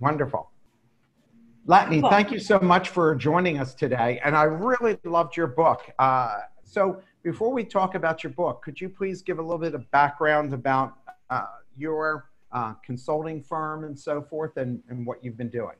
Wonderful. 0.00 0.50
Latane, 1.66 2.00
cool. 2.00 2.10
thank 2.10 2.30
you 2.30 2.38
so 2.38 2.58
much 2.60 2.88
for 2.88 3.14
joining 3.14 3.58
us 3.58 3.74
today. 3.74 4.20
And 4.24 4.34
I 4.34 4.44
really 4.44 4.98
loved 5.04 5.36
your 5.36 5.48
book. 5.48 5.82
Uh, 5.98 6.38
so 6.64 7.02
before 7.22 7.52
we 7.52 7.64
talk 7.64 7.94
about 7.94 8.24
your 8.24 8.32
book, 8.32 8.62
could 8.62 8.80
you 8.80 8.88
please 8.88 9.20
give 9.20 9.38
a 9.38 9.42
little 9.42 9.58
bit 9.58 9.74
of 9.74 9.90
background 9.90 10.54
about 10.54 10.94
uh, 11.28 11.44
your 11.76 12.30
uh, 12.52 12.72
consulting 12.84 13.42
firm 13.42 13.84
and 13.84 13.98
so 13.98 14.22
forth 14.22 14.56
and, 14.56 14.82
and 14.88 15.06
what 15.06 15.22
you've 15.22 15.36
been 15.36 15.50
doing? 15.50 15.76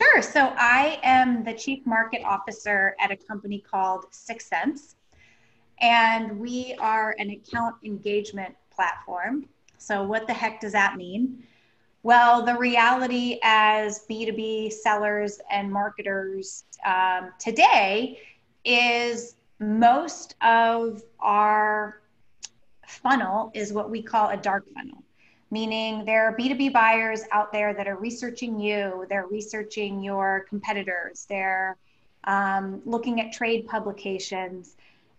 Sure. 0.00 0.22
So 0.22 0.52
I 0.56 1.00
am 1.02 1.42
the 1.42 1.54
chief 1.54 1.84
market 1.86 2.22
officer 2.24 2.94
at 3.00 3.10
a 3.10 3.16
company 3.16 3.58
called 3.58 4.06
6sense. 4.12 4.94
And 5.80 6.38
we 6.38 6.76
are 6.78 7.16
an 7.18 7.30
account 7.30 7.76
engagement 7.84 8.54
platform. 8.70 9.46
So, 9.78 10.02
what 10.02 10.26
the 10.26 10.34
heck 10.34 10.60
does 10.60 10.72
that 10.72 10.96
mean? 10.96 11.42
Well, 12.02 12.44
the 12.46 12.56
reality 12.56 13.38
as 13.42 14.06
B2B 14.08 14.72
sellers 14.72 15.38
and 15.50 15.70
marketers 15.70 16.64
um, 16.84 17.32
today 17.38 18.18
is 18.64 19.36
most 19.58 20.34
of 20.40 21.02
our 21.20 22.00
funnel 22.86 23.50
is 23.54 23.74
what 23.74 23.90
we 23.90 24.02
call 24.02 24.30
a 24.30 24.36
dark 24.36 24.64
funnel, 24.74 25.02
meaning 25.50 26.06
there 26.06 26.24
are 26.26 26.34
B2B 26.34 26.72
buyers 26.72 27.24
out 27.32 27.52
there 27.52 27.74
that 27.74 27.86
are 27.86 27.96
researching 27.96 28.58
you, 28.58 29.04
they're 29.10 29.26
researching 29.26 30.02
your 30.02 30.46
competitors, 30.48 31.26
they're 31.28 31.76
um, 32.24 32.80
looking 32.86 33.20
at 33.20 33.30
trade 33.30 33.66
publications 33.66 34.76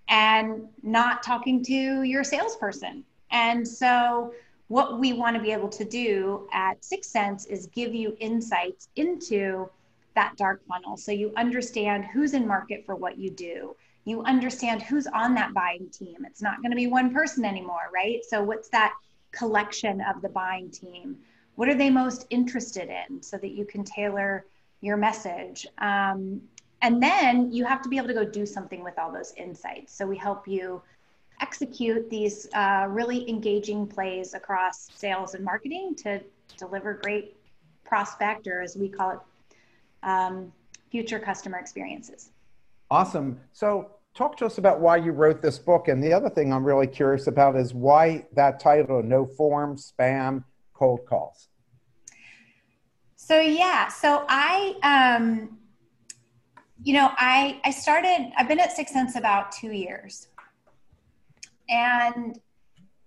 and 0.08 0.68
not 0.82 1.22
talking 1.22 1.63
to 1.63 2.02
your 2.02 2.24
salesperson. 2.24 3.04
And 3.30 3.66
so, 3.68 4.34
what 4.72 5.00
we 5.00 5.14
want 5.14 5.36
to 5.36 5.42
be 5.42 5.52
able 5.52 5.68
to 5.68 5.84
do 5.84 6.48
at 6.54 6.82
6sense 6.82 7.48
is 7.48 7.68
give 7.68 7.94
you 7.94 8.16
insights 8.20 8.88
into 8.96 9.70
that 10.16 10.34
dark 10.38 10.62
funnel 10.66 10.96
so 10.98 11.12
you 11.12 11.32
understand 11.36 12.05
who's 12.05 12.34
in 12.34 12.48
market 12.48 12.86
for 12.86 12.96
what 12.96 13.18
you 13.18 13.30
do 13.30 13.76
you 14.05 14.24
understand 14.24 14.82
who's 14.82 15.08
on 15.08 15.36
that 15.36 15.54
buying 15.54 15.90
team. 15.90 16.26
It's 16.26 16.41
not 16.41 16.62
going 16.62 16.72
to 16.72 16.76
be 16.76 16.88
one 16.88 17.13
person 17.13 17.46
anymore, 17.46 17.90
right? 17.94 18.20
So, 18.28 18.41
what's 18.41 18.70
that 18.70 18.94
collection 19.32 20.02
of 20.02 20.22
the 20.22 20.30
buying 20.30 20.72
team? 20.72 21.18
What 21.56 21.70
are 21.70 21.76
they 21.76 21.90
most 21.90 22.26
interested 22.30 22.90
in 22.90 23.22
so 23.22 23.38
that 23.38 23.52
you 23.52 23.66
can 23.66 23.84
tailor 23.84 24.46
your 24.82 24.98
message? 24.98 25.68
Um, 25.78 26.41
and 26.82 27.02
then 27.02 27.52
you 27.52 27.63
have 27.66 27.84
to 27.84 27.90
be 27.90 27.98
able 27.98 28.08
to 28.08 28.13
go 28.13 28.26
do 28.26 28.46
something 28.46 28.84
with 28.84 28.98
all 28.98 29.12
those 29.12 29.34
insights. 29.38 29.96
So, 29.96 30.08
we 30.08 30.18
help 30.18 30.48
you 30.48 30.82
execute 31.42 32.10
these 32.10 32.48
uh, 32.54 32.86
really 32.90 33.28
engaging 33.30 33.88
plays 33.88 34.34
across 34.34 34.90
sales 34.96 35.34
and 35.34 35.44
marketing 35.44 35.96
to 35.96 36.22
deliver 36.58 36.94
great 36.94 37.36
prospect, 37.84 38.48
or 38.48 38.62
as 38.62 38.78
we 38.78 38.88
call 38.88 39.12
it, 39.12 39.20
um, 40.04 40.52
future 40.92 41.20
customer 41.20 41.58
experiences. 41.58 42.30
Awesome. 42.90 43.40
So, 43.54 43.92
talk 44.14 44.38
to 44.38 44.46
us 44.46 44.58
about 44.58 44.80
why 44.80 44.98
you 44.98 45.12
wrote 45.12 45.42
this 45.42 45.58
book. 45.58 45.88
And 45.88 46.04
the 46.04 46.14
other 46.14 46.30
thing 46.30 46.54
I'm 46.54 46.64
really 46.64 46.88
curious 46.88 47.28
about 47.28 47.56
is 47.56 47.74
why 47.74 48.26
that 48.34 48.60
title, 48.60 49.02
No 49.02 49.26
Form, 49.26 49.78
Spam, 49.78 50.44
Cold 50.74 51.06
Calls. 51.06 51.48
So, 53.16 53.40
yeah. 53.40 53.88
So, 53.88 54.26
I, 54.28 54.76
um, 54.84 55.58
you 56.84 56.94
know, 56.94 57.12
I, 57.16 57.62
I 57.64 57.72
started, 57.72 58.32
I've 58.38 58.48
been 58.48 58.60
at 58.60 58.76
6sense 58.76 59.16
about 59.16 59.52
two 59.52 59.72
years. 59.72 60.28
And 61.72 62.40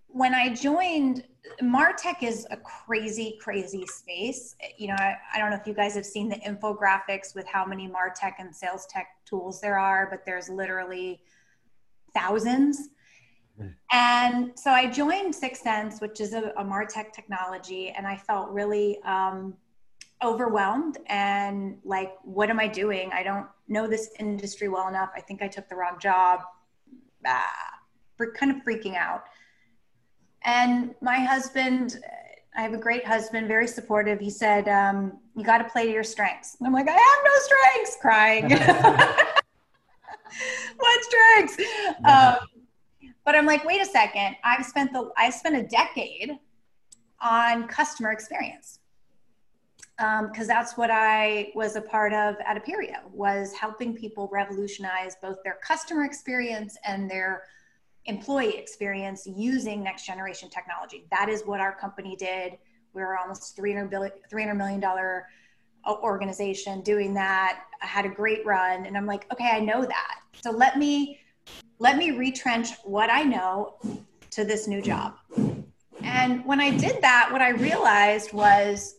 when 0.08 0.34
I 0.34 0.52
joined 0.52 1.24
martech 1.62 2.22
is 2.22 2.46
a 2.50 2.56
crazy 2.56 3.36
crazy 3.40 3.86
space. 3.86 4.56
You 4.78 4.88
know 4.88 4.94
I, 4.94 5.16
I, 5.34 5.38
don't 5.38 5.50
know 5.50 5.56
if 5.56 5.66
you 5.66 5.74
guys 5.74 5.94
have 5.94 6.06
seen 6.06 6.28
the 6.28 6.36
infographics 6.36 7.34
with 7.34 7.46
how 7.46 7.66
many 7.66 7.86
martech 7.86 8.34
and 8.38 8.54
sales 8.54 8.86
tech 8.86 9.08
tools 9.26 9.60
there 9.60 9.78
are 9.78 10.08
but 10.10 10.24
there's 10.24 10.48
literally 10.48 11.20
thousands. 12.14 12.88
And 13.92 14.52
so 14.58 14.70
i 14.70 14.88
joined 14.88 15.34
6sense 15.34 16.00
which 16.00 16.20
is 16.20 16.32
a, 16.32 16.52
a 16.56 16.64
martech 16.64 17.12
technology 17.12 17.90
and 17.90 18.06
i 18.06 18.16
felt 18.16 18.50
really 18.50 19.00
um, 19.02 19.54
overwhelmed 20.24 20.98
and 21.06 21.76
like 21.84 22.14
what 22.22 22.48
am 22.50 22.58
i 22.58 22.66
doing? 22.66 23.12
I 23.12 23.22
don't 23.22 23.46
know 23.68 23.86
this 23.86 24.10
industry 24.18 24.68
well 24.68 24.88
enough. 24.88 25.10
I 25.14 25.20
think 25.20 25.42
i 25.42 25.48
took 25.48 25.68
the 25.68 25.76
wrong 25.76 25.98
job. 26.00 26.40
Ah, 27.26 27.73
kind 28.36 28.50
of 28.50 28.64
freaking 28.64 28.96
out 28.96 29.24
and 30.44 30.94
my 31.00 31.20
husband, 31.20 32.00
I 32.56 32.62
have 32.62 32.74
a 32.74 32.78
great 32.78 33.04
husband, 33.04 33.48
very 33.48 33.66
supportive. 33.66 34.20
He 34.20 34.30
said, 34.30 34.68
um, 34.68 35.18
You 35.34 35.42
got 35.44 35.58
to 35.58 35.64
play 35.64 35.86
to 35.86 35.92
your 35.92 36.04
strengths. 36.04 36.56
And 36.58 36.66
I'm 36.66 36.72
like, 36.72 36.88
I 36.88 36.92
have 36.92 37.18
no 37.24 37.32
strengths, 37.40 37.96
crying. 38.00 38.50
what 40.76 41.04
strengths? 41.04 41.58
Um, 42.04 42.36
but 43.24 43.34
I'm 43.34 43.46
like, 43.46 43.64
wait 43.64 43.80
a 43.80 43.86
second. 43.86 44.36
I've 44.44 44.64
spent 44.66 44.92
the 44.92 45.10
I 45.16 45.30
spent 45.30 45.56
a 45.56 45.62
decade 45.62 46.38
on 47.22 47.66
customer 47.66 48.12
experience 48.12 48.80
because 49.96 50.40
um, 50.40 50.46
that's 50.46 50.76
what 50.76 50.90
I 50.90 51.52
was 51.54 51.76
a 51.76 51.80
part 51.80 52.12
of 52.12 52.34
at 52.44 52.62
Appirio 52.62 53.10
was 53.12 53.54
helping 53.54 53.94
people 53.94 54.28
revolutionize 54.30 55.16
both 55.22 55.42
their 55.42 55.56
customer 55.62 56.04
experience 56.04 56.76
and 56.84 57.10
their 57.10 57.44
employee 58.06 58.56
experience 58.56 59.26
using 59.26 59.82
next 59.82 60.06
generation 60.06 60.50
technology. 60.50 61.06
That 61.10 61.28
is 61.28 61.42
what 61.44 61.60
our 61.60 61.74
company 61.74 62.16
did. 62.16 62.58
We 62.92 63.02
were 63.02 63.16
almost 63.18 63.56
300 63.56 63.90
billion, 63.90 64.12
$300 64.32 64.56
million 64.56 64.84
uh, 64.84 65.94
organization 66.02 66.80
doing 66.82 67.14
that. 67.14 67.64
I 67.82 67.86
had 67.86 68.04
a 68.04 68.08
great 68.08 68.44
run 68.44 68.86
and 68.86 68.96
I'm 68.96 69.06
like, 69.06 69.26
okay, 69.32 69.50
I 69.52 69.60
know 69.60 69.82
that. 69.82 70.20
So 70.42 70.50
let 70.50 70.78
me 70.78 71.20
let 71.78 71.96
me 71.98 72.12
retrench 72.12 72.70
what 72.84 73.10
I 73.10 73.24
know 73.24 73.74
to 74.30 74.44
this 74.44 74.68
new 74.68 74.80
job. 74.80 75.14
And 76.02 76.44
when 76.44 76.60
I 76.60 76.70
did 76.70 77.02
that, 77.02 77.28
what 77.30 77.42
I 77.42 77.50
realized 77.50 78.32
was 78.32 78.96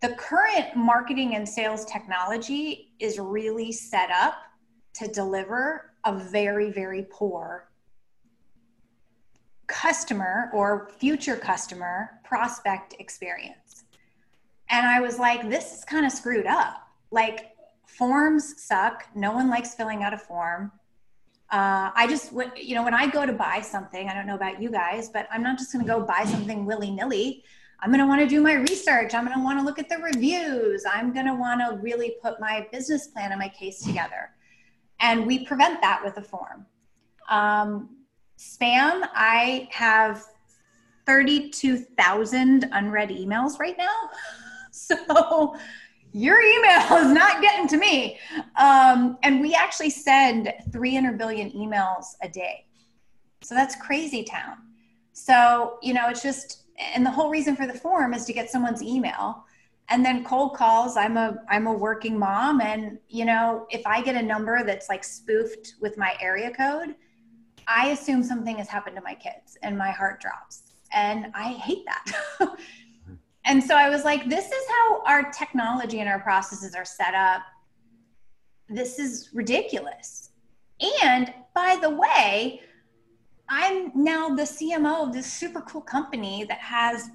the 0.00 0.10
current 0.10 0.74
marketing 0.74 1.34
and 1.34 1.46
sales 1.46 1.84
technology 1.84 2.92
is 2.98 3.18
really 3.18 3.70
set 3.70 4.10
up 4.10 4.34
to 4.94 5.08
deliver 5.08 5.92
a 6.04 6.18
very, 6.18 6.70
very 6.70 7.06
poor 7.10 7.69
customer 9.70 10.50
or 10.52 10.90
future 10.98 11.36
customer 11.36 12.10
prospect 12.24 12.94
experience. 12.98 13.84
And 14.68 14.86
I 14.86 15.00
was 15.00 15.18
like, 15.18 15.48
this 15.48 15.72
is 15.72 15.84
kind 15.84 16.04
of 16.04 16.12
screwed 16.12 16.46
up. 16.46 16.88
Like, 17.10 17.52
forms 17.86 18.60
suck. 18.62 19.04
No 19.14 19.32
one 19.32 19.48
likes 19.48 19.74
filling 19.74 20.02
out 20.02 20.12
a 20.12 20.18
form. 20.18 20.72
Uh, 21.50 21.90
I 21.94 22.06
just, 22.08 22.32
you 22.56 22.74
know, 22.74 22.84
when 22.84 22.94
I 22.94 23.08
go 23.08 23.26
to 23.26 23.32
buy 23.32 23.60
something, 23.60 24.08
I 24.08 24.14
don't 24.14 24.26
know 24.26 24.36
about 24.36 24.62
you 24.62 24.70
guys, 24.70 25.08
but 25.08 25.26
I'm 25.32 25.42
not 25.42 25.58
just 25.58 25.72
going 25.72 25.84
to 25.84 25.90
go 25.90 26.00
buy 26.00 26.24
something 26.24 26.64
willy 26.64 26.90
nilly. 26.90 27.42
I'm 27.80 27.90
going 27.90 28.00
to 28.00 28.06
want 28.06 28.20
to 28.20 28.26
do 28.26 28.40
my 28.40 28.54
research. 28.54 29.14
I'm 29.14 29.24
going 29.24 29.36
to 29.36 29.42
want 29.42 29.58
to 29.58 29.64
look 29.64 29.78
at 29.78 29.88
the 29.88 29.98
reviews. 29.98 30.84
I'm 30.90 31.12
going 31.12 31.26
to 31.26 31.34
want 31.34 31.60
to 31.60 31.78
really 31.82 32.16
put 32.22 32.38
my 32.38 32.68
business 32.70 33.08
plan 33.08 33.32
and 33.32 33.38
my 33.38 33.48
case 33.48 33.82
together. 33.82 34.30
And 35.00 35.26
we 35.26 35.44
prevent 35.46 35.80
that 35.80 36.02
with 36.04 36.16
a 36.18 36.22
form. 36.22 36.66
Um, 37.28 37.96
Spam, 38.40 39.06
I 39.14 39.68
have 39.70 40.24
32,000 41.04 42.70
unread 42.72 43.10
emails 43.10 43.58
right 43.58 43.76
now. 43.76 43.86
So 44.72 45.56
your 46.12 46.40
email 46.40 46.96
is 46.98 47.12
not 47.12 47.42
getting 47.42 47.66
to 47.68 47.76
me. 47.76 48.18
Um, 48.56 49.18
and 49.24 49.40
we 49.40 49.52
actually 49.52 49.90
send 49.90 50.52
300 50.70 51.18
billion 51.18 51.50
emails 51.50 52.04
a 52.22 52.28
day. 52.28 52.66
So 53.42 53.56
that's 53.56 53.74
crazy 53.74 54.22
town. 54.22 54.58
So, 55.12 55.78
you 55.82 55.92
know, 55.92 56.08
it's 56.08 56.22
just, 56.22 56.62
and 56.94 57.04
the 57.04 57.10
whole 57.10 57.30
reason 57.30 57.56
for 57.56 57.66
the 57.66 57.74
form 57.74 58.14
is 58.14 58.24
to 58.26 58.32
get 58.32 58.48
someone's 58.48 58.80
email 58.80 59.44
and 59.88 60.04
then 60.04 60.24
cold 60.24 60.54
calls 60.54 60.96
i'm 60.96 61.16
a 61.16 61.36
i'm 61.48 61.66
a 61.66 61.72
working 61.72 62.16
mom 62.16 62.60
and 62.60 62.96
you 63.08 63.24
know 63.24 63.66
if 63.70 63.84
i 63.86 64.00
get 64.00 64.14
a 64.14 64.22
number 64.22 64.62
that's 64.64 64.88
like 64.88 65.02
spoofed 65.02 65.74
with 65.80 65.98
my 65.98 66.14
area 66.20 66.50
code 66.52 66.94
I 67.70 67.90
assume 67.90 68.24
something 68.24 68.58
has 68.58 68.68
happened 68.68 68.96
to 68.96 69.02
my 69.02 69.14
kids 69.14 69.56
and 69.62 69.78
my 69.78 69.92
heart 69.92 70.20
drops. 70.20 70.62
And 70.92 71.26
I 71.34 71.52
hate 71.52 71.84
that. 71.86 72.56
and 73.44 73.62
so 73.62 73.76
I 73.76 73.88
was 73.88 74.04
like, 74.04 74.28
this 74.28 74.46
is 74.46 74.64
how 74.68 75.02
our 75.06 75.30
technology 75.30 76.00
and 76.00 76.08
our 76.08 76.18
processes 76.18 76.74
are 76.74 76.84
set 76.84 77.14
up. 77.14 77.42
This 78.68 78.98
is 78.98 79.30
ridiculous. 79.32 80.30
And 81.04 81.32
by 81.54 81.78
the 81.80 81.90
way, 81.90 82.60
I'm 83.48 83.92
now 83.94 84.30
the 84.30 84.42
CMO 84.42 85.06
of 85.06 85.12
this 85.12 85.32
super 85.32 85.60
cool 85.60 85.80
company 85.80 86.44
that 86.48 86.58
has 86.58 87.08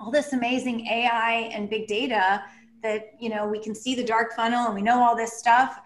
all 0.00 0.10
this 0.10 0.32
amazing 0.32 0.86
AI 0.86 1.50
and 1.52 1.68
big 1.68 1.88
data 1.88 2.42
that, 2.82 3.12
you 3.20 3.28
know, 3.28 3.46
we 3.46 3.58
can 3.58 3.74
see 3.74 3.94
the 3.94 4.04
dark 4.04 4.32
funnel 4.34 4.66
and 4.66 4.74
we 4.74 4.82
know 4.82 5.02
all 5.02 5.14
this 5.16 5.34
stuff. 5.34 5.78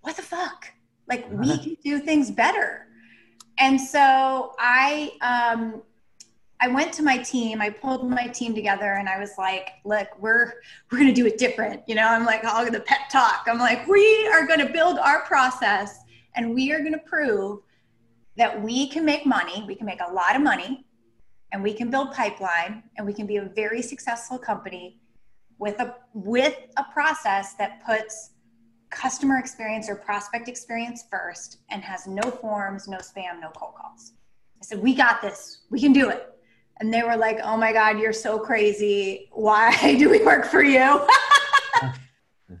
What 0.00 0.16
the 0.16 0.22
fuck? 0.22 0.73
Like 1.08 1.26
we 1.30 1.58
can 1.58 1.76
do 1.84 1.98
things 2.00 2.30
better. 2.30 2.86
And 3.58 3.80
so 3.80 4.54
I 4.58 5.12
um, 5.20 5.82
I 6.60 6.68
went 6.68 6.92
to 6.94 7.02
my 7.02 7.18
team, 7.18 7.60
I 7.60 7.70
pulled 7.70 8.08
my 8.08 8.26
team 8.28 8.54
together 8.54 8.94
and 8.94 9.08
I 9.08 9.18
was 9.18 9.32
like, 9.36 9.70
look, 9.84 10.08
we're 10.18 10.54
we're 10.90 10.98
gonna 10.98 11.12
do 11.12 11.26
it 11.26 11.38
different. 11.38 11.82
You 11.86 11.94
know, 11.94 12.06
I'm 12.06 12.24
like 12.24 12.44
all 12.44 12.64
the 12.64 12.80
pep 12.80 13.08
talk. 13.10 13.44
I'm 13.46 13.58
like, 13.58 13.86
we 13.86 14.28
are 14.32 14.46
gonna 14.46 14.70
build 14.70 14.98
our 14.98 15.22
process 15.26 15.98
and 16.36 16.54
we 16.54 16.72
are 16.72 16.82
gonna 16.82 17.02
prove 17.06 17.60
that 18.36 18.60
we 18.62 18.88
can 18.88 19.04
make 19.04 19.26
money, 19.26 19.64
we 19.66 19.74
can 19.74 19.86
make 19.86 20.00
a 20.00 20.12
lot 20.12 20.34
of 20.34 20.42
money, 20.42 20.84
and 21.52 21.62
we 21.62 21.72
can 21.72 21.90
build 21.90 22.12
pipeline 22.12 22.82
and 22.96 23.06
we 23.06 23.12
can 23.12 23.26
be 23.26 23.36
a 23.36 23.44
very 23.54 23.80
successful 23.80 24.38
company 24.38 25.00
with 25.58 25.78
a 25.80 25.94
with 26.12 26.56
a 26.76 26.84
process 26.92 27.54
that 27.54 27.84
puts 27.86 28.30
customer 28.94 29.38
experience 29.38 29.88
or 29.88 29.96
prospect 29.96 30.48
experience 30.48 31.04
first 31.10 31.58
and 31.70 31.82
has 31.82 32.06
no 32.06 32.22
forms, 32.22 32.88
no 32.88 32.98
spam, 32.98 33.40
no 33.40 33.50
cold 33.50 33.74
calls. 33.74 34.12
I 34.60 34.64
said, 34.64 34.82
We 34.82 34.94
got 34.94 35.20
this. 35.20 35.62
We 35.70 35.80
can 35.80 35.92
do 35.92 36.08
it. 36.10 36.30
And 36.80 36.92
they 36.92 37.02
were 37.02 37.16
like, 37.16 37.40
Oh 37.42 37.56
my 37.56 37.72
God, 37.72 37.98
you're 37.98 38.12
so 38.12 38.38
crazy. 38.38 39.28
Why 39.32 39.94
do 39.98 40.08
we 40.08 40.22
work 40.24 40.46
for 40.46 40.62
you? 40.62 40.80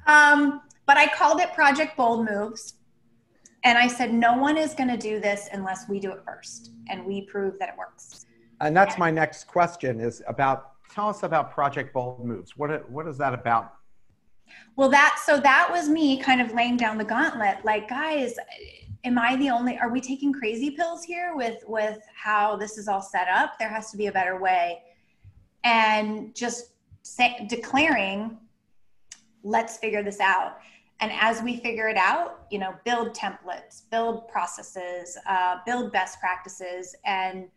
um, 0.06 0.60
but 0.86 0.98
I 0.98 1.06
called 1.16 1.40
it 1.40 1.52
Project 1.54 1.96
Bold 1.96 2.28
Moves. 2.28 2.74
And 3.62 3.78
I 3.78 3.88
said, 3.88 4.12
No 4.12 4.36
one 4.36 4.58
is 4.58 4.74
going 4.74 4.90
to 4.90 4.98
do 4.98 5.20
this 5.20 5.48
unless 5.52 5.88
we 5.88 6.00
do 6.00 6.10
it 6.12 6.20
first 6.26 6.72
and 6.88 7.04
we 7.04 7.22
prove 7.22 7.58
that 7.60 7.70
it 7.70 7.74
works. 7.78 8.26
And 8.60 8.76
that's 8.76 8.98
my 8.98 9.10
next 9.10 9.44
question 9.44 10.00
is 10.00 10.22
about 10.26 10.72
tell 10.92 11.08
us 11.08 11.22
about 11.22 11.52
Project 11.52 11.92
Bold 11.92 12.24
Moves. 12.24 12.56
What, 12.56 12.88
what 12.90 13.06
is 13.08 13.18
that 13.18 13.34
about? 13.34 13.74
Well, 14.76 14.88
that 14.90 15.20
so 15.24 15.38
that 15.38 15.68
was 15.70 15.88
me 15.88 16.18
kind 16.20 16.40
of 16.40 16.52
laying 16.52 16.76
down 16.76 16.98
the 16.98 17.04
gauntlet. 17.04 17.64
Like, 17.64 17.88
guys, 17.88 18.34
am 19.04 19.18
I 19.18 19.36
the 19.36 19.50
only? 19.50 19.78
Are 19.78 19.90
we 19.90 20.00
taking 20.00 20.32
crazy 20.32 20.70
pills 20.70 21.04
here 21.04 21.34
with 21.36 21.62
with 21.66 21.98
how 22.14 22.56
this 22.56 22.78
is 22.78 22.88
all 22.88 23.02
set 23.02 23.28
up? 23.28 23.58
There 23.58 23.68
has 23.68 23.90
to 23.92 23.96
be 23.96 24.06
a 24.06 24.12
better 24.12 24.40
way. 24.40 24.82
And 25.62 26.34
just 26.34 26.72
say, 27.02 27.46
declaring, 27.48 28.38
let's 29.42 29.78
figure 29.78 30.02
this 30.02 30.20
out. 30.20 30.58
And 31.00 31.12
as 31.20 31.42
we 31.42 31.56
figure 31.58 31.88
it 31.88 31.96
out, 31.96 32.46
you 32.50 32.58
know, 32.58 32.74
build 32.84 33.14
templates, 33.14 33.82
build 33.90 34.28
processes, 34.28 35.18
uh, 35.28 35.56
build 35.66 35.92
best 35.92 36.20
practices, 36.20 36.94
and 37.04 37.48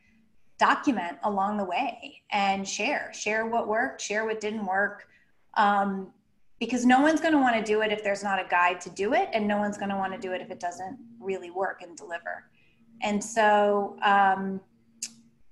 document 0.58 1.18
along 1.24 1.58
the 1.58 1.64
way 1.64 2.22
and 2.32 2.68
share. 2.68 3.12
Share 3.14 3.46
what 3.46 3.68
worked, 3.68 4.02
share 4.02 4.26
what 4.26 4.42
didn't 4.42 4.66
work. 4.66 5.08
Um, 5.54 6.12
because 6.60 6.86
no 6.86 7.02
one's 7.02 7.22
going 7.22 7.34
to 7.34 7.40
want 7.40 7.56
to 7.56 7.64
do 7.64 7.82
it 7.82 7.92
if 7.92 8.04
there's 8.04 8.24
not 8.24 8.40
a 8.40 8.48
guide 8.50 8.82
to 8.82 8.90
do 8.90 9.14
it 9.14 9.30
and 9.34 9.48
no 9.48 9.58
one's 9.58 9.78
going 9.78 9.90
to 9.90 9.96
want 9.96 10.14
to 10.14 10.20
do 10.20 10.34
it 10.34 10.42
if 10.42 10.50
it 10.50 10.60
doesn't 10.60 10.98
really 11.20 11.52
work 11.52 11.82
and 11.82 11.96
deliver. 11.96 12.50
And 13.02 13.24
so 13.24 13.98
um, 14.02 14.60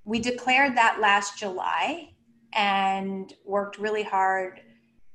we 0.04 0.19
declared 0.19 0.75
that 0.78 1.00
last 1.00 1.38
july 1.38 2.10
and 2.54 3.34
worked 3.46 3.78
really 3.78 4.04
hard 4.04 4.62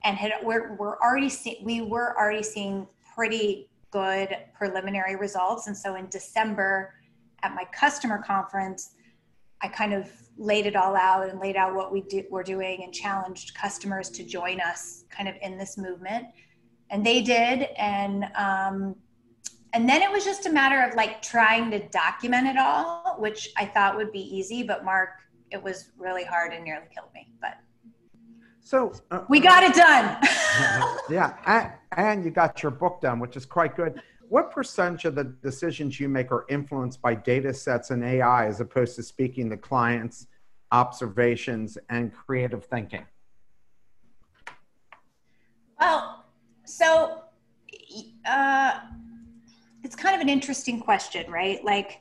and 0.04 0.16
had 0.16 0.32
we're, 0.42 0.76
we're 0.76 0.98
already 0.98 1.28
see, 1.28 1.58
we 1.62 1.80
were 1.82 2.16
already 2.18 2.42
seeing 2.42 2.86
pretty 3.14 3.68
good 3.90 4.36
preliminary 4.56 5.16
results. 5.16 5.66
And 5.66 5.76
so 5.76 5.96
in 5.96 6.08
december 6.08 6.94
at 7.42 7.54
my 7.54 7.64
customer 7.72 8.22
conference 8.24 8.92
i 9.62 9.68
kind 9.68 9.92
of 9.92 10.10
laid 10.36 10.64
it 10.64 10.74
all 10.74 10.96
out 10.96 11.28
and 11.28 11.38
laid 11.38 11.54
out 11.54 11.74
what 11.74 11.92
we 11.92 12.00
do, 12.00 12.24
were 12.30 12.42
doing 12.42 12.82
and 12.82 12.94
challenged 12.94 13.54
customers 13.54 14.08
to 14.08 14.24
join 14.24 14.58
us 14.58 15.04
kind 15.10 15.28
of 15.28 15.34
in 15.42 15.58
this 15.58 15.76
movement. 15.76 16.26
And 16.88 17.04
they 17.04 17.20
did. 17.20 17.68
And 17.76 18.24
um, 18.34 18.96
and 19.72 19.88
then 19.88 20.02
it 20.02 20.10
was 20.10 20.24
just 20.24 20.46
a 20.46 20.50
matter 20.50 20.82
of 20.82 20.94
like 20.96 21.22
trying 21.22 21.70
to 21.70 21.78
document 21.90 22.46
it 22.46 22.56
all 22.56 23.16
which 23.18 23.50
i 23.56 23.64
thought 23.64 23.96
would 23.96 24.10
be 24.10 24.36
easy 24.36 24.64
but 24.64 24.84
mark 24.84 25.10
it 25.50 25.62
was 25.62 25.90
really 25.96 26.24
hard 26.24 26.52
and 26.52 26.64
nearly 26.64 26.86
killed 26.92 27.08
me 27.14 27.32
but 27.40 27.58
so 28.60 28.92
uh, 29.10 29.24
we 29.28 29.40
got 29.40 29.62
it 29.62 29.74
done. 29.74 30.16
Yeah 31.10 31.34
and, 31.46 31.72
and 31.96 32.24
you 32.24 32.30
got 32.30 32.62
your 32.62 32.72
book 32.72 33.00
done 33.00 33.20
which 33.20 33.36
is 33.36 33.46
quite 33.46 33.76
good 33.76 34.02
what 34.30 34.52
percentage 34.52 35.04
of 35.06 35.16
the 35.16 35.24
decisions 35.24 35.98
you 35.98 36.08
make 36.08 36.30
are 36.30 36.46
influenced 36.48 37.02
by 37.02 37.12
data 37.14 37.52
sets 37.52 37.90
and 37.90 38.04
AI 38.04 38.46
as 38.46 38.60
opposed 38.60 38.94
to 38.94 39.02
speaking 39.02 39.50
to 39.50 39.56
clients, 39.56 40.28
observations, 40.70 41.76
and 41.88 42.14
creative 42.14 42.64
thinking? 42.64 43.04
Well, 45.80 46.26
so 46.64 47.22
uh, 48.24 48.78
it's 49.82 49.96
kind 49.96 50.14
of 50.14 50.20
an 50.20 50.28
interesting 50.28 50.78
question, 50.78 51.28
right? 51.28 51.64
Like, 51.64 52.00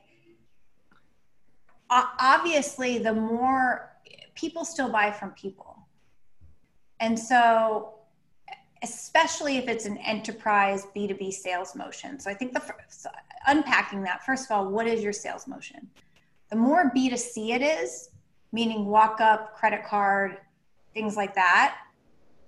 obviously, 1.90 2.98
the 2.98 3.12
more 3.12 3.90
people 4.36 4.64
still 4.64 4.88
buy 4.88 5.10
from 5.10 5.32
people. 5.32 5.76
And 7.00 7.18
so 7.18 7.94
especially 8.82 9.58
if 9.58 9.68
it's 9.68 9.84
an 9.84 9.98
enterprise 9.98 10.86
B2B 10.96 11.32
sales 11.32 11.74
motion. 11.74 12.18
So 12.18 12.30
I 12.30 12.34
think 12.34 12.54
the 12.54 12.60
first, 12.60 13.06
unpacking 13.46 14.02
that, 14.04 14.24
first 14.24 14.46
of 14.46 14.56
all, 14.56 14.68
what 14.68 14.86
is 14.86 15.02
your 15.02 15.12
sales 15.12 15.46
motion? 15.46 15.88
The 16.50 16.56
more 16.56 16.90
B2C 16.94 17.50
it 17.50 17.62
is, 17.62 18.10
meaning 18.52 18.86
walk 18.86 19.20
up, 19.20 19.54
credit 19.54 19.84
card, 19.84 20.38
things 20.94 21.16
like 21.16 21.34
that, 21.34 21.76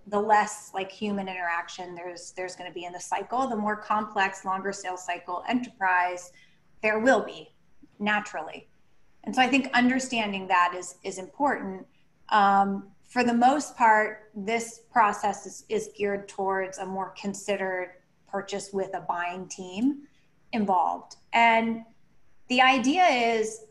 the 0.09 0.21
less 0.21 0.71
like 0.75 0.91
human 0.91 1.29
interaction 1.29 1.95
there's 1.95 2.33
there's 2.33 2.57
going 2.57 2.69
to 2.69 2.75
be 2.75 2.85
in 2.85 2.93
the 2.93 3.01
cycle. 3.01 3.47
The 3.47 3.57
more 3.57 3.77
complex, 3.77 4.45
longer 4.45 4.73
sales 4.73 5.05
cycle 5.05 5.45
enterprise, 5.49 6.33
there 6.83 6.99
will 6.99 7.25
be 7.25 7.55
naturally. 7.99 8.69
And 9.25 9.35
so 9.35 9.41
I 9.41 9.47
think 9.47 9.71
understanding 9.75 10.49
that 10.49 10.75
is 10.77 10.97
is 11.05 11.19
important. 11.19 11.87
Um, 12.31 12.89
for 13.13 13.23
the 13.23 13.35
most 13.35 13.77
part, 13.77 14.31
this 14.35 14.81
process 14.91 15.45
is, 15.45 15.65
is 15.69 15.91
geared 15.95 16.29
towards 16.29 16.79
a 16.79 16.87
more 16.87 17.11
considered 17.11 17.91
purchase 18.27 18.71
with 18.73 18.95
a 18.95 19.01
buying 19.01 19.47
team 19.49 20.05
involved. 20.55 21.17
And 21.35 21.83
the 22.49 22.63
idea 22.63 23.05
is 23.05 23.67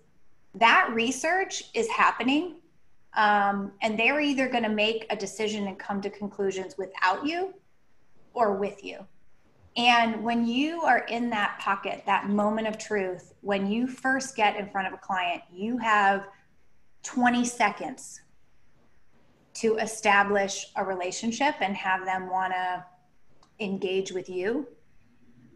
that 0.54 0.92
research 0.94 1.64
is 1.74 1.90
happening, 1.90 2.58
um, 3.16 3.72
and 3.82 3.98
they're 3.98 4.22
either 4.22 4.48
going 4.48 4.62
to 4.62 4.70
make 4.70 5.08
a 5.10 5.16
decision 5.16 5.66
and 5.66 5.80
come 5.80 6.02
to 6.02 6.12
conclusions 6.12 6.78
without 6.78 7.26
you 7.26 7.56
or 8.36 8.54
with 8.54 8.84
you. 8.84 9.00
And 9.76 10.24
when 10.24 10.46
you 10.46 10.84
are 10.84 11.00
in 11.06 11.32
that 11.32 11.58
pocket, 11.60 12.04
that 12.06 12.30
moment 12.30 12.68
of 12.68 12.78
truth, 12.78 13.34
when 13.42 13.66
you 13.66 13.88
first 13.88 14.36
get 14.36 14.56
in 14.56 14.70
front 14.70 14.88
of 14.88 14.94
a 14.94 14.98
client, 14.98 15.42
you 15.52 15.80
have 15.80 16.28
20 17.02 17.44
seconds 17.44 18.22
to 19.54 19.78
establish 19.78 20.68
a 20.76 20.84
relationship 20.84 21.56
and 21.62 21.76
have 21.76 22.06
them 22.06 22.30
want 22.30 22.54
to 22.54 22.86
engage 23.60 24.12
with 24.12 24.30
you. 24.30 24.68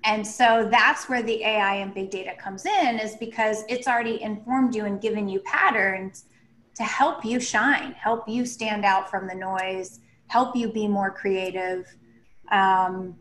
And 0.03 0.25
so 0.25 0.67
that's 0.71 1.09
where 1.09 1.23
the 1.23 1.43
AI 1.43 1.75
and 1.75 1.93
big 1.93 2.11
data 2.11 2.35
comes 2.37 2.65
in, 2.65 2.99
is 2.99 3.15
because 3.15 3.63
it's 3.67 3.87
already 3.87 4.21
informed 4.21 4.75
you 4.75 4.85
and 4.85 5.01
given 5.01 5.27
you 5.27 5.39
patterns 5.39 6.25
to 6.75 6.83
help 6.83 7.25
you 7.25 7.39
shine, 7.39 7.93
help 7.93 8.27
you 8.27 8.45
stand 8.45 8.85
out 8.85 9.09
from 9.09 9.27
the 9.27 9.33
noise, 9.33 9.99
help 10.27 10.55
you 10.55 10.71
be 10.71 10.87
more 10.87 11.09
creative. 11.09 11.87
Um, 12.51 13.15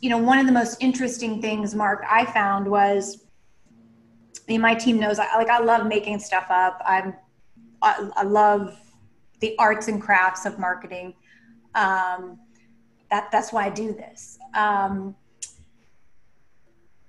you 0.00 0.08
know, 0.08 0.18
one 0.18 0.38
of 0.38 0.46
the 0.46 0.52
most 0.52 0.80
interesting 0.80 1.42
things, 1.42 1.74
Mark, 1.74 2.04
I 2.08 2.24
found 2.26 2.70
was, 2.70 3.24
I 4.36 4.52
mean, 4.52 4.60
my 4.60 4.74
team 4.74 5.00
knows, 5.00 5.18
I, 5.18 5.36
like, 5.36 5.48
I 5.48 5.58
love 5.60 5.86
making 5.86 6.20
stuff 6.20 6.46
up. 6.48 6.80
I'm, 6.86 7.14
I, 7.82 8.08
I 8.16 8.22
love 8.22 8.78
the 9.40 9.56
arts 9.58 9.88
and 9.88 10.00
crafts 10.00 10.46
of 10.46 10.58
marketing. 10.58 11.14
Um, 11.74 12.38
that 13.10 13.30
that's 13.32 13.52
why 13.52 13.66
I 13.66 13.70
do 13.70 13.92
this. 13.92 14.38
Um, 14.54 15.16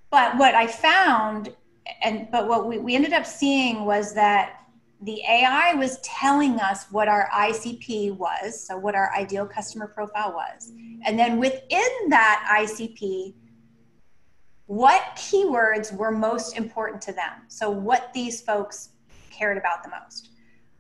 but 0.10 0.38
what 0.38 0.56
I 0.56 0.68
found, 0.68 1.56
and 2.04 2.28
but 2.32 2.48
what 2.48 2.68
we, 2.68 2.80
we 2.80 2.96
ended 2.96 3.14
up 3.14 3.26
seeing 3.26 3.86
was 3.86 4.14
that 4.14 4.58
the 5.04 5.22
AI 5.28 5.74
was 5.74 6.00
telling 6.02 6.60
us 6.60 6.86
what 6.92 7.08
our 7.08 7.30
ICP 7.34 8.16
was, 8.18 8.68
so 8.68 8.78
what 8.78 8.94
our 8.94 9.12
ideal 9.16 9.48
customer 9.48 9.88
profile 9.88 10.34
was. 10.34 10.72
And 11.06 11.18
then 11.18 11.40
within 11.40 11.90
that 12.10 12.48
ICP, 12.52 13.34
what 14.68 15.02
keywords 15.16 15.94
were 15.94 16.12
most 16.12 16.56
important 16.56 17.02
to 17.04 17.14
them. 17.14 17.32
So, 17.48 17.70
what 17.70 18.14
these 18.14 18.42
folks 18.42 18.90
cared 19.30 19.58
about 19.58 19.84
the 19.84 19.90
most. 19.90 20.30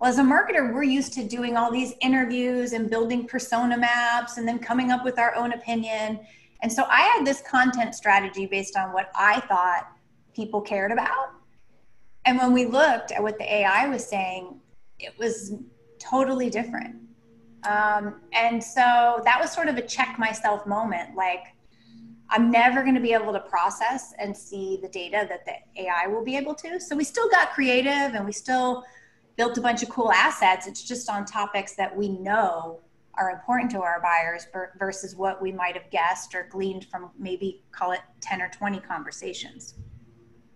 Well, 0.01 0.09
as 0.09 0.17
a 0.17 0.23
marketer, 0.23 0.73
we're 0.73 0.81
used 0.81 1.13
to 1.13 1.23
doing 1.23 1.55
all 1.55 1.71
these 1.71 1.93
interviews 2.01 2.73
and 2.73 2.89
building 2.89 3.27
persona 3.27 3.77
maps 3.77 4.37
and 4.37 4.47
then 4.47 4.57
coming 4.57 4.89
up 4.89 5.05
with 5.05 5.19
our 5.19 5.35
own 5.35 5.53
opinion. 5.53 6.19
And 6.63 6.73
so 6.73 6.85
I 6.89 7.01
had 7.01 7.23
this 7.23 7.41
content 7.41 7.93
strategy 7.93 8.47
based 8.47 8.75
on 8.75 8.93
what 8.93 9.11
I 9.13 9.41
thought 9.41 9.89
people 10.35 10.59
cared 10.59 10.91
about. 10.91 11.33
And 12.25 12.39
when 12.39 12.51
we 12.51 12.65
looked 12.65 13.11
at 13.11 13.21
what 13.21 13.37
the 13.37 13.43
AI 13.43 13.87
was 13.89 14.03
saying, 14.03 14.59
it 14.97 15.13
was 15.19 15.53
totally 15.99 16.49
different. 16.49 16.95
Um, 17.69 18.21
and 18.33 18.63
so 18.63 19.21
that 19.23 19.37
was 19.39 19.51
sort 19.51 19.67
of 19.67 19.77
a 19.77 19.83
check 19.83 20.17
myself 20.17 20.65
moment. 20.65 21.15
Like, 21.15 21.43
I'm 22.31 22.49
never 22.49 22.81
going 22.81 22.95
to 22.95 23.01
be 23.01 23.13
able 23.13 23.33
to 23.33 23.39
process 23.41 24.15
and 24.17 24.35
see 24.35 24.79
the 24.81 24.89
data 24.89 25.27
that 25.29 25.45
the 25.45 25.83
AI 25.83 26.07
will 26.07 26.23
be 26.23 26.37
able 26.37 26.55
to. 26.55 26.79
So 26.79 26.95
we 26.95 27.03
still 27.03 27.29
got 27.29 27.51
creative 27.51 28.15
and 28.15 28.25
we 28.25 28.31
still 28.31 28.83
built 29.41 29.57
a 29.57 29.61
bunch 29.61 29.81
of 29.81 29.89
cool 29.89 30.11
assets. 30.11 30.67
It's 30.67 30.83
just 30.83 31.09
on 31.09 31.25
topics 31.25 31.73
that 31.73 31.97
we 31.97 32.09
know 32.09 32.79
are 33.15 33.31
important 33.31 33.71
to 33.71 33.81
our 33.81 33.99
buyers 33.99 34.45
versus 34.77 35.15
what 35.15 35.41
we 35.41 35.51
might 35.51 35.73
have 35.73 35.89
guessed 35.89 36.35
or 36.35 36.47
gleaned 36.51 36.85
from 36.85 37.09
maybe 37.17 37.63
call 37.71 37.91
it 37.91 38.01
10 38.19 38.39
or 38.39 38.49
20 38.49 38.79
conversations. 38.81 39.79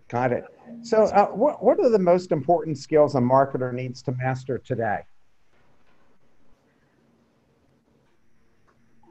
Got 0.06 0.30
it. 0.30 0.44
So, 0.82 1.02
uh, 1.06 1.26
what, 1.26 1.64
what 1.64 1.80
are 1.80 1.88
the 1.88 1.98
most 1.98 2.30
important 2.30 2.78
skills 2.78 3.16
a 3.16 3.18
marketer 3.18 3.74
needs 3.74 4.02
to 4.02 4.12
master 4.12 4.58
today? 4.58 5.00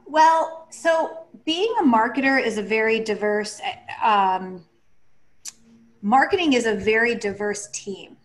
Well, 0.06 0.68
so 0.70 1.26
being 1.44 1.74
a 1.80 1.84
marketer 1.84 2.42
is 2.42 2.56
a 2.56 2.62
very 2.62 3.00
diverse, 3.00 3.60
um, 4.02 4.64
marketing 6.00 6.54
is 6.54 6.64
a 6.64 6.74
very 6.74 7.14
diverse 7.14 7.68
team. 7.72 8.15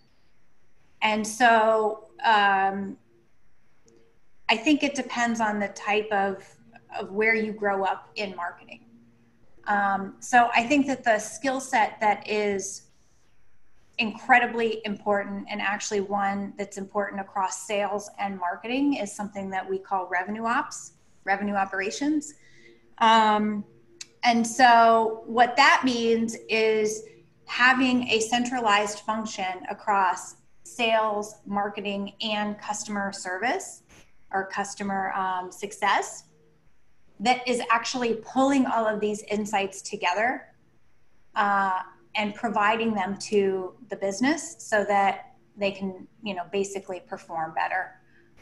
And 1.01 1.25
so 1.25 2.09
um, 2.23 2.97
I 4.49 4.57
think 4.57 4.83
it 4.83 4.95
depends 4.95 5.39
on 5.39 5.59
the 5.59 5.69
type 5.69 6.11
of, 6.11 6.45
of 6.99 7.11
where 7.11 7.35
you 7.35 7.53
grow 7.53 7.83
up 7.83 8.09
in 8.15 8.35
marketing. 8.35 8.81
Um, 9.67 10.15
so 10.19 10.49
I 10.55 10.63
think 10.63 10.87
that 10.87 11.03
the 11.03 11.19
skill 11.19 11.59
set 11.59 11.99
that 12.01 12.27
is 12.29 12.83
incredibly 13.97 14.81
important 14.85 15.45
and 15.49 15.61
actually 15.61 16.01
one 16.01 16.53
that's 16.57 16.77
important 16.77 17.21
across 17.21 17.67
sales 17.67 18.09
and 18.19 18.37
marketing 18.37 18.95
is 18.95 19.13
something 19.15 19.49
that 19.51 19.69
we 19.69 19.77
call 19.77 20.07
revenue 20.07 20.45
ops, 20.45 20.93
revenue 21.23 21.53
operations. 21.53 22.33
Um, 22.97 23.63
and 24.23 24.45
so 24.45 25.23
what 25.25 25.55
that 25.55 25.83
means 25.83 26.35
is 26.49 27.03
having 27.45 28.07
a 28.09 28.19
centralized 28.19 28.99
function 28.99 29.65
across 29.69 30.35
sales, 30.75 31.35
marketing, 31.45 32.13
and 32.21 32.59
customer 32.59 33.11
service 33.11 33.83
or 34.31 34.47
customer 34.47 35.11
um, 35.13 35.51
success 35.51 36.25
that 37.19 37.47
is 37.47 37.61
actually 37.69 38.15
pulling 38.15 38.65
all 38.65 38.87
of 38.87 38.99
these 38.99 39.21
insights 39.23 39.81
together 39.81 40.47
uh, 41.35 41.79
and 42.15 42.33
providing 42.35 42.93
them 42.93 43.15
to 43.17 43.73
the 43.89 43.95
business 43.95 44.55
so 44.57 44.83
that 44.85 45.35
they 45.55 45.71
can, 45.71 46.07
you 46.23 46.33
know, 46.33 46.43
basically 46.51 46.99
perform 47.07 47.53
better. 47.53 47.91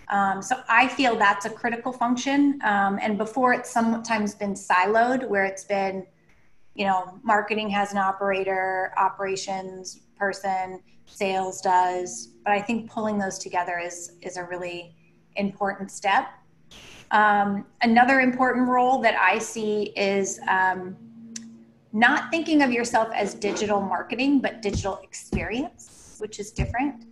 Um, 0.07 0.41
so 0.41 0.61
I 0.67 0.87
feel 0.87 1.15
that's 1.15 1.45
a 1.45 1.49
critical 1.49 1.91
function. 1.91 2.59
Um, 2.63 2.99
and 3.01 3.17
before 3.17 3.53
it's 3.53 3.69
sometimes 3.69 4.33
been 4.33 4.53
siloed, 4.53 5.27
where 5.27 5.45
it's 5.45 5.65
been, 5.65 6.05
you 6.73 6.85
know, 6.85 7.19
marketing 7.23 7.69
has 7.69 7.91
an 7.91 7.97
operator, 7.97 8.93
operations 8.97 9.99
person, 10.19 10.81
sales 11.05 11.61
does. 11.61 12.29
But 12.43 12.53
I 12.53 12.61
think 12.61 12.89
pulling 12.89 13.17
those 13.17 13.39
together 13.39 13.79
is 13.79 14.13
is 14.21 14.37
a 14.37 14.43
really 14.43 14.95
important 15.35 15.91
step. 15.91 16.27
Um, 17.11 17.65
another 17.81 18.19
important 18.19 18.67
role 18.67 19.01
that 19.01 19.15
I 19.15 19.39
see 19.39 19.93
is 19.95 20.39
um, 20.47 20.95
not 21.91 22.29
thinking 22.29 22.61
of 22.61 22.71
yourself 22.71 23.09
as 23.15 23.33
digital 23.33 23.81
marketing, 23.81 24.39
but 24.39 24.61
digital 24.61 24.99
experience, 25.01 26.17
which 26.19 26.39
is 26.39 26.51
different. 26.51 27.05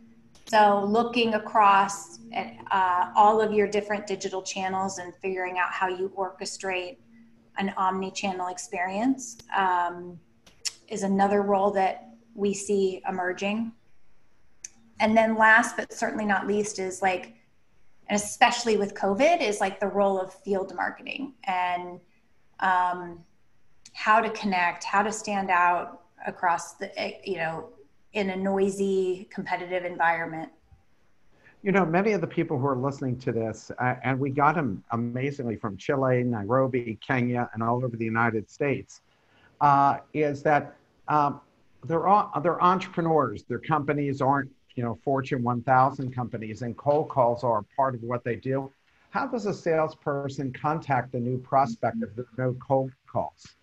So, 0.46 0.86
looking 0.88 1.34
across 1.34 2.20
at, 2.32 2.54
uh, 2.72 3.12
all 3.16 3.42
of 3.42 3.52
your 3.52 3.68
different 3.68 4.08
digital 4.08 4.42
channels 4.42 5.00
and 5.00 5.14
figuring 5.16 5.58
out 5.58 5.72
how 5.72 5.88
you 5.88 6.12
orchestrate 6.16 6.98
an 7.58 7.74
omni 7.76 8.12
channel 8.12 8.48
experience 8.48 9.38
um, 9.58 10.20
is 10.88 11.04
another 11.04 11.42
role 11.42 11.72
that 11.72 12.07
we 12.38 12.53
see 12.53 13.01
emerging. 13.10 13.74
And 15.01 15.17
then, 15.17 15.36
last 15.36 15.75
but 15.75 15.91
certainly 15.91 16.25
not 16.25 16.48
least, 16.48 16.79
is 16.79 17.01
like 17.01 17.38
and 18.10 18.20
especially 18.20 18.77
with 18.77 18.94
COVID, 18.94 19.41
is 19.41 19.60
like 19.60 19.79
the 19.79 19.88
role 19.88 20.20
of 20.20 20.34
field 20.34 20.74
marketing 20.75 21.34
and 21.44 22.00
um, 22.60 23.20
how 23.94 24.22
to 24.22 24.29
connect, 24.29 24.84
how 24.84 25.03
to 25.03 25.12
stand 25.12 25.50
out 25.50 26.03
across 26.25 26.75
the, 26.75 26.91
you 27.24 27.38
know, 27.38 27.70
in 28.13 28.29
a 28.29 28.36
noisy, 28.36 29.27
competitive 29.29 29.84
environment. 29.84 30.50
You 31.63 31.72
know, 31.72 31.86
many 31.86 32.13
of 32.13 32.22
the 32.22 32.27
people 32.27 32.58
who 32.58 32.67
are 32.67 32.77
listening 32.77 33.20
to 33.20 33.32
this, 33.32 33.72
uh, 33.79 33.96
and 34.03 34.17
we 34.20 34.29
got 34.29 34.56
them 34.56 34.84
amazingly 34.91 35.58
from 35.58 35.75
Chile, 35.75 36.24
Nairobi, 36.24 36.98
Kenya, 37.06 37.50
and 37.53 37.62
all 37.62 37.84
over 37.84 37.98
the 37.98 38.06
United 38.06 38.50
States, 38.50 39.01
uh, 39.60 39.98
is 40.13 40.41
that 40.44 40.75
um, 41.10 41.41
they're, 41.86 42.08
all, 42.08 42.32
they're 42.42 42.62
entrepreneurs. 42.62 43.44
Their 43.44 43.60
companies 43.60 44.22
aren't 44.22 44.52
you 44.78 44.84
know, 44.84 44.98
Fortune 45.04 45.42
1000 45.42 46.14
companies, 46.14 46.62
and 46.62 46.78
cold 46.78 47.10
calls 47.10 47.44
are 47.44 47.66
part 47.76 47.96
of 47.96 48.04
what 48.04 48.24
they 48.24 48.36
do. 48.36 48.72
How 49.10 49.26
does 49.26 49.48
a 49.48 49.54
salesperson 49.54 50.54
contact 50.54 51.16
a 51.16 51.20
new 51.20 51.40
prospect 51.40 51.98
if 52.02 52.16
there's 52.16 52.28
no 52.38 52.56
cold 52.66 52.92
calls? 53.12 53.56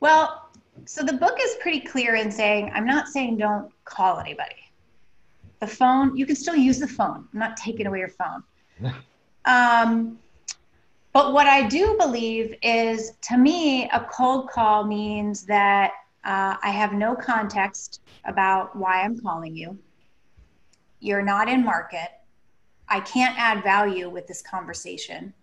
Well, 0.00 0.50
so 0.84 1.02
the 1.02 1.14
book 1.14 1.38
is 1.40 1.56
pretty 1.60 1.80
clear 1.80 2.16
in 2.16 2.30
saying, 2.30 2.70
I'm 2.74 2.84
not 2.84 3.08
saying 3.08 3.38
don't 3.38 3.72
call 3.86 4.18
anybody. 4.18 4.56
The 5.60 5.66
phone, 5.66 6.14
you 6.14 6.26
can 6.26 6.36
still 6.36 6.56
use 6.56 6.78
the 6.78 6.88
phone. 6.88 7.26
I'm 7.32 7.38
not 7.38 7.56
taking 7.56 7.86
away 7.86 8.00
your 8.00 8.10
phone. 8.10 8.42
um, 9.46 10.18
but 11.14 11.32
what 11.32 11.46
I 11.46 11.66
do 11.68 11.96
believe 11.98 12.54
is, 12.62 13.12
to 13.22 13.38
me, 13.38 13.88
a 13.90 14.00
cold 14.12 14.50
call 14.50 14.84
means 14.84 15.44
that 15.46 15.92
uh, 16.24 16.56
I 16.62 16.70
have 16.70 16.92
no 16.92 17.14
context 17.14 18.00
about 18.24 18.76
why 18.76 19.02
I'm 19.02 19.20
calling 19.20 19.56
you 19.56 19.78
you're 21.02 21.22
not 21.22 21.48
in 21.48 21.64
market. 21.64 22.08
I 22.88 23.00
can't 23.00 23.36
add 23.38 23.62
value 23.64 24.08
with 24.08 24.26
this 24.26 24.40
conversation. 24.40 25.34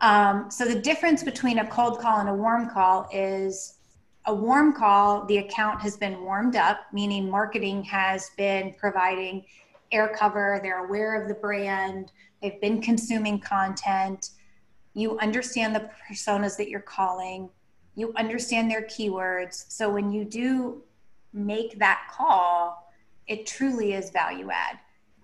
Um, 0.00 0.50
so 0.50 0.64
the 0.64 0.78
difference 0.80 1.22
between 1.24 1.58
a 1.58 1.66
cold 1.66 1.98
call 1.98 2.20
and 2.20 2.28
a 2.28 2.34
warm 2.34 2.70
call 2.70 3.08
is 3.12 3.78
a 4.26 4.34
warm 4.34 4.74
call, 4.74 5.24
the 5.26 5.38
account 5.38 5.80
has 5.80 5.96
been 5.96 6.22
warmed 6.22 6.56
up, 6.56 6.80
meaning 6.92 7.28
marketing 7.28 7.82
has 7.84 8.30
been 8.36 8.74
providing 8.78 9.44
air 9.92 10.12
cover, 10.16 10.60
they're 10.62 10.84
aware 10.84 11.20
of 11.20 11.28
the 11.28 11.34
brand, 11.34 12.12
they've 12.42 12.60
been 12.60 12.80
consuming 12.80 13.40
content, 13.40 14.30
you 14.94 15.18
understand 15.18 15.74
the 15.74 15.90
personas 16.08 16.56
that 16.56 16.68
you're 16.68 16.80
calling, 16.80 17.48
you 17.96 18.12
understand 18.16 18.70
their 18.70 18.82
keywords. 18.82 19.64
So 19.68 19.90
when 19.90 20.12
you 20.12 20.24
do 20.24 20.82
make 21.32 21.78
that 21.80 22.02
call, 22.10 22.92
it 23.26 23.46
truly 23.46 23.94
is 23.94 24.10
value 24.10 24.50
add. 24.50 24.78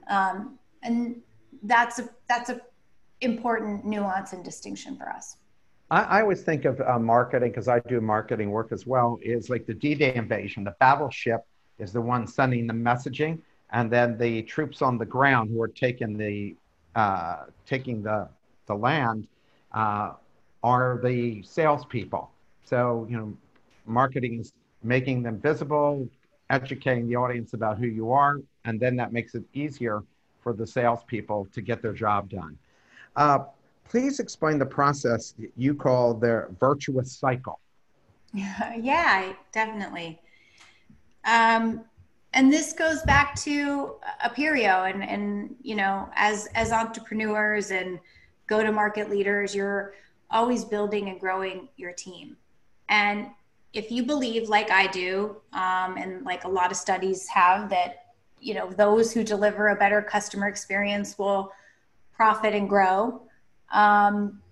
Um, 0.08 0.58
and 0.82 1.22
that's 1.62 2.00
a, 2.00 2.08
that's 2.28 2.50
a 2.50 2.60
important 3.20 3.84
nuance 3.84 4.32
and 4.32 4.44
distinction 4.44 4.96
for 4.96 5.08
us. 5.08 5.36
I, 5.90 6.02
I 6.02 6.22
always 6.22 6.42
think 6.42 6.64
of 6.64 6.80
uh, 6.80 6.98
marketing 6.98 7.50
because 7.50 7.68
I 7.68 7.78
do 7.80 8.00
marketing 8.00 8.50
work 8.50 8.72
as 8.72 8.86
well. 8.86 9.18
Is 9.22 9.48
like 9.48 9.66
the 9.66 9.74
D-Day 9.74 10.14
invasion. 10.16 10.64
The 10.64 10.74
battleship 10.80 11.46
is 11.78 11.92
the 11.92 12.00
one 12.00 12.26
sending 12.26 12.66
the 12.66 12.74
messaging, 12.74 13.38
and 13.70 13.90
then 13.90 14.18
the 14.18 14.42
troops 14.42 14.82
on 14.82 14.98
the 14.98 15.06
ground 15.06 15.50
who 15.50 15.62
are 15.62 15.68
taking 15.68 16.16
the 16.16 16.56
uh, 16.96 17.44
taking 17.66 18.02
the 18.02 18.28
the 18.66 18.74
land 18.74 19.28
uh, 19.72 20.14
are 20.64 21.00
the 21.04 21.42
salespeople. 21.42 22.31
So 22.64 23.06
you 23.08 23.16
know, 23.16 23.34
marketing 23.86 24.40
is 24.40 24.52
making 24.82 25.22
them 25.22 25.38
visible, 25.38 26.08
educating 26.50 27.08
the 27.08 27.16
audience 27.16 27.54
about 27.54 27.78
who 27.78 27.86
you 27.86 28.12
are, 28.12 28.40
and 28.64 28.78
then 28.78 28.96
that 28.96 29.12
makes 29.12 29.34
it 29.34 29.44
easier 29.54 30.02
for 30.40 30.52
the 30.52 30.66
salespeople 30.66 31.48
to 31.52 31.60
get 31.60 31.82
their 31.82 31.92
job 31.92 32.28
done. 32.28 32.58
Uh, 33.16 33.40
please 33.88 34.20
explain 34.20 34.58
the 34.58 34.66
process 34.66 35.34
you 35.56 35.74
call 35.74 36.14
the 36.14 36.48
virtuous 36.58 37.12
cycle. 37.12 37.60
Yeah, 38.34 39.34
definitely. 39.52 40.18
Um, 41.26 41.84
and 42.32 42.50
this 42.50 42.72
goes 42.72 43.02
back 43.02 43.34
to 43.42 43.96
Appirio 44.24 44.90
and, 44.90 45.04
and, 45.04 45.54
you 45.60 45.74
know, 45.74 46.08
as, 46.14 46.48
as 46.54 46.72
entrepreneurs 46.72 47.70
and 47.70 48.00
go 48.46 48.62
to 48.62 48.72
market 48.72 49.10
leaders, 49.10 49.54
you're 49.54 49.92
always 50.30 50.64
building 50.64 51.10
and 51.10 51.20
growing 51.20 51.68
your 51.76 51.92
team. 51.92 52.38
And 52.92 53.28
if 53.72 53.90
you 53.90 54.02
believe 54.02 54.50
like 54.50 54.70
I 54.70 54.86
do, 54.86 55.36
um, 55.54 55.96
and 55.96 56.26
like 56.26 56.44
a 56.44 56.48
lot 56.48 56.70
of 56.70 56.76
studies 56.76 57.26
have 57.28 57.70
that, 57.70 58.04
you 58.38 58.52
know, 58.52 58.68
those 58.68 59.14
who 59.14 59.24
deliver 59.24 59.68
a 59.68 59.76
better 59.76 60.02
customer 60.02 60.46
experience 60.46 61.18
will 61.18 61.52
profit 62.14 62.54
and 62.54 62.68
grow. 62.68 63.22
Um, 63.72 64.42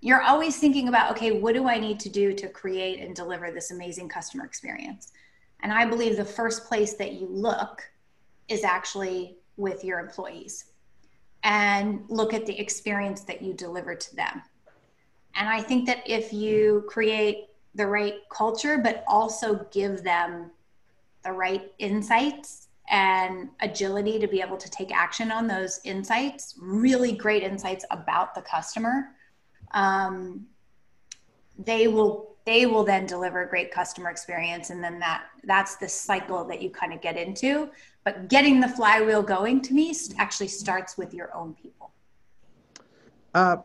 you're 0.00 0.22
always 0.22 0.58
thinking 0.58 0.88
about, 0.88 1.12
okay, 1.12 1.30
what 1.30 1.54
do 1.54 1.68
I 1.68 1.78
need 1.78 2.00
to 2.00 2.08
do 2.08 2.34
to 2.34 2.48
create 2.48 2.98
and 2.98 3.14
deliver 3.14 3.52
this 3.52 3.70
amazing 3.70 4.08
customer 4.08 4.44
experience? 4.44 5.12
And 5.62 5.72
I 5.72 5.86
believe 5.86 6.16
the 6.16 6.24
first 6.24 6.64
place 6.64 6.94
that 6.94 7.12
you 7.12 7.28
look 7.30 7.88
is 8.48 8.64
actually 8.64 9.36
with 9.56 9.84
your 9.84 10.00
employees 10.00 10.64
and 11.44 12.02
look 12.08 12.34
at 12.34 12.44
the 12.44 12.58
experience 12.58 13.20
that 13.20 13.40
you 13.40 13.52
deliver 13.52 13.94
to 13.94 14.16
them. 14.16 14.42
And 15.36 15.48
I 15.48 15.62
think 15.62 15.86
that 15.86 16.02
if 16.06 16.32
you 16.32 16.84
create 16.88 17.50
the 17.74 17.86
right 17.86 18.16
culture, 18.30 18.78
but 18.78 19.04
also 19.06 19.66
give 19.72 20.02
them 20.02 20.50
the 21.24 21.32
right 21.32 21.72
insights 21.78 22.68
and 22.90 23.48
agility 23.60 24.18
to 24.18 24.28
be 24.28 24.40
able 24.40 24.58
to 24.58 24.70
take 24.70 24.94
action 24.94 25.30
on 25.30 25.46
those 25.46 25.80
insights, 25.84 26.54
really 26.60 27.12
great 27.12 27.42
insights 27.42 27.84
about 27.90 28.34
the 28.34 28.42
customer, 28.42 29.08
um, 29.72 30.46
they 31.58 31.88
will 31.88 32.34
they 32.44 32.66
will 32.66 32.84
then 32.84 33.06
deliver 33.06 33.42
a 33.42 33.48
great 33.48 33.70
customer 33.70 34.10
experience 34.10 34.68
and 34.68 34.84
then 34.84 34.98
that 34.98 35.24
that's 35.44 35.76
the 35.76 35.88
cycle 35.88 36.44
that 36.44 36.60
you 36.60 36.68
kind 36.68 36.92
of 36.92 37.00
get 37.00 37.16
into. 37.16 37.70
But 38.04 38.28
getting 38.28 38.60
the 38.60 38.68
flywheel 38.68 39.22
going 39.22 39.62
to 39.62 39.72
me 39.72 39.94
actually 40.18 40.48
starts 40.48 40.98
with 40.98 41.14
your 41.14 41.34
own 41.34 41.54
people. 41.54 41.92
Uh, 43.34 43.56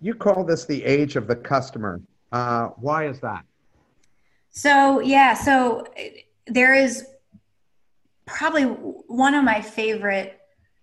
you 0.00 0.14
call 0.14 0.44
this 0.44 0.64
the 0.64 0.84
age 0.84 1.14
of 1.14 1.28
the 1.28 1.36
customer 1.36 2.00
uh, 2.32 2.68
why 2.76 3.06
is 3.06 3.20
that 3.20 3.44
so 4.50 5.00
yeah 5.00 5.34
so 5.34 5.86
there 6.46 6.74
is 6.74 7.06
probably 8.26 8.64
one 8.64 9.34
of 9.34 9.44
my 9.44 9.60
favorite 9.60 10.40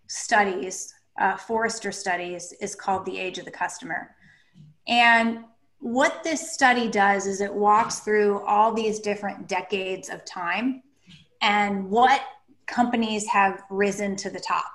studies 0.07 0.93
uh, 1.19 1.37
forrester 1.37 1.91
studies 1.91 2.53
is 2.61 2.75
called 2.75 3.05
the 3.05 3.17
age 3.17 3.37
of 3.37 3.45
the 3.45 3.51
customer 3.51 4.15
and 4.87 5.39
what 5.79 6.23
this 6.23 6.51
study 6.51 6.89
does 6.89 7.27
is 7.27 7.41
it 7.41 7.53
walks 7.53 7.99
through 7.99 8.41
all 8.45 8.73
these 8.73 8.99
different 8.99 9.47
decades 9.47 10.09
of 10.09 10.25
time 10.25 10.81
and 11.41 11.89
what 11.89 12.21
companies 12.65 13.27
have 13.27 13.61
risen 13.69 14.15
to 14.15 14.29
the 14.29 14.39
top. 14.39 14.71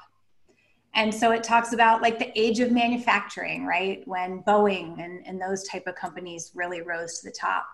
And 0.94 1.14
so 1.14 1.30
it 1.30 1.44
talks 1.44 1.72
about 1.72 2.02
like 2.02 2.18
the 2.18 2.38
age 2.38 2.60
of 2.60 2.72
manufacturing, 2.72 3.64
right? 3.64 4.02
When 4.06 4.42
Boeing 4.42 5.02
and, 5.02 5.24
and 5.26 5.40
those 5.40 5.64
type 5.64 5.86
of 5.86 5.94
companies 5.94 6.50
really 6.54 6.82
rose 6.82 7.20
to 7.20 7.28
the 7.28 7.34
top. 7.34 7.66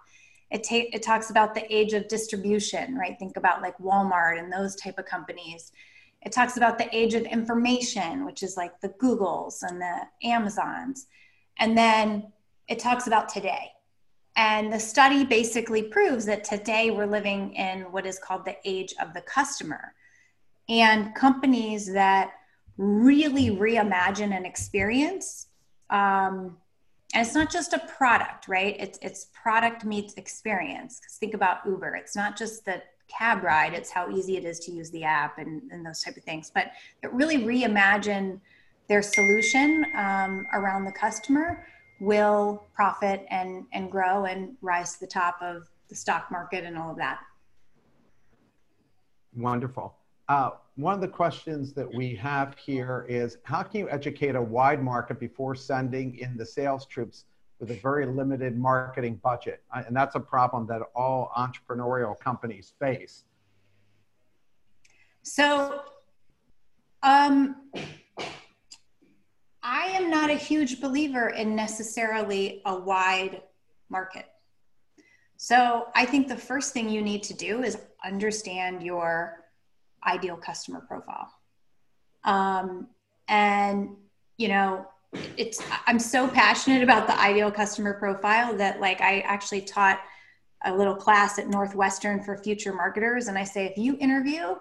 It, 0.51 0.63
ta- 0.63 0.91
it 0.93 1.03
talks 1.03 1.31
about 1.31 1.55
the 1.55 1.75
age 1.75 1.93
of 1.93 2.09
distribution, 2.09 2.97
right? 2.97 3.19
Think 3.19 3.37
about 3.37 3.63
like 3.63 3.77
Walmart 3.79 4.39
and 4.39 4.53
those 4.53 4.77
type 4.77 4.99
of 4.99 5.07
companies. 5.07 5.73
It 6.23 6.33
talks 6.33 6.57
about 6.57 6.79
the 6.79 6.95
age 6.95 7.15
of 7.15 7.23
information, 7.23 8.25
which 8.25 8.43
is 8.43 8.57
like 8.57 8.81
the 8.81 8.91
Googles 8.91 9.63
and 9.63 9.81
the 9.81 10.03
Amazons. 10.23 11.07
And 11.59 11.77
then 11.77 12.33
it 12.69 12.79
talks 12.79 13.07
about 13.07 13.29
today. 13.29 13.73
And 14.37 14.71
the 14.71 14.79
study 14.79 15.25
basically 15.25 15.85
proves 15.85 16.27
that 16.27 16.45
today 16.45 16.91
we're 16.91 17.07
living 17.07 17.55
in 17.55 17.91
what 17.91 18.05
is 18.05 18.19
called 18.19 18.45
the 18.45 18.57
age 18.65 18.95
of 19.01 19.15
the 19.15 19.23
customer. 19.23 19.95
And 20.69 21.15
companies 21.15 21.91
that 21.93 22.33
really 22.79 23.51
reimagine 23.51 24.37
an 24.37 24.45
experience, 24.45 25.49
um, 25.91 26.57
and 27.15 27.27
it's 27.27 27.35
not 27.35 27.51
just 27.51 27.73
a 27.73 27.79
product, 27.97 28.49
right? 28.49 28.77
It's, 28.79 28.99
it's 29.01 29.29
product 29.33 29.85
meets 29.85 30.15
experience. 30.15 30.99
Because 31.01 31.17
think 31.17 31.35
about 31.35 31.59
Uber. 31.65 31.95
It's 31.97 32.17
not 32.17 32.37
just 32.37 32.65
the 32.65 32.83
cab 33.09 33.45
ride, 33.45 33.73
it's 33.73 33.91
how 33.91 34.11
easy 34.11 34.37
it 34.37 34.45
is 34.45 34.59
to 34.61 34.73
use 34.73 34.91
the 34.91 35.05
app 35.05 35.39
and, 35.39 35.63
and 35.71 35.87
those 35.87 36.03
type 36.03 36.17
of 36.17 36.25
things. 36.25 36.51
But 36.53 36.73
it 37.03 37.13
really 37.13 37.39
reimagine 37.39 38.41
their 38.89 39.03
solution 39.03 39.85
um, 39.97 40.47
around 40.53 40.85
the 40.85 40.93
customer 40.93 41.67
will 42.01 42.65
profit 42.75 43.25
and, 43.31 43.65
and 43.73 43.91
grow 43.91 44.25
and 44.25 44.57
rise 44.61 44.95
to 44.95 45.01
the 45.01 45.07
top 45.07 45.39
of 45.41 45.69
the 45.89 45.95
stock 45.95 46.31
market 46.31 46.65
and 46.65 46.77
all 46.77 46.91
of 46.91 46.97
that. 46.97 47.21
Wonderful. 49.37 49.95
Uh, 50.29 50.51
one 50.77 50.93
of 50.93 51.01
the 51.01 51.09
questions 51.09 51.73
that 51.73 51.93
we 51.93 52.15
have 52.15 52.55
here 52.59 53.07
is 53.09 53.39
how 53.45 53.63
can 53.63 53.81
you 53.81 53.91
educate 53.91 54.37
a 54.37 54.43
wide 54.43 54.83
market 54.83 55.19
before 55.19 55.55
sending 55.55 56.19
in 56.19 56.37
the 56.37 56.45
sales 56.45 56.85
troops 56.85 57.25
with 57.59 57.71
a 57.71 57.81
very 57.81 58.05
limited 58.05 58.59
marketing 58.59 59.19
budget? 59.23 59.63
And 59.73 59.97
that's 59.97 60.17
a 60.17 60.21
problem 60.21 60.67
that 60.67 60.83
all 60.95 61.33
entrepreneurial 61.37 62.19
companies 62.21 62.75
face. 62.79 63.25
So, 65.23 65.81
um, 67.03 67.57
I 69.63 69.87
am 69.87 70.11
not 70.11 70.31
a 70.31 70.35
huge 70.35 70.81
believer 70.81 71.31
in 71.31 71.57
necessarily 71.57 72.61
a 72.67 72.79
wide 72.79 73.43
market. 73.89 74.27
So 75.39 75.89
I 75.95 76.05
think 76.05 76.29
the 76.29 76.37
first 76.37 76.73
thing 76.73 76.89
you 76.89 77.03
need 77.03 77.23
to 77.25 77.35
do 77.35 77.63
is 77.63 77.79
understand 78.05 78.83
your 78.83 79.46
ideal 80.07 80.37
customer 80.37 80.81
profile. 80.81 81.33
Um, 82.25 82.89
and, 83.29 83.97
you 84.37 84.49
know, 84.49 84.87
it's, 85.37 85.63
I'm 85.87 85.99
so 85.99 86.29
passionate 86.29 86.83
about 86.83 87.07
the 87.07 87.19
ideal 87.19 87.51
customer 87.51 87.95
profile 87.95 88.57
that 88.57 88.81
like 88.81 89.01
I 89.01 89.21
actually 89.21 89.63
taught 89.63 90.01
a 90.65 90.75
little 90.75 90.95
class 90.95 91.39
at 91.39 91.49
Northwestern 91.49 92.23
for 92.23 92.37
future 92.37 92.75
marketers. 92.75 93.29
And 93.29 93.39
I 93.39 93.45
say, 93.45 93.67
if 93.67 93.79
you 93.79 93.97
interview 94.01 94.57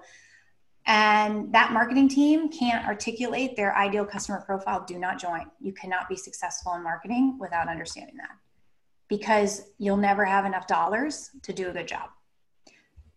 and 0.86 1.51
that 1.53 1.71
marketing 1.73 2.08
team 2.08 2.49
can't 2.49 2.86
articulate 2.86 3.55
their 3.55 3.75
ideal 3.75 4.05
customer 4.05 4.43
profile, 4.45 4.86
do 4.88 4.99
not 4.99 5.19
join. 5.19 5.49
You 5.60 5.73
cannot 5.73 6.08
be 6.08 6.15
successful 6.15 6.73
in 6.75 6.84
marketing 6.84 7.38
without 7.39 7.67
understanding 7.67 8.17
that 8.17 8.36
because 9.08 9.63
you'll 9.77 9.97
never 9.97 10.25
have 10.25 10.45
enough 10.45 10.67
dollars 10.67 11.31
to 11.43 11.53
do 11.53 11.69
a 11.69 11.73
good 11.73 11.88
job. 11.88 12.10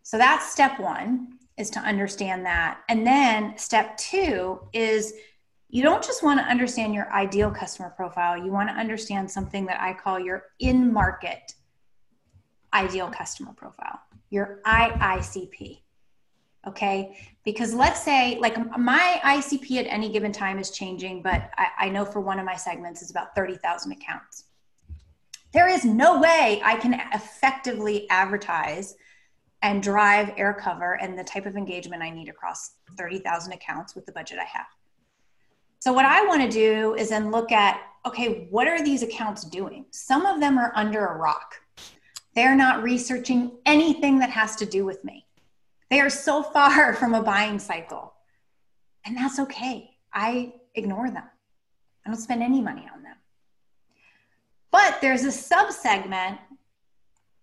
So 0.02 0.16
that's 0.16 0.50
step 0.50 0.80
one 0.80 1.37
is 1.58 1.70
to 1.70 1.80
understand 1.80 2.46
that. 2.46 2.80
And 2.88 3.06
then 3.06 3.56
step 3.58 3.96
two 3.96 4.60
is 4.72 5.12
you 5.68 5.82
don't 5.82 6.02
just 6.02 6.22
want 6.22 6.40
to 6.40 6.46
understand 6.46 6.94
your 6.94 7.12
ideal 7.12 7.50
customer 7.50 7.90
profile, 7.90 8.42
you 8.42 8.50
want 8.50 8.68
to 8.70 8.74
understand 8.74 9.30
something 9.30 9.66
that 9.66 9.80
I 9.80 9.92
call 9.92 10.18
your 10.18 10.44
in 10.60 10.92
market 10.92 11.54
ideal 12.72 13.08
customer 13.08 13.52
profile, 13.52 14.00
your 14.30 14.60
IICP. 14.64 15.80
Okay. 16.66 17.16
Because 17.44 17.72
let's 17.72 18.02
say, 18.02 18.38
like, 18.40 18.56
my 18.78 19.20
ICP 19.24 19.78
at 19.78 19.86
any 19.86 20.10
given 20.10 20.32
time 20.32 20.58
is 20.58 20.70
changing, 20.70 21.22
but 21.22 21.50
I, 21.56 21.66
I 21.78 21.88
know 21.88 22.04
for 22.04 22.20
one 22.20 22.38
of 22.38 22.44
my 22.44 22.56
segments 22.56 23.00
is 23.00 23.10
about 23.10 23.34
30,000 23.34 23.92
accounts. 23.92 24.44
There 25.52 25.68
is 25.68 25.84
no 25.84 26.20
way 26.20 26.60
I 26.62 26.76
can 26.76 27.00
effectively 27.14 28.08
advertise 28.10 28.96
and 29.62 29.82
drive 29.82 30.32
air 30.36 30.54
cover 30.54 30.94
and 30.94 31.18
the 31.18 31.24
type 31.24 31.46
of 31.46 31.56
engagement 31.56 32.02
I 32.02 32.10
need 32.10 32.28
across 32.28 32.72
30,000 32.96 33.52
accounts 33.52 33.94
with 33.94 34.06
the 34.06 34.12
budget 34.12 34.38
I 34.38 34.44
have. 34.44 34.66
So, 35.80 35.92
what 35.92 36.04
I 36.04 36.24
want 36.26 36.42
to 36.42 36.48
do 36.48 36.94
is 36.94 37.08
then 37.10 37.30
look 37.30 37.52
at 37.52 37.80
okay, 38.06 38.46
what 38.50 38.66
are 38.66 38.82
these 38.82 39.02
accounts 39.02 39.44
doing? 39.44 39.84
Some 39.90 40.24
of 40.24 40.40
them 40.40 40.56
are 40.58 40.72
under 40.74 41.06
a 41.06 41.16
rock. 41.16 41.56
They're 42.34 42.56
not 42.56 42.82
researching 42.82 43.58
anything 43.66 44.18
that 44.20 44.30
has 44.30 44.56
to 44.56 44.66
do 44.66 44.84
with 44.84 45.04
me. 45.04 45.26
They 45.90 46.00
are 46.00 46.10
so 46.10 46.42
far 46.54 46.94
from 46.94 47.14
a 47.14 47.22
buying 47.22 47.58
cycle. 47.58 48.14
And 49.04 49.16
that's 49.16 49.38
okay. 49.40 49.90
I 50.12 50.54
ignore 50.74 51.10
them. 51.10 51.24
I 52.06 52.10
don't 52.10 52.20
spend 52.20 52.42
any 52.42 52.60
money 52.60 52.88
on 52.92 53.02
them. 53.02 53.16
But 54.70 55.00
there's 55.00 55.24
a 55.24 55.28
subsegment 55.28 56.38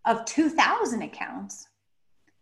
of 0.06 0.26
2,000 0.26 1.02
accounts 1.02 1.68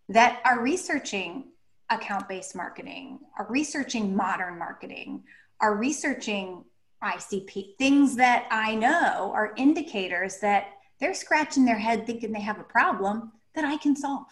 that 0.10 0.42
are 0.46 0.62
researching 0.62 1.46
account 1.90 2.28
based 2.28 2.56
marketing, 2.56 3.20
are 3.38 3.48
researching 3.50 4.16
modern 4.16 4.58
marketing, 4.58 5.24
are 5.60 5.76
researching 5.76 6.64
ICP, 7.04 7.78
things 7.78 8.16
that 8.16 8.48
I 8.50 8.76
know 8.76 9.32
are 9.34 9.54
indicators 9.58 10.40
that 10.40 10.68
they're 11.00 11.14
scratching 11.14 11.66
their 11.66 11.78
head 11.78 12.06
thinking 12.06 12.32
they 12.32 12.42
have 12.42 12.60
a 12.60 12.64
problem 12.64 13.32
that 13.56 13.66
I 13.66 13.78
can 13.78 13.96
solve. 13.96 14.28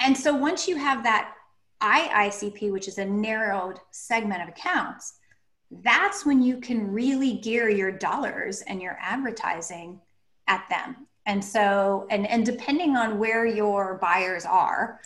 And 0.00 0.16
so 0.16 0.34
once 0.34 0.66
you 0.66 0.76
have 0.76 1.02
that 1.04 1.34
IICP, 1.82 2.72
which 2.72 2.88
is 2.88 2.98
a 2.98 3.04
narrowed 3.04 3.78
segment 3.90 4.42
of 4.42 4.48
accounts, 4.48 5.18
that's 5.70 6.24
when 6.24 6.42
you 6.42 6.58
can 6.60 6.92
really 6.92 7.34
gear 7.34 7.68
your 7.68 7.92
dollars 7.92 8.62
and 8.62 8.80
your 8.80 8.96
advertising 9.00 10.00
at 10.46 10.64
them. 10.70 11.05
And 11.26 11.44
so, 11.44 12.06
and, 12.10 12.26
and 12.28 12.46
depending 12.46 12.96
on 12.96 13.18
where 13.18 13.44
your 13.44 13.98
buyers 14.00 14.44
are, 14.44 15.00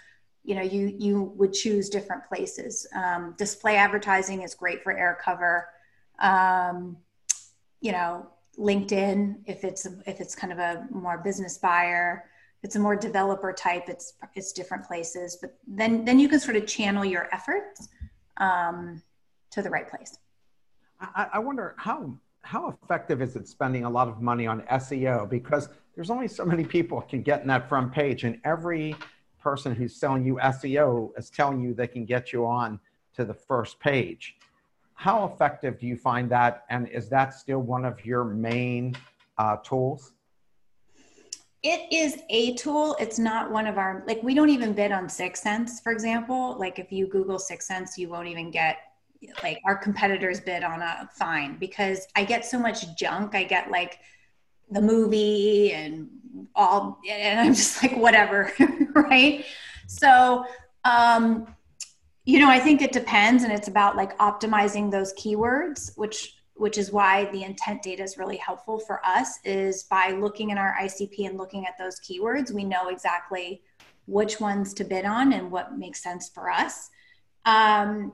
you 0.45 0.55
know, 0.55 0.63
you, 0.63 0.95
you 0.99 1.33
would 1.37 1.53
choose 1.53 1.89
different 1.89 2.25
places. 2.27 2.87
Um, 2.95 3.35
display 3.39 3.77
advertising 3.77 4.43
is 4.43 4.55
great 4.55 4.83
for 4.83 4.93
air 4.93 5.19
cover. 5.23 5.69
Um, 6.19 6.97
you 7.81 7.93
know, 7.93 8.27
LinkedIn, 8.59 9.37
if 9.47 9.65
it's, 9.65 9.87
if 10.07 10.21
it's 10.21 10.35
kind 10.35 10.53
of 10.53 10.59
a 10.59 10.87
more 10.91 11.19
business 11.19 11.57
buyer, 11.59 12.31
it's 12.63 12.77
a 12.77 12.79
more 12.79 12.97
developer 12.97 13.53
type 13.53 13.89
it's 13.89 14.15
it's 14.35 14.53
different 14.53 14.85
places 14.85 15.39
but 15.41 15.57
then 15.67 16.05
then 16.05 16.19
you 16.19 16.29
can 16.29 16.39
sort 16.39 16.57
of 16.57 16.67
channel 16.67 17.05
your 17.05 17.29
efforts 17.33 17.89
um, 18.37 19.03
to 19.51 19.63
the 19.63 19.71
right 19.71 19.89
place 19.89 20.19
I, 21.01 21.29
I 21.35 21.39
wonder 21.39 21.75
how 21.79 22.15
how 22.43 22.77
effective 22.83 23.21
is 23.21 23.37
it 23.37 23.47
spending 23.47 23.85
a 23.85 23.91
lot 23.91 24.09
of 24.09 24.21
money 24.21 24.47
on 24.47 24.63
seo 24.63 25.29
because 25.29 25.69
there's 25.95 26.11
only 26.11 26.29
so 26.29 26.45
many 26.45 26.65
people 26.65 27.01
can 27.03 27.23
get 27.23 27.43
in 27.43 27.49
that 27.49 27.69
front 27.69 27.93
page 27.93 28.25
and 28.25 28.41
every 28.45 28.97
person 29.41 29.75
who's 29.75 29.95
selling 29.95 30.25
you 30.25 30.37
seo 30.45 31.11
is 31.19 31.31
telling 31.31 31.61
you 31.61 31.75
they 31.75 31.87
can 31.87 32.05
get 32.05 32.33
you 32.33 32.47
on 32.47 32.79
to 33.15 33.25
the 33.25 33.35
first 33.35 33.79
page 33.81 34.37
how 34.95 35.25
effective 35.25 35.79
do 35.79 35.87
you 35.87 35.97
find 35.97 36.31
that 36.31 36.65
and 36.71 36.89
is 36.89 37.09
that 37.09 37.35
still 37.35 37.61
one 37.61 37.85
of 37.85 38.05
your 38.05 38.25
main 38.25 38.95
uh, 39.39 39.57
tools 39.57 40.13
it 41.63 41.93
is 41.93 42.23
a 42.31 42.55
tool. 42.55 42.97
It's 42.99 43.19
not 43.19 43.51
one 43.51 43.67
of 43.67 43.77
our 43.77 44.03
like 44.07 44.23
we 44.23 44.35
don't 44.35 44.49
even 44.49 44.73
bid 44.73 44.93
on 44.93 45.09
6sense, 45.09 45.83
for 45.83 45.93
example. 45.93 46.57
Like 46.59 46.79
if 46.79 46.91
you 46.91 47.07
Google 47.07 47.37
6sense, 47.37 47.99
you 47.99 48.09
won't 48.09 48.29
even 48.29 48.51
get 48.51 48.79
like 49.43 49.61
our 49.65 49.77
competitors 49.77 50.41
bid 50.41 50.63
on 50.63 50.83
a 50.83 51.09
fine 51.15 51.57
because 51.59 52.07
I 52.17 52.25
get 52.25 52.45
so 52.45 52.59
much 52.59 52.97
junk. 52.97 53.35
I 53.35 53.45
get 53.45 53.71
like 53.71 53.99
the 54.71 54.81
movie 54.81 55.73
and 55.73 56.09
all 56.55 57.01
and 57.09 57.41
I'm 57.41 57.55
just 57.55 57.83
like 57.83 57.97
whatever, 57.97 58.53
right? 58.95 59.45
So 59.87 60.45
um 60.85 61.55
you 62.25 62.39
know, 62.39 62.51
I 62.51 62.61
think 62.61 62.83
it 62.83 62.93
depends 62.93 63.43
and 63.45 63.53
it's 63.53 63.69
about 63.69 63.97
like 63.97 64.17
optimizing 64.19 64.91
those 64.91 65.13
keywords, 65.15 65.97
which 65.97 66.37
which 66.55 66.77
is 66.77 66.93
why 66.93 67.25
the 67.33 67.43
intent 67.43 67.83
data 67.83 68.03
is 68.03 68.19
really 68.19 68.37
helpful 68.37 68.79
for 68.79 69.05
us 69.05 69.39
is 69.45 69.85
by 69.85 70.11
looking 70.11 70.51
in 70.51 70.59
our 70.59 70.77
ICP 70.83 71.27
and 71.27 71.39
looking 71.39 71.65
at 71.65 71.79
those 71.79 71.99
keywords, 72.01 72.53
we 72.53 72.65
know 72.65 72.89
exactly 72.89 73.63
which 74.05 74.41
ones 74.41 74.75
to 74.75 74.85
bid 74.85 75.07
on 75.07 75.33
and 75.33 75.51
what 75.51 75.79
makes 75.79 76.03
sense 76.03 76.29
for 76.29 76.51
us. 76.51 76.91
Um, 77.47 78.13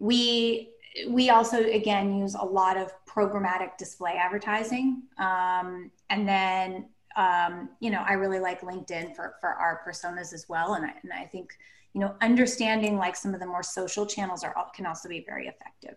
we 0.00 0.70
we 1.08 1.30
also 1.30 1.62
again 1.62 2.18
use 2.18 2.34
a 2.34 2.44
lot 2.44 2.76
of 2.76 2.92
programmatic 3.06 3.76
display 3.78 4.14
advertising, 4.16 5.02
um, 5.18 5.90
and 6.08 6.26
then 6.26 6.88
um, 7.14 7.68
you 7.78 7.90
know 7.90 8.02
I 8.04 8.14
really 8.14 8.40
like 8.40 8.62
LinkedIn 8.62 9.14
for 9.14 9.34
for 9.40 9.50
our 9.50 9.82
personas 9.86 10.32
as 10.32 10.46
well, 10.48 10.74
and 10.74 10.84
I, 10.86 10.94
and 11.02 11.12
I 11.12 11.26
think 11.26 11.56
you 11.92 12.00
know 12.00 12.16
understanding 12.22 12.96
like 12.96 13.14
some 13.14 13.34
of 13.34 13.40
the 13.40 13.46
more 13.46 13.62
social 13.62 14.04
channels 14.06 14.42
are 14.42 14.54
can 14.74 14.86
also 14.86 15.08
be 15.08 15.22
very 15.24 15.46
effective. 15.46 15.94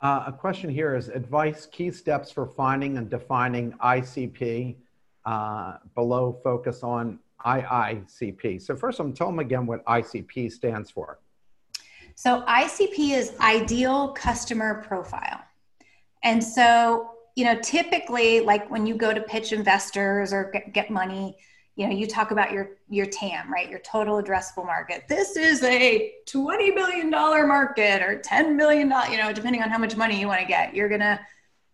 Uh, 0.00 0.24
a 0.28 0.32
question 0.32 0.70
here 0.70 0.96
is 0.96 1.08
advice, 1.08 1.66
key 1.66 1.90
steps 1.90 2.30
for 2.30 2.46
finding 2.46 2.96
and 2.96 3.10
defining 3.10 3.72
ICP. 3.72 4.76
Uh, 5.26 5.74
below, 5.94 6.40
focus 6.42 6.82
on 6.82 7.18
IICP. 7.44 8.62
So 8.62 8.74
first, 8.74 8.98
I'm 8.98 9.12
tell 9.12 9.26
them 9.26 9.40
again 9.40 9.66
what 9.66 9.84
ICP 9.84 10.50
stands 10.50 10.90
for. 10.90 11.18
So 12.20 12.42
ICP 12.42 13.16
is 13.16 13.32
ideal 13.40 14.08
customer 14.08 14.82
profile. 14.86 15.40
And 16.22 16.44
so, 16.44 17.12
you 17.34 17.46
know, 17.46 17.58
typically 17.62 18.40
like 18.40 18.70
when 18.70 18.86
you 18.86 18.94
go 18.94 19.14
to 19.14 19.22
pitch 19.22 19.54
investors 19.54 20.30
or 20.30 20.50
get, 20.52 20.74
get 20.74 20.90
money, 20.90 21.38
you 21.76 21.86
know 21.86 21.94
you 21.94 22.06
talk 22.06 22.30
about 22.30 22.52
your 22.52 22.72
your 22.90 23.06
tam 23.06 23.50
right? 23.50 23.70
Your 23.70 23.78
total 23.78 24.22
addressable 24.22 24.66
market. 24.66 25.04
This 25.08 25.34
is 25.34 25.64
a 25.64 26.12
20 26.26 26.72
billion 26.72 27.08
dollar 27.08 27.46
market 27.46 28.02
or 28.02 28.18
10 28.18 28.54
million 28.54 28.90
dollar 28.90 29.08
you 29.08 29.16
know 29.16 29.32
depending 29.32 29.62
on 29.62 29.70
how 29.70 29.78
much 29.78 29.96
money 29.96 30.20
you 30.20 30.26
want 30.26 30.42
to 30.42 30.46
get 30.46 30.74
you're 30.74 30.90
going 30.90 31.00
to 31.00 31.18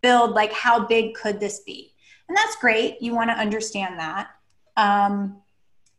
build 0.01 0.31
like 0.31 0.53
how 0.53 0.87
big 0.87 1.15
could 1.15 1.41
this 1.41 1.59
be? 1.67 1.93
And 2.29 2.37
that's 2.37 2.55
great. 2.55 3.03
You 3.03 3.17
want 3.17 3.31
to 3.31 3.35
understand 3.35 3.99
that. 3.99 4.29
Um, 4.77 5.43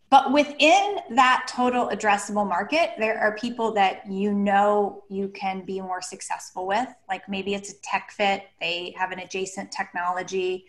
but 0.10 0.32
within 0.32 1.00
that 1.12 1.46
total 1.50 1.90
addressable 1.90 2.48
market 2.48 2.92
there 2.98 3.20
are 3.20 3.36
people 3.36 3.74
that 3.74 4.10
you 4.10 4.34
know 4.34 5.04
you 5.10 5.28
can 5.30 5.66
be 5.66 5.82
more 5.82 6.02
successful 6.02 6.66
with 6.68 6.88
like 7.10 7.28
maybe 7.28 7.54
it's 7.54 7.72
a 7.72 7.82
tech 7.82 8.12
fit 8.12 8.44
they 8.62 8.94
have 8.98 9.12
an 9.12 9.20
adjacent 9.20 9.72
technology 9.72 10.66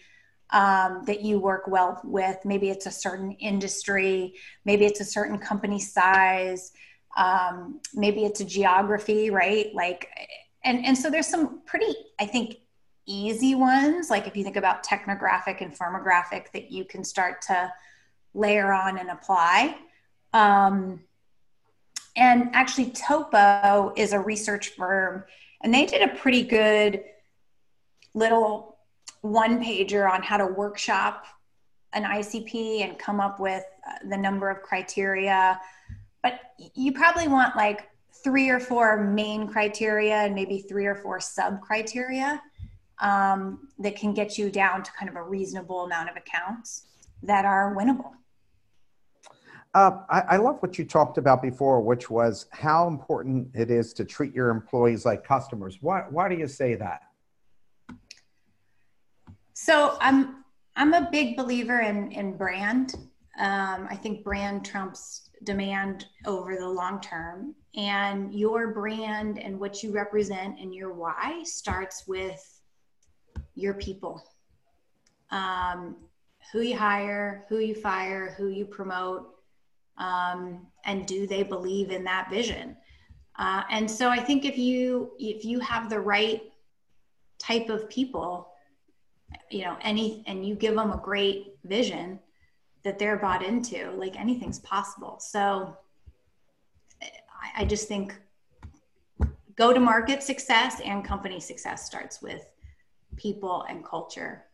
um, 0.50 1.02
that 1.06 1.22
you 1.22 1.38
work 1.38 1.66
well 1.66 2.00
with. 2.04 2.38
Maybe 2.44 2.70
it's 2.70 2.86
a 2.86 2.90
certain 2.90 3.32
industry, 3.32 4.34
maybe 4.64 4.86
it's 4.86 5.00
a 5.00 5.04
certain 5.04 5.38
company 5.38 5.78
size, 5.78 6.72
um, 7.16 7.80
maybe 7.94 8.24
it's 8.24 8.40
a 8.40 8.44
geography, 8.44 9.30
right? 9.30 9.74
Like, 9.74 10.08
and 10.64 10.84
and 10.84 10.96
so 10.96 11.10
there's 11.10 11.26
some 11.26 11.60
pretty, 11.66 11.94
I 12.18 12.26
think, 12.26 12.56
easy 13.06 13.54
ones. 13.54 14.10
Like 14.10 14.26
if 14.26 14.36
you 14.36 14.44
think 14.44 14.56
about 14.56 14.84
technographic 14.84 15.60
and 15.60 15.76
firmographic, 15.76 16.52
that 16.52 16.70
you 16.70 16.84
can 16.84 17.04
start 17.04 17.42
to 17.42 17.72
layer 18.38 18.72
on 18.72 18.98
and 18.98 19.10
apply. 19.10 19.76
Um, 20.32 21.00
and 22.16 22.50
actually, 22.52 22.90
Topo 22.90 23.92
is 23.96 24.12
a 24.12 24.18
research 24.18 24.70
firm, 24.70 25.24
and 25.62 25.72
they 25.72 25.86
did 25.86 26.02
a 26.02 26.14
pretty 26.16 26.42
good 26.42 27.04
little 28.14 28.78
one 29.20 29.62
pager 29.62 30.10
on 30.10 30.22
how 30.22 30.36
to 30.36 30.46
workshop 30.46 31.26
an 31.92 32.04
ICP 32.04 32.82
and 32.82 32.98
come 32.98 33.20
up 33.20 33.40
with 33.40 33.64
uh, 33.88 34.08
the 34.08 34.16
number 34.16 34.50
of 34.50 34.62
criteria. 34.62 35.60
But 36.22 36.40
you 36.74 36.92
probably 36.92 37.28
want 37.28 37.56
like 37.56 37.88
three 38.24 38.48
or 38.48 38.60
four 38.60 39.02
main 39.04 39.46
criteria 39.46 40.16
and 40.16 40.34
maybe 40.34 40.58
three 40.58 40.86
or 40.86 40.94
four 40.94 41.20
sub 41.20 41.60
criteria 41.60 42.42
um, 43.00 43.68
that 43.78 43.96
can 43.96 44.12
get 44.12 44.36
you 44.36 44.50
down 44.50 44.82
to 44.82 44.90
kind 44.92 45.08
of 45.08 45.16
a 45.16 45.22
reasonable 45.22 45.84
amount 45.84 46.10
of 46.10 46.16
accounts 46.16 46.86
that 47.22 47.44
are 47.44 47.74
winnable. 47.74 48.12
Uh, 49.74 49.98
I, 50.08 50.20
I, 50.20 50.36
love 50.38 50.56
what 50.60 50.78
you 50.78 50.84
talked 50.84 51.18
about 51.18 51.42
before, 51.42 51.82
which 51.82 52.08
was 52.08 52.46
how 52.52 52.88
important 52.88 53.50
it 53.54 53.70
is 53.70 53.92
to 53.94 54.04
treat 54.04 54.34
your 54.34 54.48
employees 54.48 55.04
like 55.04 55.24
customers. 55.24 55.78
Why, 55.82 56.04
why 56.08 56.28
do 56.28 56.36
you 56.36 56.48
say 56.48 56.74
that? 56.76 57.02
So 59.52 59.98
I'm 60.00 60.44
I'm 60.76 60.94
a 60.94 61.08
big 61.10 61.36
believer 61.36 61.80
in 61.80 62.12
in 62.12 62.36
brand. 62.36 62.94
Um, 63.38 63.86
I 63.90 63.96
think 63.96 64.24
brand 64.24 64.64
trumps 64.64 65.30
demand 65.44 66.06
over 66.26 66.56
the 66.56 66.68
long 66.68 67.00
term, 67.00 67.54
and 67.76 68.32
your 68.32 68.72
brand 68.72 69.38
and 69.38 69.60
what 69.60 69.82
you 69.82 69.92
represent 69.92 70.58
and 70.58 70.74
your 70.74 70.94
why 70.94 71.42
starts 71.44 72.06
with 72.06 72.62
your 73.54 73.74
people. 73.74 74.22
Um, 75.30 75.96
who 76.52 76.60
you 76.60 76.76
hire, 76.76 77.44
who 77.48 77.58
you 77.58 77.74
fire, 77.74 78.34
who 78.38 78.48
you 78.48 78.64
promote, 78.64 79.37
um, 79.98 80.66
and 80.84 81.06
do 81.06 81.26
they 81.26 81.42
believe 81.42 81.90
in 81.90 82.04
that 82.04 82.30
vision? 82.30 82.76
Uh, 83.38 83.62
and 83.70 83.90
so 83.90 84.08
I 84.08 84.18
think 84.18 84.44
if 84.44 84.58
you 84.58 85.12
if 85.18 85.44
you 85.44 85.60
have 85.60 85.88
the 85.88 86.00
right 86.00 86.42
type 87.38 87.68
of 87.68 87.88
people 87.88 88.48
you 89.50 89.62
know 89.62 89.76
any 89.82 90.24
and 90.26 90.46
you 90.46 90.54
give 90.54 90.74
them 90.74 90.92
a 90.92 90.96
great 90.96 91.54
vision 91.64 92.18
that 92.84 92.98
they're 92.98 93.16
bought 93.16 93.44
into 93.44 93.90
like 93.92 94.18
anything's 94.18 94.58
possible 94.60 95.18
so 95.20 95.76
I, 97.02 97.62
I 97.62 97.64
just 97.64 97.88
think 97.88 98.14
go 99.56 99.72
to 99.72 99.80
market 99.80 100.22
success 100.22 100.80
and 100.84 101.04
company 101.04 101.40
success 101.40 101.86
starts 101.86 102.22
with 102.22 102.48
people 103.16 103.64
and 103.68 103.84
culture 103.84 104.44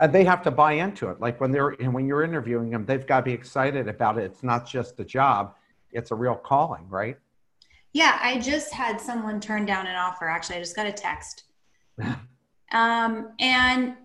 and 0.00 0.12
they 0.12 0.24
have 0.24 0.42
to 0.42 0.50
buy 0.50 0.72
into 0.72 1.08
it. 1.10 1.20
Like 1.20 1.40
when 1.40 1.50
they're 1.50 1.70
and 1.70 1.92
when 1.92 2.06
you're 2.06 2.22
interviewing 2.22 2.70
them 2.70 2.84
they've 2.86 3.06
got 3.06 3.18
to 3.18 3.24
be 3.24 3.32
excited 3.32 3.88
about 3.88 4.18
it. 4.18 4.24
It's 4.24 4.42
not 4.42 4.66
just 4.66 5.00
a 5.00 5.04
job. 5.04 5.54
It's 5.92 6.10
a 6.10 6.14
real 6.14 6.34
calling 6.34 6.88
right? 6.88 7.18
Yeah 7.92 8.18
i 8.22 8.38
just 8.38 8.72
had 8.72 9.00
someone 9.00 9.40
turn 9.40 9.64
down 9.66 9.86
an 9.86 9.96
offer. 9.96 10.28
Actually 10.28 10.56
i 10.56 10.60
just 10.60 10.76
got 10.76 10.86
a 10.86 10.92
text. 10.92 11.44
Um, 12.72 13.32
and 13.40 13.96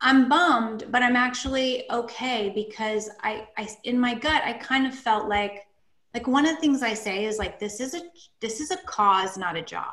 I'm 0.00 0.28
bummed, 0.28 0.84
but 0.90 1.02
I'm 1.02 1.16
actually 1.16 1.90
okay 1.90 2.50
because 2.54 3.10
I, 3.22 3.48
I, 3.56 3.68
in 3.84 3.98
my 3.98 4.14
gut, 4.14 4.42
I 4.44 4.54
kind 4.54 4.86
of 4.86 4.94
felt 4.94 5.28
like, 5.28 5.66
like 6.12 6.26
one 6.26 6.46
of 6.46 6.54
the 6.54 6.60
things 6.60 6.82
I 6.82 6.94
say 6.94 7.24
is 7.24 7.38
like, 7.38 7.58
this 7.58 7.80
is 7.80 7.94
a, 7.94 8.02
this 8.40 8.60
is 8.60 8.70
a 8.70 8.76
cause, 8.86 9.36
not 9.36 9.56
a 9.56 9.62
job. 9.62 9.92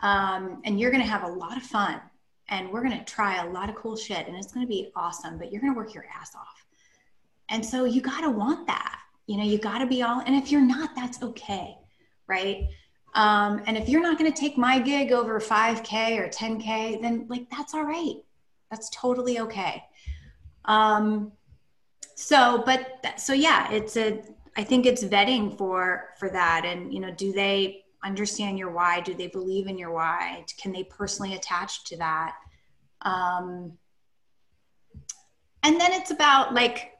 Um, 0.00 0.62
and 0.64 0.78
you're 0.78 0.90
going 0.90 1.02
to 1.02 1.08
have 1.08 1.24
a 1.24 1.28
lot 1.28 1.56
of 1.56 1.62
fun 1.62 2.00
and 2.48 2.70
we're 2.70 2.82
going 2.82 2.98
to 2.98 3.04
try 3.04 3.44
a 3.44 3.50
lot 3.50 3.68
of 3.68 3.76
cool 3.76 3.96
shit 3.96 4.26
and 4.26 4.36
it's 4.36 4.52
going 4.52 4.64
to 4.64 4.68
be 4.68 4.90
awesome, 4.96 5.38
but 5.38 5.52
you're 5.52 5.60
going 5.60 5.72
to 5.72 5.76
work 5.76 5.94
your 5.94 6.06
ass 6.14 6.34
off. 6.34 6.64
And 7.50 7.64
so 7.64 7.84
you 7.84 8.00
got 8.00 8.22
to 8.22 8.30
want 8.30 8.66
that, 8.66 8.98
you 9.26 9.36
know, 9.36 9.44
you 9.44 9.58
got 9.58 9.78
to 9.78 9.86
be 9.86 10.02
all, 10.02 10.20
and 10.20 10.34
if 10.34 10.50
you're 10.50 10.60
not, 10.60 10.94
that's 10.94 11.22
okay. 11.22 11.76
Right. 12.26 12.68
Um, 13.14 13.62
and 13.66 13.76
if 13.76 13.88
you're 13.88 14.02
not 14.02 14.18
going 14.18 14.30
to 14.30 14.38
take 14.38 14.58
my 14.58 14.78
gig 14.78 15.12
over 15.12 15.40
5K 15.40 16.18
or 16.18 16.28
10K, 16.28 17.00
then 17.00 17.26
like 17.28 17.48
that's 17.50 17.74
all 17.74 17.84
right. 17.84 18.16
That's 18.70 18.90
totally 18.90 19.40
okay. 19.40 19.82
Um, 20.66 21.32
so, 22.14 22.62
but 22.64 23.02
th- 23.02 23.18
so 23.18 23.32
yeah, 23.32 23.70
it's 23.72 23.96
a. 23.96 24.22
I 24.56 24.64
think 24.64 24.86
it's 24.86 25.04
vetting 25.04 25.56
for 25.56 26.10
for 26.18 26.28
that, 26.30 26.64
and 26.64 26.92
you 26.92 27.00
know, 27.00 27.12
do 27.12 27.32
they 27.32 27.84
understand 28.04 28.58
your 28.58 28.70
why? 28.70 29.00
Do 29.00 29.14
they 29.14 29.26
believe 29.26 29.66
in 29.66 29.78
your 29.78 29.92
why? 29.92 30.44
Can 30.60 30.72
they 30.72 30.84
personally 30.84 31.34
attach 31.34 31.84
to 31.84 31.96
that? 31.98 32.36
Um, 33.02 33.72
and 35.62 35.80
then 35.80 35.92
it's 35.92 36.10
about 36.10 36.54
like 36.54 36.92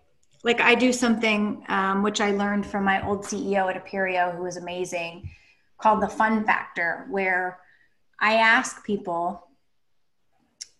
like 0.44 0.60
I 0.60 0.74
do 0.74 0.92
something 0.92 1.64
um, 1.68 2.02
which 2.02 2.20
I 2.20 2.30
learned 2.30 2.64
from 2.64 2.84
my 2.84 3.04
old 3.06 3.24
CEO 3.24 3.68
at 3.68 3.84
Appirio, 3.84 4.36
who 4.36 4.42
was 4.44 4.56
amazing 4.56 5.30
called 5.78 6.02
the 6.02 6.08
fun 6.08 6.44
factor, 6.44 7.06
where 7.08 7.60
I 8.20 8.34
ask 8.34 8.84
people 8.84 9.46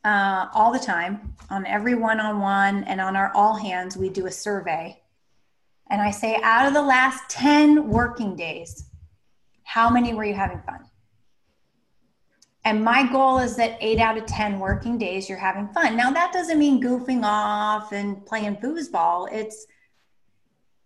uh, 0.05 0.47
all 0.53 0.73
the 0.73 0.79
time 0.79 1.35
on 1.51 1.67
every 1.67 1.95
one 1.95 2.21
on 2.21 2.41
one 2.41 2.85
and 2.85 3.01
on 3.01 3.17
our 3.17 3.33
all 3.35 3.55
hands, 3.55 3.97
we 3.97 4.09
do 4.09 4.27
a 4.27 4.31
survey. 4.31 5.01
And 5.91 6.03
I 6.03 6.11
say, 6.11 6.39
out 6.43 6.67
of 6.67 6.75
the 6.75 6.83
last 6.83 7.31
10 7.31 7.89
working 7.89 8.37
days, 8.37 8.88
how 9.69 9.91
many 9.91 10.15
were 10.15 10.25
you 10.25 10.33
having 10.33 10.63
fun? 10.63 10.83
And 12.65 12.83
my 12.83 13.07
goal 13.13 13.39
is 13.39 13.55
that 13.57 13.77
eight 13.83 14.01
out 14.01 14.17
of 14.17 14.25
10 14.25 14.59
working 14.59 14.97
days 14.97 15.29
you're 15.29 15.37
having 15.37 15.69
fun. 15.69 15.95
Now, 15.95 16.11
that 16.11 16.33
doesn't 16.33 16.59
mean 16.59 16.83
goofing 16.83 17.21
off 17.23 17.93
and 17.93 18.25
playing 18.25 18.57
foosball. 18.57 19.31
It's 19.31 19.67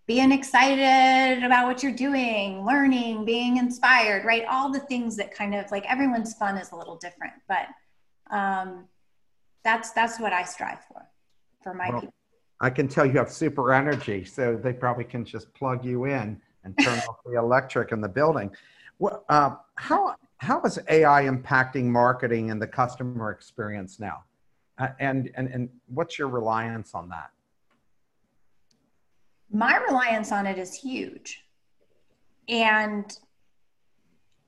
being 0.09 0.33
excited 0.33 1.45
about 1.45 1.69
what 1.69 1.85
you're 1.85 1.95
doing, 1.95 2.67
learning, 2.67 3.25
being 3.25 3.59
inspired, 3.59 4.25
right? 4.25 4.45
All 4.51 4.73
the 4.73 4.81
things 4.81 5.17
that 5.17 5.33
kind 5.33 5.55
of 5.55 5.71
like 5.71 5.89
everyone's 5.89 6.35
fun 6.35 6.57
is 6.59 6.73
a 6.73 6.77
little 6.77 6.97
different, 6.97 7.35
but 7.47 7.69
um, 8.37 8.89
that's 9.63 9.93
that's 9.93 10.19
what 10.19 10.33
I 10.33 10.43
strive 10.43 10.81
for 10.89 11.09
for 11.63 11.73
my 11.73 11.89
well, 11.89 12.01
people. 12.01 12.15
I 12.61 12.71
can 12.71 12.89
tell 12.89 13.07
you 13.07 13.13
have 13.13 13.31
super 13.31 13.73
energy, 13.73 14.25
so 14.25 14.57
they 14.57 14.73
probably 14.73 15.05
can 15.05 15.25
just 15.25 15.55
plug 15.55 15.85
you 15.85 16.07
in 16.07 16.41
and 16.65 16.79
turn 16.79 16.99
off 17.09 17.17
the 17.25 17.39
electric 17.39 17.93
in 17.93 18.01
the 18.01 18.09
building. 18.09 18.51
Uh, 19.29 19.57
how 19.77 20.15
how 20.39 20.61
is 20.63 20.79
AI 20.89 21.25
impacting 21.25 21.85
marketing 21.85 22.51
and 22.51 22.61
the 22.61 22.67
customer 22.67 23.31
experience 23.31 24.01
now? 24.01 24.25
Uh, 24.79 24.89
and, 24.99 25.31
and, 25.37 25.49
and 25.49 25.69
what's 25.87 26.19
your 26.19 26.27
reliance 26.27 26.95
on 26.95 27.09
that? 27.09 27.31
My 29.53 29.77
reliance 29.77 30.33
on 30.33 30.47
it 30.47 30.59
is 30.59 30.75
huge. 30.75 31.45
And 32.49 33.17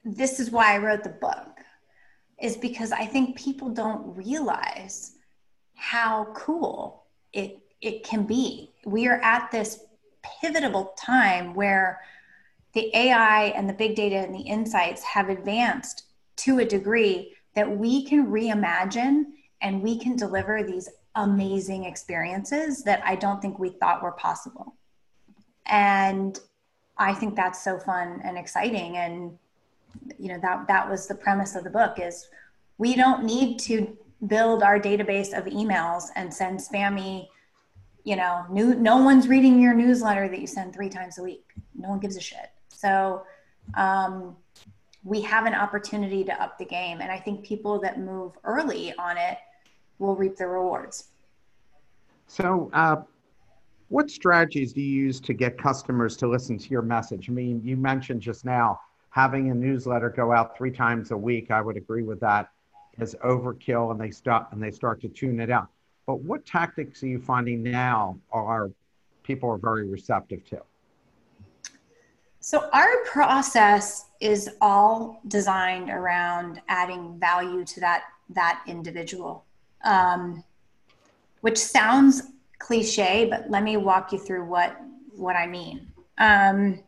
this 0.04 0.40
is 0.40 0.50
why 0.50 0.74
I 0.74 0.78
wrote 0.78 1.04
the 1.04 1.10
book, 1.10 1.60
is 2.42 2.56
because 2.56 2.90
I 2.90 3.06
think 3.06 3.36
people 3.36 3.68
don't 3.68 4.16
realize 4.16 5.12
how 5.76 6.32
cool 6.34 7.04
it, 7.32 7.60
it 7.80 8.02
can 8.02 8.24
be. 8.24 8.72
We 8.84 9.06
are 9.06 9.20
at 9.22 9.52
this 9.52 9.84
pivotal 10.40 10.94
time 10.98 11.54
where 11.54 12.00
the 12.74 12.94
AI 12.94 13.52
and 13.56 13.68
the 13.68 13.72
big 13.72 13.94
data 13.94 14.16
and 14.16 14.34
the 14.34 14.40
insights 14.40 15.02
have 15.02 15.28
advanced 15.28 16.06
to 16.36 16.58
a 16.58 16.64
degree 16.64 17.32
that 17.54 17.70
we 17.70 18.04
can 18.04 18.26
reimagine 18.26 19.24
and 19.62 19.82
we 19.82 19.98
can 19.98 20.16
deliver 20.16 20.62
these 20.62 20.88
amazing 21.14 21.84
experiences 21.84 22.82
that 22.82 23.00
I 23.04 23.14
don't 23.14 23.40
think 23.40 23.58
we 23.58 23.70
thought 23.70 24.02
were 24.02 24.12
possible. 24.12 24.74
And 25.66 26.38
I 26.98 27.14
think 27.14 27.36
that's 27.36 27.62
so 27.62 27.78
fun 27.78 28.20
and 28.24 28.36
exciting. 28.36 28.96
And 28.96 29.38
you 30.18 30.28
know 30.28 30.38
that 30.40 30.66
that 30.68 30.88
was 30.88 31.06
the 31.06 31.14
premise 31.14 31.54
of 31.54 31.64
the 31.64 31.70
book 31.70 31.98
is 31.98 32.28
we 32.78 32.94
don't 32.94 33.24
need 33.24 33.58
to 33.60 33.96
build 34.26 34.62
our 34.62 34.78
database 34.78 35.36
of 35.36 35.44
emails 35.44 36.04
and 36.16 36.32
send 36.32 36.58
spammy 36.58 37.28
you 38.04 38.16
know 38.16 38.44
new, 38.50 38.74
no 38.74 38.98
one's 38.98 39.28
reading 39.28 39.60
your 39.60 39.74
newsletter 39.74 40.28
that 40.28 40.40
you 40.40 40.46
send 40.46 40.74
three 40.74 40.88
times 40.88 41.18
a 41.18 41.22
week 41.22 41.44
no 41.74 41.88
one 41.88 41.98
gives 41.98 42.16
a 42.16 42.20
shit 42.20 42.50
so 42.84 43.24
um, 43.76 44.36
we 45.04 45.22
have 45.22 45.46
an 45.46 45.54
opportunity 45.54 46.22
to 46.24 46.42
up 46.42 46.58
the 46.58 46.64
game. 46.64 47.00
And 47.00 47.10
I 47.10 47.18
think 47.18 47.44
people 47.44 47.80
that 47.80 47.98
move 47.98 48.32
early 48.44 48.94
on 48.98 49.16
it 49.16 49.38
will 49.98 50.16
reap 50.16 50.36
the 50.36 50.46
rewards. 50.46 51.08
So, 52.26 52.70
uh, 52.72 52.96
what 53.88 54.10
strategies 54.10 54.72
do 54.72 54.80
you 54.80 55.04
use 55.04 55.20
to 55.20 55.34
get 55.34 55.56
customers 55.56 56.16
to 56.16 56.26
listen 56.26 56.58
to 56.58 56.68
your 56.70 56.82
message? 56.82 57.28
I 57.28 57.32
mean, 57.32 57.60
you 57.62 57.76
mentioned 57.76 58.22
just 58.22 58.44
now 58.44 58.80
having 59.10 59.50
a 59.50 59.54
newsletter 59.54 60.10
go 60.10 60.32
out 60.32 60.56
three 60.56 60.70
times 60.70 61.10
a 61.10 61.16
week. 61.16 61.50
I 61.50 61.60
would 61.60 61.76
agree 61.76 62.02
with 62.02 62.18
that 62.20 62.50
is 62.98 63.14
overkill 63.24 63.90
and 63.90 64.00
they 64.00 64.10
stop 64.10 64.52
and 64.52 64.62
they 64.62 64.70
start 64.70 65.00
to 65.02 65.08
tune 65.08 65.38
it 65.38 65.50
out. 65.50 65.68
But 66.06 66.20
what 66.20 66.44
tactics 66.46 67.02
are 67.02 67.08
you 67.08 67.20
finding 67.20 67.62
now 67.62 68.18
are 68.32 68.70
people 69.22 69.50
are 69.50 69.58
very 69.58 69.86
receptive 69.88 70.44
to? 70.46 70.60
So 72.46 72.68
our 72.74 72.98
process 73.06 74.04
is 74.20 74.50
all 74.60 75.22
designed 75.28 75.88
around 75.88 76.60
adding 76.68 77.18
value 77.18 77.64
to 77.64 77.80
that 77.80 78.02
that 78.28 78.62
individual, 78.66 79.46
um, 79.82 80.44
which 81.40 81.56
sounds 81.56 82.24
cliche, 82.58 83.28
but 83.30 83.48
let 83.48 83.62
me 83.62 83.78
walk 83.78 84.12
you 84.12 84.18
through 84.18 84.44
what 84.44 84.78
what 85.16 85.36
I 85.36 85.46
mean. 85.46 85.90
Um, 86.18 86.80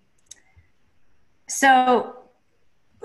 so, 1.48 2.18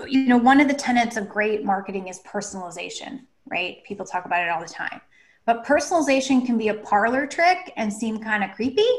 you 0.06 0.26
know, 0.26 0.36
one 0.36 0.60
of 0.60 0.68
the 0.68 0.74
tenets 0.74 1.16
of 1.16 1.30
great 1.30 1.64
marketing 1.64 2.08
is 2.08 2.20
personalization, 2.20 3.20
right? 3.46 3.82
People 3.84 4.04
talk 4.04 4.26
about 4.26 4.42
it 4.42 4.50
all 4.50 4.60
the 4.60 4.68
time. 4.68 5.00
But 5.46 5.64
personalization 5.64 6.44
can 6.44 6.58
be 6.58 6.68
a 6.68 6.74
parlor 6.74 7.26
trick 7.26 7.72
and 7.78 7.90
seem 7.90 8.18
kind 8.18 8.44
of 8.44 8.52
creepy, 8.52 8.90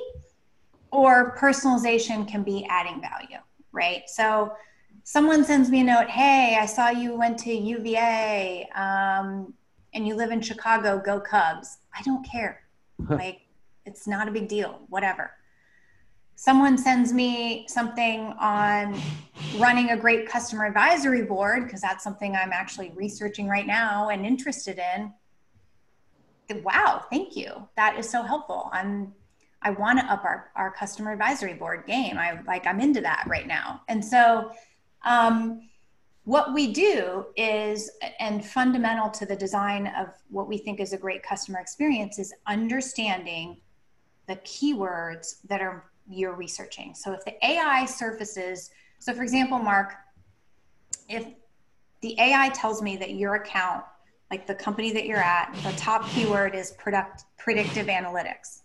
or 0.94 1.36
personalization 1.36 2.28
can 2.28 2.44
be 2.44 2.66
adding 2.70 3.02
value, 3.02 3.40
right? 3.72 4.04
So 4.08 4.54
someone 5.04 5.44
sends 5.44 5.72
me 5.72 5.82
a 5.82 5.84
note, 5.84 6.08
hey, 6.08 6.56
I 6.62 6.68
saw 6.68 6.90
you 6.90 7.18
went 7.18 7.40
to 7.40 7.52
UVA 7.52 8.70
um, 8.76 9.56
and 9.96 10.08
you 10.08 10.16
live 10.16 10.30
in 10.30 10.40
Chicago, 10.40 11.02
go 11.04 11.20
Cubs. 11.20 11.80
I 11.98 12.04
don't 12.04 12.24
care. 12.24 12.62
like, 13.10 13.42
it's 13.86 14.08
not 14.08 14.28
a 14.28 14.32
big 14.32 14.48
deal, 14.48 14.82
whatever. 14.90 15.32
Someone 16.36 16.78
sends 16.78 17.12
me 17.12 17.66
something 17.68 18.36
on 18.40 19.00
running 19.58 19.90
a 19.90 19.98
great 19.98 20.30
customer 20.30 20.66
advisory 20.66 21.24
board, 21.24 21.64
because 21.64 21.82
that's 21.82 22.04
something 22.04 22.36
I'm 22.36 22.52
actually 22.54 22.92
researching 22.96 23.48
right 23.48 23.66
now 23.66 24.10
and 24.10 24.28
interested 24.28 24.80
in. 24.96 25.12
Wow, 26.62 27.04
thank 27.10 27.36
you. 27.36 27.68
That 27.78 27.98
is 27.98 28.08
so 28.08 28.22
helpful. 28.22 28.70
I'm 28.72 29.14
I 29.64 29.72
want 29.72 30.00
to 30.00 30.06
up 30.06 30.24
our, 30.24 30.52
our 30.56 30.72
customer 30.72 31.12
advisory 31.12 31.54
board 31.54 31.86
game. 31.88 32.18
I 32.18 32.40
like, 32.46 32.68
I'm 32.68 32.80
into 32.80 33.02
that 33.02 33.26
right 33.28 33.48
now. 33.48 33.82
And 33.88 34.04
so, 34.04 34.52
um, 35.06 35.70
what 36.26 36.54
we 36.54 36.72
do 36.72 37.26
is, 37.36 37.92
and 38.20 38.46
fundamental 38.46 39.10
to 39.10 39.26
the 39.26 39.36
design 39.36 39.88
of 39.88 40.08
what 40.30 40.48
we 40.48 40.58
think 40.58 40.80
is 40.80 40.94
a 40.94 40.98
great 40.98 41.22
customer 41.22 41.60
experience, 41.60 42.18
is 42.18 42.34
understanding 42.48 43.58
the 44.28 44.38
keywords 44.38 45.42
that 45.50 45.60
are 45.60 45.92
you're 46.10 46.36
researching. 46.36 46.94
So 46.96 47.12
if 47.12 47.24
the 47.26 47.34
AI 47.46 47.86
surfaces, 47.86 48.70
so 49.00 49.14
for 49.14 49.24
example, 49.24 49.60
Mark, 49.60 49.96
if 51.10 51.26
the 52.02 52.18
AI 52.20 52.50
tells 52.50 52.82
me 52.82 52.96
that 52.98 53.12
your 53.12 53.36
account, 53.36 53.84
like 54.32 54.48
the 54.48 54.56
company 54.56 54.94
that 54.94 55.06
you're 55.06 55.18
at, 55.18 55.54
the 55.64 55.72
top 55.78 56.08
keyword 56.10 56.56
is 56.56 56.72
product 56.72 57.26
predictive 57.38 57.88
analytics 57.88 58.63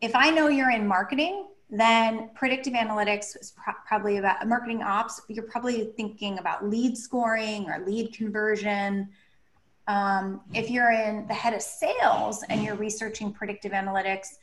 if 0.00 0.14
I 0.14 0.30
know 0.30 0.48
you're 0.48 0.70
in 0.70 0.86
marketing, 0.86 1.46
then 1.68 2.30
predictive 2.34 2.72
analytics 2.72 3.40
is 3.40 3.52
pro- 3.56 3.74
probably 3.86 4.16
about 4.16 4.46
marketing 4.48 4.82
ops. 4.82 5.20
You're 5.28 5.44
probably 5.44 5.92
thinking 5.96 6.38
about 6.38 6.68
lead 6.68 6.96
scoring 6.96 7.68
or 7.68 7.84
lead 7.86 8.12
conversion. 8.12 9.08
Um, 9.86 10.40
if 10.52 10.70
you're 10.70 10.90
in 10.90 11.26
the 11.28 11.34
head 11.34 11.54
of 11.54 11.62
sales 11.62 12.42
and 12.48 12.62
you're 12.64 12.74
researching 12.74 13.32
predictive 13.32 13.72
analytics, 13.72 14.38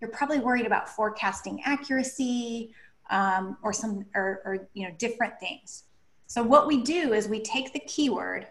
you're 0.00 0.10
probably 0.10 0.38
worried 0.38 0.66
about 0.66 0.88
forecasting 0.88 1.60
accuracy 1.64 2.72
um, 3.10 3.56
or 3.62 3.72
some 3.72 4.04
or, 4.14 4.40
or 4.44 4.68
you 4.74 4.86
know 4.86 4.94
different 4.98 5.40
things. 5.40 5.84
So 6.26 6.42
what 6.42 6.66
we 6.66 6.82
do 6.82 7.14
is 7.14 7.26
we 7.26 7.40
take 7.40 7.72
the 7.72 7.80
keyword 7.80 8.46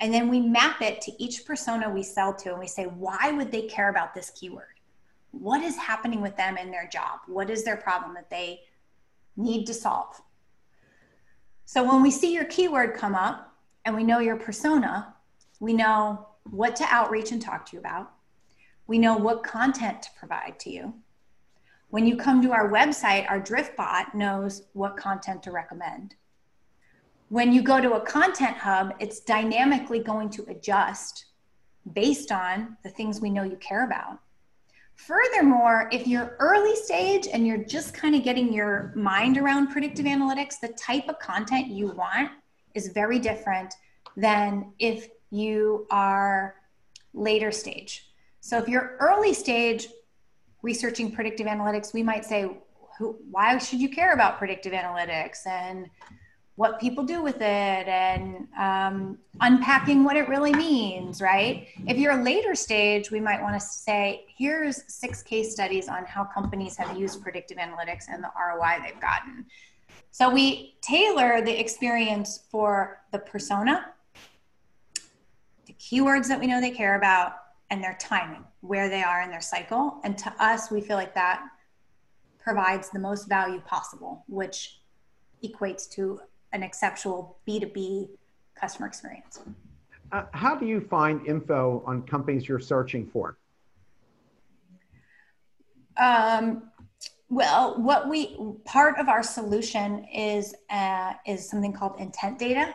and 0.00 0.12
then 0.12 0.28
we 0.28 0.40
map 0.40 0.80
it 0.80 1.00
to 1.02 1.22
each 1.22 1.44
persona 1.44 1.90
we 1.90 2.02
sell 2.02 2.32
to, 2.32 2.50
and 2.50 2.58
we 2.58 2.66
say, 2.68 2.84
why 2.84 3.32
would 3.32 3.50
they 3.50 3.62
care 3.62 3.88
about 3.88 4.14
this 4.14 4.30
keyword? 4.30 4.77
What 5.30 5.62
is 5.62 5.76
happening 5.76 6.20
with 6.20 6.36
them 6.36 6.56
in 6.56 6.70
their 6.70 6.88
job? 6.88 7.20
What 7.26 7.50
is 7.50 7.64
their 7.64 7.76
problem 7.76 8.14
that 8.14 8.30
they 8.30 8.60
need 9.36 9.66
to 9.66 9.74
solve? 9.74 10.20
So 11.64 11.84
when 11.84 12.02
we 12.02 12.10
see 12.10 12.32
your 12.32 12.46
keyword 12.46 12.94
come 12.94 13.14
up 13.14 13.54
and 13.84 13.94
we 13.94 14.04
know 14.04 14.20
your 14.20 14.36
persona, 14.36 15.14
we 15.60 15.74
know 15.74 16.28
what 16.50 16.76
to 16.76 16.86
outreach 16.88 17.32
and 17.32 17.42
talk 17.42 17.66
to 17.66 17.76
you 17.76 17.80
about. 17.80 18.12
We 18.86 18.98
know 18.98 19.16
what 19.16 19.44
content 19.44 20.02
to 20.02 20.08
provide 20.18 20.58
to 20.60 20.70
you. 20.70 20.94
When 21.90 22.06
you 22.06 22.16
come 22.16 22.42
to 22.42 22.52
our 22.52 22.70
website, 22.70 23.30
our 23.30 23.40
DriftBot 23.40 24.14
knows 24.14 24.62
what 24.72 24.96
content 24.96 25.42
to 25.42 25.52
recommend. 25.52 26.14
When 27.28 27.52
you 27.52 27.62
go 27.62 27.80
to 27.80 27.94
a 27.94 28.00
content 28.00 28.56
hub, 28.56 28.94
it's 28.98 29.20
dynamically 29.20 29.98
going 29.98 30.30
to 30.30 30.44
adjust 30.48 31.26
based 31.92 32.32
on 32.32 32.76
the 32.82 32.90
things 32.90 33.20
we 33.20 33.30
know 33.30 33.42
you 33.42 33.56
care 33.56 33.84
about. 33.84 34.20
Furthermore, 34.98 35.88
if 35.92 36.06
you're 36.06 36.36
early 36.40 36.74
stage 36.74 37.28
and 37.32 37.46
you're 37.46 37.64
just 37.64 37.94
kind 37.94 38.14
of 38.14 38.24
getting 38.24 38.52
your 38.52 38.92
mind 38.96 39.38
around 39.38 39.68
predictive 39.68 40.04
analytics, 40.04 40.60
the 40.60 40.68
type 40.68 41.08
of 41.08 41.18
content 41.20 41.68
you 41.68 41.92
want 41.92 42.32
is 42.74 42.88
very 42.88 43.18
different 43.18 43.72
than 44.16 44.72
if 44.78 45.08
you 45.30 45.86
are 45.90 46.56
later 47.14 47.52
stage. 47.52 48.10
So 48.40 48.58
if 48.58 48.68
you're 48.68 48.96
early 48.98 49.32
stage 49.32 49.86
researching 50.62 51.12
predictive 51.12 51.46
analytics, 51.46 51.94
we 51.94 52.02
might 52.02 52.24
say, 52.24 52.58
why 53.30 53.56
should 53.58 53.80
you 53.80 53.88
care 53.88 54.12
about 54.12 54.36
predictive 54.38 54.72
analytics? 54.72 55.46
And 55.46 55.88
what 56.58 56.80
people 56.80 57.04
do 57.04 57.22
with 57.22 57.36
it 57.36 57.86
and 57.86 58.48
um, 58.58 59.16
unpacking 59.40 60.02
what 60.02 60.16
it 60.16 60.28
really 60.28 60.52
means, 60.52 61.22
right? 61.22 61.68
If 61.86 61.98
you're 61.98 62.18
a 62.18 62.24
later 62.24 62.56
stage, 62.56 63.12
we 63.12 63.20
might 63.20 63.40
want 63.40 63.54
to 63.54 63.64
say, 63.64 64.24
here's 64.36 64.82
six 64.92 65.22
case 65.22 65.52
studies 65.52 65.88
on 65.88 66.04
how 66.04 66.24
companies 66.24 66.76
have 66.76 66.98
used 66.98 67.22
predictive 67.22 67.58
analytics 67.58 68.06
and 68.12 68.24
the 68.24 68.30
ROI 68.36 68.78
they've 68.84 69.00
gotten. 69.00 69.46
So 70.10 70.28
we 70.28 70.74
tailor 70.80 71.40
the 71.42 71.60
experience 71.60 72.40
for 72.50 73.02
the 73.12 73.20
persona 73.20 73.94
the 75.66 75.74
keywords 75.74 76.26
that 76.26 76.40
we 76.40 76.48
know 76.48 76.60
they 76.60 76.72
care 76.72 76.96
about 76.96 77.34
and 77.70 77.84
their 77.84 77.96
timing, 78.00 78.42
where 78.62 78.88
they 78.88 79.04
are 79.04 79.22
in 79.22 79.30
their 79.30 79.40
cycle. 79.40 80.00
And 80.02 80.18
to 80.18 80.34
us, 80.42 80.72
we 80.72 80.80
feel 80.80 80.96
like 80.96 81.14
that 81.14 81.40
provides 82.40 82.90
the 82.90 82.98
most 82.98 83.28
value 83.28 83.60
possible, 83.60 84.24
which 84.26 84.80
equates 85.44 85.88
to 85.90 86.18
an 86.52 86.62
exceptional 86.62 87.38
B2B 87.46 88.08
customer 88.54 88.86
experience. 88.86 89.40
Uh, 90.10 90.24
how 90.32 90.54
do 90.54 90.66
you 90.66 90.80
find 90.80 91.26
info 91.26 91.82
on 91.86 92.02
companies 92.02 92.48
you're 92.48 92.58
searching 92.58 93.06
for? 93.06 93.36
Um, 95.98 96.70
well, 97.28 97.80
what 97.82 98.08
we 98.08 98.38
part 98.64 98.98
of 98.98 99.08
our 99.08 99.22
solution 99.22 100.04
is 100.04 100.54
uh, 100.70 101.12
is 101.26 101.48
something 101.48 101.72
called 101.72 102.00
intent 102.00 102.38
data, 102.38 102.74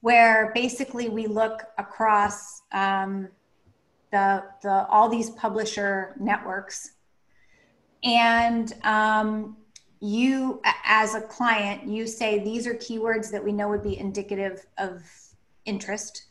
where 0.00 0.50
basically 0.54 1.08
we 1.08 1.26
look 1.26 1.62
across 1.78 2.62
um, 2.72 3.28
the 4.10 4.42
the 4.62 4.86
all 4.88 5.08
these 5.08 5.30
publisher 5.30 6.16
networks, 6.18 6.92
and 8.02 8.72
um, 8.82 9.56
you 10.04 10.60
as 10.84 11.14
a 11.14 11.20
client 11.20 11.86
you 11.86 12.06
say 12.06 12.38
these 12.38 12.66
are 12.66 12.74
keywords 12.74 13.30
that 13.30 13.42
we 13.42 13.52
know 13.52 13.68
would 13.68 13.82
be 13.82 13.98
indicative 13.98 14.66
of 14.78 15.02
interest. 15.64 16.26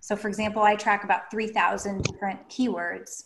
So, 0.00 0.14
for 0.14 0.28
example, 0.28 0.62
I 0.62 0.76
track 0.76 1.02
about 1.02 1.30
three 1.30 1.48
thousand 1.48 2.04
different 2.04 2.48
keywords 2.48 3.24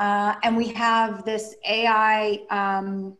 uh, 0.00 0.34
and 0.42 0.56
we 0.56 0.68
have 0.68 1.24
this 1.24 1.56
AI 1.68 2.40
um, 2.50 3.16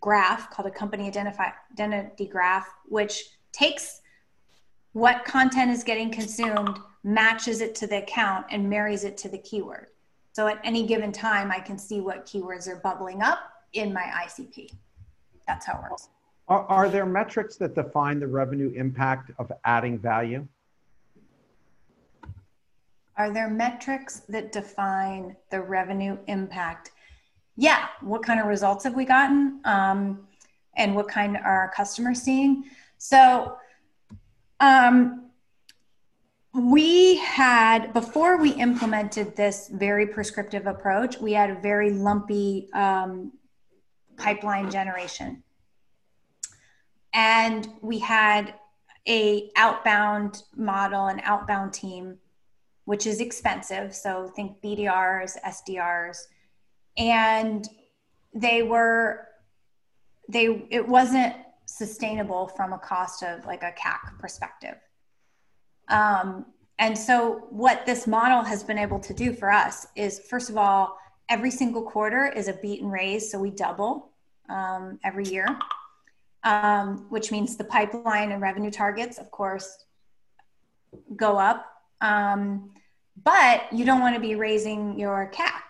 graph 0.00 0.50
called 0.50 0.68
a 0.68 0.70
company 0.70 1.06
identify, 1.06 1.48
identity 1.72 2.26
graph, 2.26 2.68
which 2.84 3.22
takes 3.52 4.02
what 4.92 5.24
content 5.24 5.70
is 5.70 5.84
getting 5.84 6.10
consumed, 6.10 6.78
matches 7.02 7.62
it 7.62 7.74
to 7.76 7.86
the 7.86 8.02
account, 8.02 8.46
and 8.50 8.68
marries 8.68 9.04
it 9.04 9.16
to 9.16 9.28
the 9.28 9.38
keyword. 9.38 9.86
So 10.32 10.48
at 10.48 10.60
any 10.64 10.86
given 10.86 11.12
time, 11.12 11.50
I 11.50 11.60
can 11.60 11.78
see 11.78 12.02
what 12.02 12.26
keywords 12.26 12.68
are 12.68 12.76
bubbling 12.76 13.22
up 13.22 13.38
in 13.72 13.92
my 13.92 14.02
ICP. 14.26 14.70
That's 15.46 15.66
how 15.66 15.78
it 15.78 15.90
works. 15.90 16.08
Are, 16.48 16.64
are 16.66 16.88
there 16.88 17.06
metrics 17.06 17.56
that 17.56 17.74
define 17.74 18.20
the 18.20 18.26
revenue 18.26 18.72
impact 18.76 19.30
of 19.38 19.50
adding 19.64 19.98
value? 19.98 20.46
Are 23.16 23.32
there 23.32 23.48
metrics 23.48 24.20
that 24.28 24.52
define 24.52 25.36
the 25.50 25.60
revenue 25.60 26.18
impact? 26.26 26.92
Yeah. 27.56 27.86
What 28.00 28.22
kind 28.22 28.40
of 28.40 28.46
results 28.46 28.84
have 28.84 28.94
we 28.94 29.04
gotten? 29.04 29.60
Um, 29.64 30.26
and 30.76 30.94
what 30.94 31.08
kind 31.08 31.36
are 31.36 31.60
our 31.60 31.72
customers 31.74 32.20
seeing? 32.20 32.64
So, 32.98 33.56
um, 34.60 35.30
we 36.52 37.16
had, 37.18 37.92
before 37.92 38.38
we 38.38 38.50
implemented 38.52 39.36
this 39.36 39.68
very 39.68 40.06
prescriptive 40.06 40.66
approach, 40.66 41.18
we 41.18 41.32
had 41.32 41.50
a 41.50 41.54
very 41.54 41.90
lumpy 41.90 42.68
um, 42.72 43.32
pipeline 44.16 44.70
generation. 44.70 45.42
And 47.14 47.68
we 47.80 47.98
had 47.98 48.54
a 49.08 49.50
outbound 49.56 50.42
model, 50.54 51.06
an 51.06 51.20
outbound 51.24 51.72
team 51.72 52.18
which 52.86 53.06
is 53.06 53.20
expensive. 53.20 53.94
So 53.94 54.32
think 54.34 54.62
BDRs, 54.62 55.36
SDRs, 55.44 56.18
and 56.96 57.68
they 58.32 58.62
were 58.62 59.28
they 60.28 60.66
it 60.70 60.86
wasn't 60.86 61.34
sustainable 61.66 62.46
from 62.48 62.72
a 62.72 62.78
cost 62.78 63.22
of 63.22 63.44
like 63.44 63.62
a 63.62 63.72
CAC 63.72 64.18
perspective. 64.18 64.76
Um, 65.88 66.46
and 66.78 66.96
so 66.96 67.46
what 67.50 67.86
this 67.86 68.06
model 68.06 68.42
has 68.42 68.62
been 68.62 68.78
able 68.78 69.00
to 69.00 69.12
do 69.12 69.32
for 69.32 69.50
us 69.50 69.86
is 69.96 70.20
first 70.20 70.48
of 70.48 70.56
all, 70.56 70.96
every 71.28 71.50
single 71.50 71.82
quarter 71.82 72.26
is 72.26 72.48
a 72.48 72.54
beat 72.54 72.80
and 72.82 72.90
raise, 72.90 73.30
so 73.30 73.38
we 73.38 73.50
double 73.50 74.10
um, 74.48 74.98
every 75.04 75.26
year, 75.26 75.46
um, 76.44 77.06
which 77.08 77.32
means 77.32 77.56
the 77.56 77.64
pipeline 77.64 78.32
and 78.32 78.40
revenue 78.40 78.70
targets, 78.70 79.18
of 79.18 79.30
course, 79.30 79.84
go 81.16 81.38
up. 81.38 81.66
Um, 82.00 82.70
but 83.24 83.72
you 83.72 83.84
don't 83.84 84.00
want 84.00 84.14
to 84.14 84.20
be 84.20 84.34
raising 84.34 84.98
your 84.98 85.30
CAC. 85.34 85.62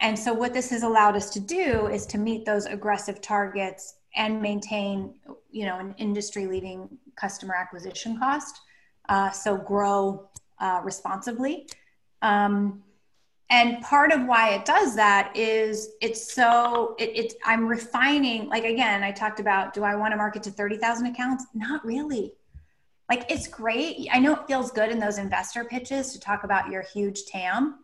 And 0.00 0.18
so, 0.18 0.32
what 0.32 0.52
this 0.52 0.70
has 0.70 0.82
allowed 0.82 1.16
us 1.16 1.30
to 1.30 1.40
do 1.40 1.86
is 1.86 2.06
to 2.06 2.18
meet 2.18 2.44
those 2.44 2.66
aggressive 2.66 3.20
targets 3.20 3.96
and 4.16 4.42
maintain, 4.42 5.14
you 5.50 5.64
know, 5.64 5.78
an 5.78 5.94
industry-leading 5.96 6.88
customer 7.14 7.54
acquisition 7.54 8.18
cost. 8.18 8.60
Uh, 9.08 9.30
so, 9.30 9.56
grow 9.56 10.28
uh, 10.58 10.80
responsibly. 10.82 11.68
Um, 12.20 12.82
and 13.52 13.80
part 13.82 14.10
of 14.10 14.24
why 14.24 14.50
it 14.50 14.64
does 14.64 14.96
that 14.96 15.30
is 15.36 15.90
it's 16.00 16.32
so 16.32 16.96
it, 16.98 17.10
it's 17.14 17.34
i'm 17.44 17.68
refining 17.68 18.48
like 18.48 18.64
again 18.64 19.02
i 19.04 19.12
talked 19.12 19.38
about 19.38 19.72
do 19.72 19.84
i 19.84 19.94
want 19.94 20.12
to 20.12 20.16
market 20.16 20.42
to 20.42 20.50
30000 20.50 21.06
accounts 21.06 21.46
not 21.54 21.84
really 21.84 22.34
like 23.12 23.30
it's 23.30 23.46
great. 23.46 24.08
I 24.10 24.18
know 24.20 24.32
it 24.32 24.46
feels 24.46 24.70
good 24.70 24.90
in 24.90 24.98
those 24.98 25.18
investor 25.18 25.64
pitches 25.64 26.14
to 26.14 26.18
talk 26.18 26.44
about 26.44 26.70
your 26.70 26.80
huge 26.80 27.26
TAM, 27.26 27.80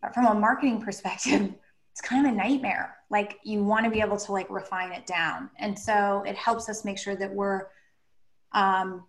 but 0.00 0.14
from 0.14 0.26
a 0.26 0.34
marketing 0.34 0.80
perspective, 0.80 1.52
it's 1.90 2.00
kind 2.00 2.24
of 2.24 2.32
a 2.32 2.36
nightmare. 2.36 2.96
Like 3.10 3.40
you 3.42 3.64
want 3.64 3.86
to 3.86 3.90
be 3.90 4.00
able 4.00 4.18
to 4.18 4.30
like 4.30 4.48
refine 4.48 4.92
it 4.92 5.04
down, 5.04 5.50
and 5.58 5.76
so 5.76 6.22
it 6.24 6.36
helps 6.36 6.68
us 6.68 6.84
make 6.84 6.96
sure 6.96 7.16
that 7.16 7.34
we're 7.34 7.66
um, 8.52 9.04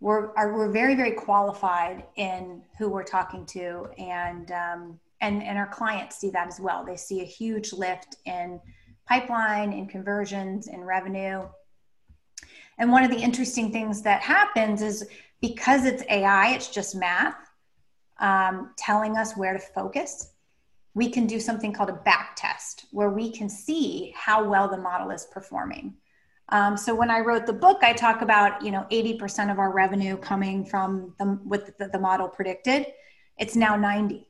we're 0.00 0.32
are, 0.34 0.52
we're 0.54 0.70
very 0.70 0.94
very 0.94 1.12
qualified 1.12 2.04
in 2.16 2.62
who 2.78 2.88
we're 2.88 3.04
talking 3.04 3.46
to, 3.46 3.86
and 3.98 4.50
um, 4.52 5.00
and 5.20 5.42
and 5.42 5.58
our 5.58 5.68
clients 5.68 6.16
see 6.16 6.30
that 6.30 6.48
as 6.48 6.58
well. 6.60 6.84
They 6.84 6.96
see 6.96 7.20
a 7.20 7.24
huge 7.24 7.72
lift 7.72 8.16
in 8.24 8.60
pipeline, 9.06 9.72
in 9.72 9.86
conversions, 9.86 10.68
in 10.68 10.80
revenue 10.80 11.46
and 12.80 12.90
one 12.90 13.04
of 13.04 13.10
the 13.10 13.18
interesting 13.18 13.70
things 13.70 14.00
that 14.02 14.22
happens 14.22 14.80
is 14.80 15.06
because 15.42 15.84
it's 15.84 16.02
AI, 16.08 16.54
it's 16.54 16.68
just 16.68 16.96
math 16.96 17.36
um, 18.18 18.72
telling 18.78 19.18
us 19.18 19.36
where 19.36 19.52
to 19.52 19.58
focus. 19.58 20.32
We 20.94 21.10
can 21.10 21.26
do 21.26 21.38
something 21.38 21.74
called 21.74 21.90
a 21.90 22.00
back 22.04 22.36
test 22.36 22.86
where 22.90 23.10
we 23.10 23.30
can 23.30 23.50
see 23.50 24.14
how 24.16 24.48
well 24.48 24.66
the 24.66 24.78
model 24.78 25.10
is 25.10 25.26
performing. 25.26 25.94
Um, 26.50 26.76
so 26.76 26.94
when 26.94 27.10
I 27.10 27.20
wrote 27.20 27.46
the 27.46 27.52
book, 27.52 27.78
I 27.82 27.92
talk 27.92 28.22
about 28.22 28.62
you 28.62 28.70
know 28.70 28.86
80% 28.90 29.50
of 29.50 29.58
our 29.58 29.72
revenue 29.72 30.16
coming 30.16 30.64
from 30.64 31.14
the, 31.18 31.24
what 31.44 31.78
the, 31.78 31.88
the 31.88 31.98
model 31.98 32.28
predicted. 32.28 32.86
It's 33.38 33.56
now 33.56 33.76
90. 33.76 34.26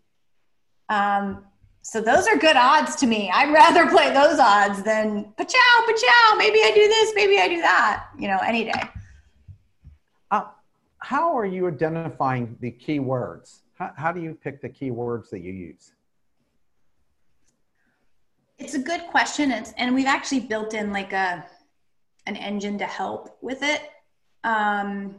Um, 0.88 1.44
so 1.82 2.00
those 2.00 2.26
are 2.28 2.36
good 2.36 2.56
odds 2.56 2.94
to 2.96 3.06
me. 3.06 3.30
I'd 3.32 3.52
rather 3.52 3.88
play 3.88 4.12
those 4.12 4.38
odds 4.38 4.82
than 4.82 5.32
pachow, 5.38 5.86
pachow. 5.86 6.36
Maybe 6.36 6.58
I 6.58 6.72
do 6.74 6.86
this, 6.86 7.12
maybe 7.14 7.38
I 7.38 7.48
do 7.48 7.60
that. 7.62 8.08
You 8.18 8.28
know, 8.28 8.38
any 8.44 8.64
day. 8.64 8.82
Uh, 10.30 10.44
how 10.98 11.36
are 11.36 11.46
you 11.46 11.68
identifying 11.68 12.56
the 12.60 12.70
keywords? 12.70 13.60
How, 13.74 13.92
how 13.96 14.12
do 14.12 14.20
you 14.20 14.34
pick 14.34 14.60
the 14.60 14.68
keywords 14.68 15.30
that 15.30 15.40
you 15.40 15.52
use? 15.52 15.92
It's 18.58 18.74
a 18.74 18.78
good 18.78 19.00
question. 19.06 19.50
It's, 19.50 19.72
and 19.78 19.94
we've 19.94 20.06
actually 20.06 20.40
built 20.40 20.74
in 20.74 20.92
like 20.92 21.14
a 21.14 21.46
an 22.26 22.36
engine 22.36 22.78
to 22.78 22.86
help 22.86 23.38
with 23.40 23.62
it. 23.62 23.82
Um, 24.44 25.16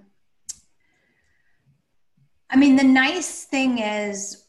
I 2.50 2.56
mean, 2.56 2.76
the 2.76 2.84
nice 2.84 3.46
thing 3.46 3.80
is 3.80 4.42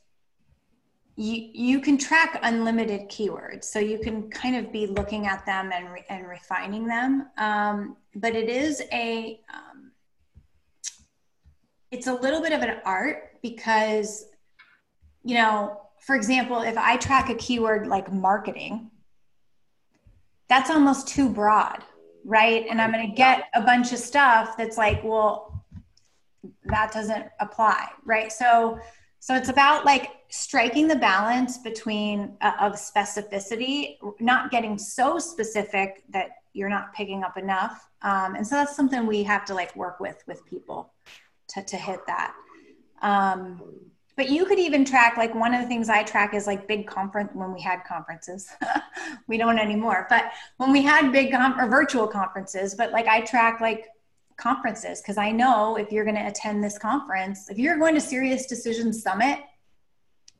you, 1.17 1.51
you 1.53 1.81
can 1.81 1.99
track 1.99 2.39
unlimited 2.43 3.09
keywords 3.09 3.65
so 3.65 3.79
you 3.79 3.99
can 3.99 4.31
kind 4.31 4.57
of 4.57 4.73
be 4.73 4.87
looking 4.87 5.27
at 5.27 5.45
them 5.45 5.71
and, 5.73 5.93
re, 5.93 6.05
and 6.09 6.27
refining 6.27 6.87
them 6.87 7.29
um, 7.39 7.97
but 8.15 8.35
it 8.35 8.49
is 8.49 8.83
a 8.93 9.41
um, 9.53 9.93
it's 11.91 12.07
a 12.07 12.15
little 12.15 12.41
bit 12.41 12.53
of 12.53 12.63
an 12.63 12.79
art 12.85 13.41
because 13.43 14.25
you 15.23 15.35
know 15.35 15.81
for 16.01 16.17
example 16.17 16.61
if 16.63 16.79
i 16.79 16.97
track 16.97 17.29
a 17.29 17.35
keyword 17.35 17.87
like 17.87 18.11
marketing 18.11 18.91
that's 20.49 20.71
almost 20.71 21.09
too 21.09 21.29
broad 21.29 21.85
right 22.25 22.67
and 22.69 22.81
i'm 22.81 22.93
going 22.93 23.09
to 23.09 23.15
get 23.15 23.45
a 23.55 23.61
bunch 23.63 23.93
of 23.93 23.99
stuff 23.99 24.57
that's 24.57 24.77
like 24.77 25.03
well 25.05 25.65
that 26.65 26.93
doesn't 26.93 27.27
apply 27.41 27.89
right 28.05 28.33
so 28.33 28.79
so 29.23 29.37
it's 29.37 29.49
about 29.49 29.85
like 29.85 30.11
striking 30.31 30.89
the 30.89 30.97
balance 30.97 31.59
between 31.59 32.37
uh, 32.41 32.55
of 32.59 32.73
specificity, 32.73 33.97
not 34.19 34.51
getting 34.51 34.77
so 34.77 35.17
specific 35.21 36.03
that 36.09 36.31
you're 36.55 36.69
not 36.69 36.93
picking 36.93 37.23
up 37.23 37.37
enough. 37.37 37.89
Um, 38.03 38.35
and 38.35 38.45
so 38.45 38.57
that's 38.57 38.75
something 38.75 39.07
we 39.07 39.23
have 39.23 39.45
to 39.45 39.55
like 39.55 39.77
work 39.77 40.01
with 40.01 40.21
with 40.27 40.45
people 40.45 40.93
to, 41.51 41.63
to 41.63 41.77
hit 41.77 42.01
that. 42.09 42.35
Um, 43.01 43.63
but 44.17 44.29
you 44.29 44.45
could 44.45 44.59
even 44.59 44.85
track 44.85 45.17
like 45.17 45.35
one 45.35 45.55
of 45.55 45.63
the 45.63 45.67
things 45.67 45.89
I 45.89 46.03
track 46.03 46.35
is 46.35 46.47
like 46.47 46.69
big 46.69 46.87
conference 46.87 47.31
when 47.35 47.53
we 47.53 47.61
had 47.61 47.83
conferences. 47.85 48.49
we 49.27 49.39
don't 49.39 49.59
anymore, 49.59 50.07
but 50.11 50.33
when 50.59 50.73
we 50.73 50.83
had 50.83 51.13
big 51.13 51.33
com- 51.33 51.59
or 51.59 51.69
virtual 51.69 52.07
conferences, 52.07 52.75
but 52.75 52.93
like 52.93 53.07
I 53.07 53.23
track 53.23 53.61
like 53.61 53.87
conferences 54.37 55.01
because 55.01 55.17
I 55.17 55.31
know 55.31 55.77
if 55.77 55.91
you're 55.93 56.05
going 56.05 56.17
to 56.17 56.27
attend 56.27 56.63
this 56.63 56.79
conference, 56.79 57.49
if 57.49 57.59
you're 57.59 57.79
going 57.79 57.95
to 57.95 58.01
Sirius 58.01 58.47
decision 58.47 58.93
Summit, 58.93 59.41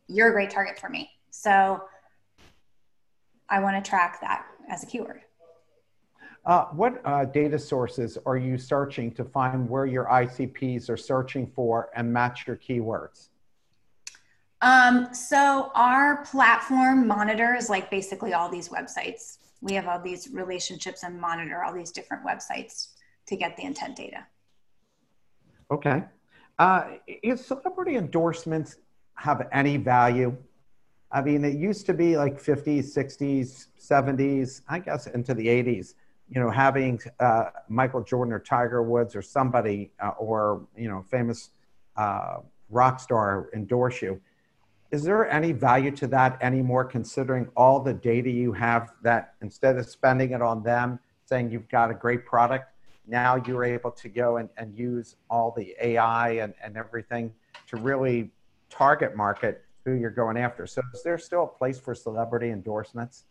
you're 0.09 0.29
a 0.29 0.33
great 0.33 0.51
target 0.51 0.79
for 0.79 0.89
me. 0.89 1.11
So 1.31 1.83
I 3.49 3.61
want 3.61 3.83
to 3.83 3.89
track 3.89 4.21
that 4.21 4.45
as 4.69 4.83
a 4.83 4.87
keyword. 4.87 5.23
Uh, 6.45 6.65
what 6.67 7.01
uh, 7.05 7.25
data 7.27 7.59
sources 7.59 8.19
are 8.27 8.37
you 8.37 8.59
searching 8.59 9.13
to 9.13 9.25
find 9.25 9.69
where 9.69 9.87
your 9.87 10.07
ICPs 10.07 10.91
are 10.91 10.97
searching 10.97 11.47
for 11.47 11.89
and 11.95 12.13
match 12.13 12.47
your 12.47 12.57
keywords? 12.57 13.29
Um, 14.63 15.13
so 15.13 15.71
our 15.75 16.25
platform 16.25 17.07
monitors 17.07 17.69
like 17.69 17.91
basically 17.91 18.33
all 18.33 18.49
these 18.49 18.69
websites. 18.69 19.39
We 19.61 19.75
have 19.75 19.87
all 19.87 20.01
these 20.01 20.31
relationships 20.33 21.03
and 21.03 21.21
monitor 21.21 21.63
all 21.63 21.73
these 21.73 21.93
different 21.93 22.25
websites 22.25 22.89
to 23.27 23.37
get 23.37 23.57
the 23.57 23.65
intent 23.65 23.97
data. 23.97 24.27
Okay. 25.71 26.05
Uh, 26.59 26.85
is 27.23 27.45
celebrity 27.45 27.97
endorsements 27.97 28.77
have 29.15 29.49
any 29.53 29.77
value? 29.77 30.37
I 31.11 31.23
mean, 31.23 31.45
it 31.45 31.57
used 31.57 31.87
to 31.87 31.95
be 31.95 32.17
like 32.17 32.41
50s, 32.41 32.97
60s, 32.97 33.67
70s, 33.79 34.63
I 34.69 34.79
guess 34.79 35.07
into 35.09 35.35
the 35.35 35.47
80s 35.47 35.95
you 36.33 36.41
know, 36.41 36.51
having 36.51 36.99
uh, 37.21 37.45
Michael 37.69 38.03
Jordan 38.03 38.33
or 38.33 38.39
Tiger 38.39 38.83
Woods 38.83 39.15
or 39.15 39.21
somebody 39.21 39.93
uh, 40.03 40.13
or, 40.19 40.67
you 40.75 40.89
know, 40.89 41.05
famous 41.11 41.51
uh, 41.97 42.39
rock 42.71 43.01
star 43.01 43.51
endorse 43.55 44.01
you. 44.01 44.19
Is 44.93 45.03
there 45.03 45.27
any 45.31 45.53
value 45.53 45.91
to 45.93 46.07
that 46.09 46.37
anymore, 46.43 46.85
considering 46.85 47.49
all 47.57 47.81
the 47.81 47.95
data 47.95 48.29
you 48.29 48.53
have 48.53 48.93
that 49.03 49.35
instead 49.41 49.79
of 49.79 49.89
spending 49.89 50.33
it 50.33 50.43
on 50.43 50.63
them, 50.63 51.01
saying 51.25 51.51
you've 51.51 51.69
got 51.71 51.91
a 51.91 51.95
great 51.95 52.27
product, 52.27 52.67
now 53.07 53.37
you're 53.47 53.65
able 53.65 53.91
to 53.91 54.09
go 54.11 54.37
and, 54.37 54.51
and 54.59 54.77
use 54.77 55.17
all 55.31 55.51
the 55.57 55.75
AI 55.81 56.33
and, 56.33 56.53
and 56.63 56.77
everything 56.77 57.33
to 57.69 57.79
really 57.79 58.31
target 58.69 59.17
market 59.17 59.65
who 59.87 59.95
you're 59.95 60.11
going 60.11 60.37
after. 60.37 60.67
So 60.67 60.83
is 60.93 61.03
there 61.03 61.17
still 61.17 61.45
a 61.45 61.59
place 61.59 61.81
for 61.81 61.95
celebrity 61.95 62.51
endorsements? 62.51 63.25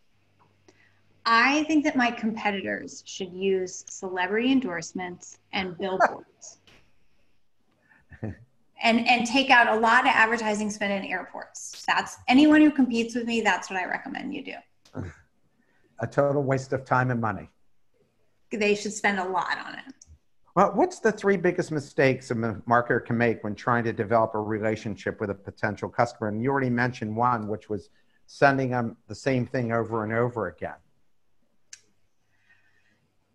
I 1.28 1.64
think 1.66 1.84
that 1.84 1.95
my 1.95 2.09
competitors 2.09 3.03
should 3.05 3.32
use 3.32 3.86
celebrity 3.88 4.51
endorsements 4.51 5.38
and 5.53 5.78
billboards. 5.78 6.57
And 8.82 9.08
and 9.08 9.26
take 9.26 9.50
out 9.50 9.68
a 9.68 9.80
lot 9.80 10.06
of 10.06 10.12
advertising 10.14 10.70
spend 10.70 10.94
in 10.94 11.10
airports. 11.10 11.84
That's 11.88 12.18
anyone 12.28 12.62
who 12.62 12.72
competes 12.72 13.16
with 13.16 13.26
me, 13.26 13.42
that's 13.42 13.70
what 13.70 13.80
I 13.80 13.86
recommend 13.86 14.34
you 14.34 14.44
do. 14.44 15.04
A 16.00 16.08
total 16.08 16.44
waste 16.44 16.74
of 16.74 16.84
time 16.84 17.12
and 17.12 17.22
money. 17.22 17.50
They 18.52 18.76
should 18.76 18.94
spend 18.94 19.20
a 19.20 19.24
lot 19.24 19.58
on 19.66 19.76
it. 19.76 19.94
Well, 20.56 20.72
what's 20.74 21.00
the 21.00 21.12
three 21.12 21.38
biggest 21.38 21.72
mistakes 21.72 22.32
a 22.32 22.36
marketer 22.36 23.06
can 23.06 23.18
make 23.18 23.44
when 23.44 23.56
trying 23.56 23.86
to 23.86 23.94
develop 23.94 24.36
a 24.36 24.42
relationship 24.42 25.22
with 25.22 25.30
a 25.30 25.36
potential 25.36 25.88
customer? 25.88 26.28
And 26.28 26.44
you 26.44 26.50
already 26.50 26.70
mentioned 26.70 27.16
one, 27.16 27.48
which 27.48 27.70
was 27.70 27.90
sending 28.26 28.72
them 28.72 28.98
the 29.08 29.16
same 29.16 29.46
thing 29.46 29.72
over 29.72 30.04
and 30.04 30.12
over 30.12 30.48
again. 30.48 30.76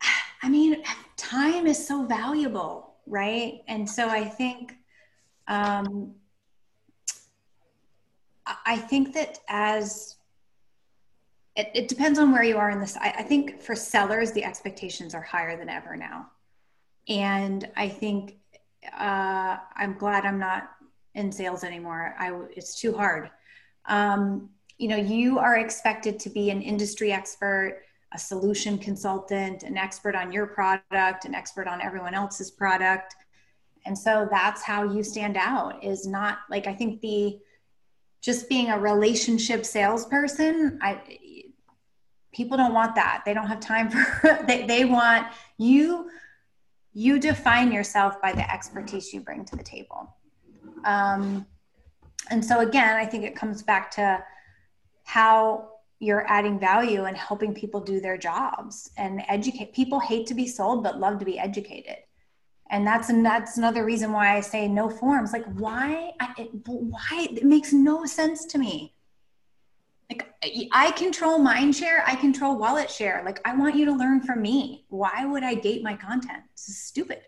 I 0.43 0.51
mean, 0.51 0.83
time 1.17 1.67
is 1.67 1.87
so 1.87 2.05
valuable, 2.05 2.97
right? 3.07 3.63
And 3.67 3.89
so 3.89 4.09
I 4.09 4.25
think, 4.25 4.77
um, 5.49 6.15
I 8.65 8.77
think 8.77 9.13
that 9.15 9.41
as 9.49 10.17
it, 11.57 11.71
it, 11.75 11.89
depends 11.89 12.19
on 12.19 12.33
where 12.33 12.43
you 12.43 12.59
are 12.59 12.71
in 12.71 12.81
this. 12.81 12.97
I, 12.97 13.11
I 13.19 13.23
think 13.23 13.61
for 13.61 13.75
sellers, 13.75 14.33
the 14.33 14.45
expectations 14.45 15.15
are 15.15 15.23
higher 15.23 15.57
than 15.57 15.69
ever 15.69 15.97
now. 15.97 16.27
And 17.09 17.69
I 17.77 17.89
think 17.89 18.37
uh, 18.93 19.57
I'm 19.75 19.97
glad 19.99 20.25
I'm 20.25 20.39
not 20.39 20.71
in 21.15 21.33
sales 21.33 21.65
anymore. 21.65 22.15
I, 22.19 22.39
it's 22.55 22.79
too 22.79 22.93
hard. 22.93 23.31
Um, 23.87 24.51
you 24.79 24.89
know, 24.89 24.97
you 24.97 25.39
are 25.39 25.57
expected 25.57 26.21
to 26.21 26.31
be 26.31 26.51
an 26.51 26.61
industry 26.61 27.11
expert 27.11 27.83
a 28.13 28.19
solution 28.19 28.79
consultant, 28.79 29.63
an 29.63 29.77
expert 29.77 30.15
on 30.15 30.33
your 30.33 30.47
product, 30.47 31.25
an 31.25 31.35
expert 31.35 31.67
on 31.67 31.83
everyone 31.83 32.15
else's 32.15 32.51
product. 32.51 33.15
And 33.87 33.97
so 33.97 34.27
that's 34.31 34.63
how 34.63 34.83
you 34.83 35.03
stand 35.03 35.37
out 35.37 35.83
is 35.83 36.07
not 36.07 36.39
like 36.51 36.67
I 36.67 36.75
think 36.75 37.01
the 37.01 37.39
just 38.21 38.49
being 38.49 38.71
a 38.71 38.79
relationship 38.79 39.65
salesperson, 39.65 40.79
I 40.83 41.01
people 42.33 42.57
don't 42.57 42.75
want 42.75 42.95
that. 42.97 43.23
They 43.25 43.33
don't 43.33 43.47
have 43.47 43.61
time 43.61 43.91
for 43.91 44.45
they, 44.47 44.67
they 44.67 44.85
want 44.85 45.29
you 45.59 46.11
you 46.93 47.19
define 47.19 47.73
yourself 47.73 48.21
by 48.23 48.33
the 48.33 48.51
expertise 48.51 49.13
you 49.13 49.21
bring 49.21 49.45
to 49.45 49.55
the 49.55 49.63
table. 49.63 50.17
Um, 50.85 51.47
and 52.31 52.43
so 52.43 52.61
again, 52.61 52.97
I 52.97 53.05
think 53.05 53.25
it 53.25 53.37
comes 53.37 53.63
back 53.63 53.91
to 53.93 54.25
how 55.05 55.69
you're 55.99 56.27
adding 56.29 56.59
value 56.59 57.05
and 57.05 57.17
helping 57.17 57.55
people 57.55 57.81
do 57.81 58.01
their 58.01 58.19
jobs 58.19 58.91
and 58.97 59.23
educate 59.29 59.73
people 59.73 60.01
hate 60.01 60.27
to 60.27 60.35
be 60.35 60.47
sold 60.47 60.83
but 60.83 60.99
love 60.99 61.19
to 61.19 61.25
be 61.25 61.39
educated 61.39 61.97
and 62.71 62.87
that's 62.87 63.09
that's 63.09 63.57
another 63.59 63.85
reason 63.85 64.13
why 64.13 64.37
i 64.37 64.41
say 64.41 64.69
no 64.69 64.89
forms. 64.89 65.33
Like 65.33 65.47
why 65.55 66.13
I, 66.21 66.35
it, 66.39 66.51
why 66.65 67.29
it 67.31 67.45
makes 67.45 67.73
no 67.73 68.05
sense 68.05 68.45
to 68.47 68.59
me. 68.59 68.95
Like 70.11 70.29
i 70.73 70.91
control 70.93 71.39
mind 71.39 71.75
share 71.77 72.05
i 72.07 72.15
control 72.15 72.57
wallet 72.57 72.91
share. 72.91 73.23
Like 73.25 73.41
i 73.45 73.55
want 73.55 73.77
you 73.77 73.85
to 73.87 73.93
learn 73.93 74.21
from 74.21 74.43
me. 74.43 74.85
Why 74.89 75.25
would 75.25 75.43
i 75.43 75.55
gate 75.55 75.83
my 75.83 75.95
content? 75.95 76.43
This 76.55 76.69
is 76.69 76.83
stupid. 76.83 77.23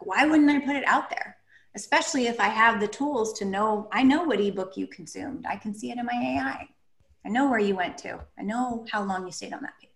Why 0.00 0.26
wouldn't 0.26 0.50
i 0.50 0.58
put 0.60 0.76
it 0.76 0.84
out 0.86 1.10
there? 1.10 1.36
Especially 1.74 2.26
if 2.26 2.40
i 2.40 2.48
have 2.48 2.80
the 2.80 2.88
tools 2.88 3.32
to 3.38 3.44
know 3.44 3.88
i 3.92 4.02
know 4.02 4.24
what 4.24 4.40
ebook 4.40 4.76
you 4.76 4.86
consumed. 4.86 5.46
I 5.48 5.56
can 5.56 5.74
see 5.74 5.90
it 5.90 5.98
in 5.98 6.06
my 6.06 6.36
ai 6.38 6.68
I 7.24 7.28
know 7.28 7.50
where 7.50 7.58
you 7.58 7.76
went 7.76 7.98
to. 7.98 8.20
I 8.38 8.42
know 8.42 8.86
how 8.90 9.02
long 9.02 9.26
you 9.26 9.32
stayed 9.32 9.52
on 9.52 9.62
that 9.62 9.74
page. 9.80 9.89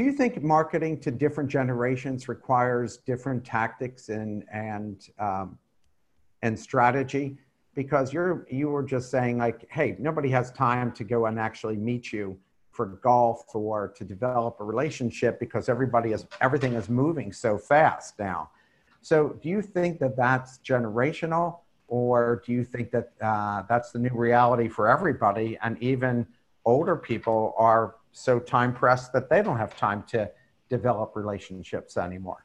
Do 0.00 0.06
you 0.06 0.12
think 0.12 0.42
marketing 0.42 0.98
to 1.00 1.10
different 1.10 1.50
generations 1.50 2.26
requires 2.26 2.96
different 2.96 3.44
tactics 3.44 4.08
and 4.08 4.44
and 4.50 5.06
um, 5.18 5.58
and 6.40 6.58
strategy? 6.58 7.36
Because 7.74 8.10
you're 8.10 8.46
you 8.50 8.70
were 8.70 8.82
just 8.82 9.10
saying 9.10 9.36
like, 9.36 9.66
hey, 9.70 9.96
nobody 9.98 10.30
has 10.30 10.52
time 10.52 10.90
to 10.92 11.04
go 11.04 11.26
and 11.26 11.38
actually 11.38 11.76
meet 11.76 12.14
you 12.14 12.38
for 12.70 12.86
golf 12.86 13.44
or 13.54 13.88
to 13.88 14.02
develop 14.02 14.56
a 14.60 14.64
relationship 14.64 15.38
because 15.38 15.68
everybody 15.68 16.12
is 16.12 16.24
everything 16.40 16.72
is 16.72 16.88
moving 16.88 17.30
so 17.30 17.58
fast 17.58 18.18
now. 18.18 18.48
So, 19.02 19.38
do 19.42 19.50
you 19.50 19.60
think 19.60 19.98
that 19.98 20.16
that's 20.16 20.60
generational? 20.64 21.58
or 21.88 22.40
do 22.46 22.52
you 22.52 22.62
think 22.62 22.92
that 22.92 23.10
uh, 23.20 23.64
that's 23.68 23.90
the 23.90 23.98
new 23.98 24.14
reality 24.14 24.68
for 24.68 24.86
everybody 24.86 25.58
and 25.60 25.76
even 25.82 26.24
older 26.64 26.94
people 26.94 27.52
are 27.58 27.96
so 28.12 28.38
time 28.38 28.74
pressed 28.74 29.12
that 29.12 29.28
they 29.28 29.42
don't 29.42 29.58
have 29.58 29.76
time 29.76 30.02
to 30.04 30.30
develop 30.68 31.12
relationships 31.14 31.96
anymore 31.96 32.44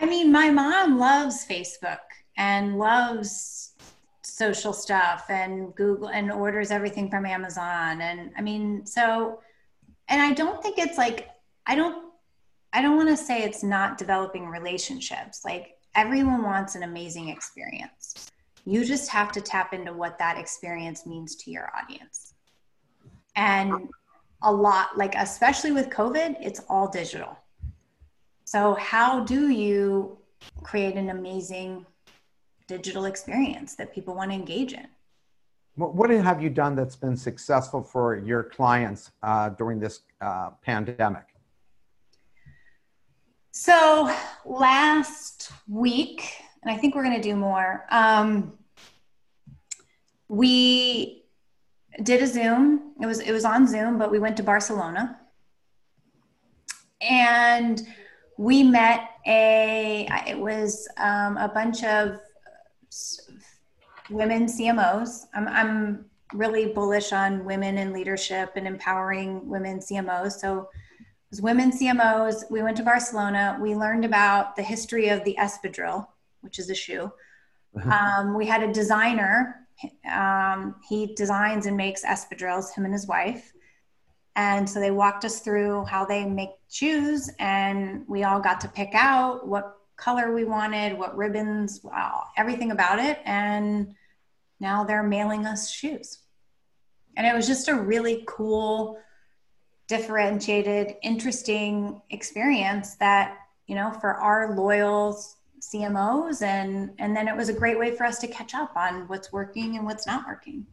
i 0.00 0.06
mean 0.06 0.30
my 0.30 0.50
mom 0.50 0.98
loves 0.98 1.46
facebook 1.46 1.98
and 2.36 2.78
loves 2.78 3.74
social 4.22 4.72
stuff 4.72 5.26
and 5.28 5.74
google 5.74 6.08
and 6.08 6.30
orders 6.30 6.70
everything 6.70 7.08
from 7.08 7.24
amazon 7.24 8.00
and 8.00 8.30
i 8.36 8.42
mean 8.42 8.84
so 8.84 9.40
and 10.08 10.20
i 10.20 10.32
don't 10.32 10.62
think 10.62 10.78
it's 10.78 10.98
like 10.98 11.28
i 11.66 11.74
don't 11.74 12.12
i 12.72 12.82
don't 12.82 12.96
want 12.96 13.08
to 13.08 13.16
say 13.16 13.42
it's 13.42 13.62
not 13.62 13.96
developing 13.96 14.46
relationships 14.46 15.42
like 15.44 15.76
everyone 15.96 16.42
wants 16.42 16.74
an 16.74 16.82
amazing 16.82 17.30
experience. 17.30 18.30
You 18.66 18.84
just 18.84 19.08
have 19.10 19.32
to 19.32 19.40
tap 19.40 19.72
into 19.72 19.92
what 19.94 20.18
that 20.18 20.38
experience 20.38 21.06
means 21.06 21.34
to 21.36 21.50
your 21.50 21.72
audience. 21.76 22.34
And 23.36 23.88
a 24.42 24.52
lot, 24.52 24.96
like 24.96 25.14
especially 25.14 25.72
with 25.72 25.90
COVID, 25.90 26.36
it's 26.40 26.60
all 26.68 26.88
digital. 26.88 27.36
So, 28.44 28.74
how 28.74 29.24
do 29.24 29.48
you 29.48 30.18
create 30.62 30.96
an 30.96 31.10
amazing 31.10 31.86
digital 32.66 33.04
experience 33.04 33.74
that 33.76 33.94
people 33.94 34.14
want 34.14 34.30
to 34.30 34.34
engage 34.34 34.72
in? 34.72 34.86
What 35.76 36.08
have 36.08 36.42
you 36.42 36.48
done 36.48 36.74
that's 36.74 36.96
been 36.96 37.16
successful 37.16 37.82
for 37.82 38.16
your 38.16 38.42
clients 38.42 39.10
uh, 39.22 39.50
during 39.50 39.78
this 39.78 40.00
uh, 40.22 40.50
pandemic? 40.64 41.26
So 43.52 44.14
last 44.46 45.50
week, 45.68 46.42
and 46.62 46.70
I 46.70 46.78
think 46.78 46.94
we're 46.94 47.04
going 47.04 47.20
to 47.20 47.22
do 47.22 47.36
more. 47.36 47.84
Um, 47.90 48.54
we 50.28 51.25
did 52.02 52.22
a 52.22 52.26
Zoom. 52.26 52.92
It 53.00 53.06
was 53.06 53.20
it 53.20 53.32
was 53.32 53.44
on 53.44 53.66
Zoom, 53.66 53.98
but 53.98 54.10
we 54.10 54.18
went 54.18 54.36
to 54.38 54.42
Barcelona, 54.42 55.18
and 57.00 57.86
we 58.38 58.62
met 58.62 59.10
a. 59.26 60.08
It 60.26 60.38
was 60.38 60.88
um, 60.98 61.36
a 61.36 61.48
bunch 61.48 61.84
of 61.84 62.18
women 64.10 64.46
CMOs. 64.46 65.26
I'm 65.34 65.48
I'm 65.48 66.04
really 66.32 66.66
bullish 66.66 67.12
on 67.12 67.44
women 67.44 67.78
in 67.78 67.92
leadership 67.92 68.52
and 68.56 68.66
empowering 68.66 69.48
women 69.48 69.78
CMOs. 69.78 70.32
So 70.32 70.68
it 71.00 71.30
was 71.30 71.40
women 71.40 71.70
CMOs. 71.70 72.50
We 72.50 72.62
went 72.62 72.76
to 72.78 72.82
Barcelona. 72.82 73.58
We 73.60 73.74
learned 73.74 74.04
about 74.04 74.56
the 74.56 74.62
history 74.62 75.08
of 75.08 75.24
the 75.24 75.36
espadrille, 75.38 76.06
which 76.40 76.58
is 76.58 76.70
a 76.70 76.74
shoe. 76.74 77.12
Um, 77.84 78.34
we 78.34 78.46
had 78.46 78.62
a 78.62 78.72
designer. 78.72 79.65
Um, 80.10 80.76
he 80.88 81.14
designs 81.14 81.66
and 81.66 81.76
makes 81.76 82.04
espadrilles, 82.04 82.74
him 82.74 82.84
and 82.84 82.94
his 82.94 83.06
wife. 83.06 83.52
And 84.34 84.68
so 84.68 84.80
they 84.80 84.90
walked 84.90 85.24
us 85.24 85.40
through 85.40 85.86
how 85.86 86.04
they 86.04 86.26
make 86.26 86.50
shoes, 86.68 87.30
and 87.38 88.04
we 88.06 88.24
all 88.24 88.40
got 88.40 88.60
to 88.60 88.68
pick 88.68 88.90
out 88.94 89.48
what 89.48 89.78
color 89.96 90.34
we 90.34 90.44
wanted, 90.44 90.98
what 90.98 91.16
ribbons, 91.16 91.80
wow, 91.82 92.24
everything 92.36 92.70
about 92.70 92.98
it. 92.98 93.18
And 93.24 93.94
now 94.60 94.84
they're 94.84 95.02
mailing 95.02 95.46
us 95.46 95.70
shoes. 95.70 96.18
And 97.16 97.26
it 97.26 97.34
was 97.34 97.46
just 97.46 97.68
a 97.68 97.74
really 97.74 98.24
cool 98.26 98.98
differentiated, 99.88 100.96
interesting 101.02 102.02
experience 102.10 102.96
that, 102.96 103.38
you 103.66 103.74
know, 103.74 103.90
for 103.90 104.14
our 104.14 104.54
loyal 104.54 105.18
CMOs 105.60 106.42
and 106.42 106.92
and 106.98 107.16
then 107.16 107.28
it 107.28 107.36
was 107.36 107.48
a 107.48 107.52
great 107.52 107.78
way 107.78 107.94
for 107.94 108.04
us 108.04 108.18
to 108.18 108.28
catch 108.28 108.54
up 108.54 108.76
on 108.76 109.08
what's 109.08 109.32
working 109.32 109.76
and 109.76 109.84
what's 109.84 110.06
not 110.06 110.26
working. 110.26 110.66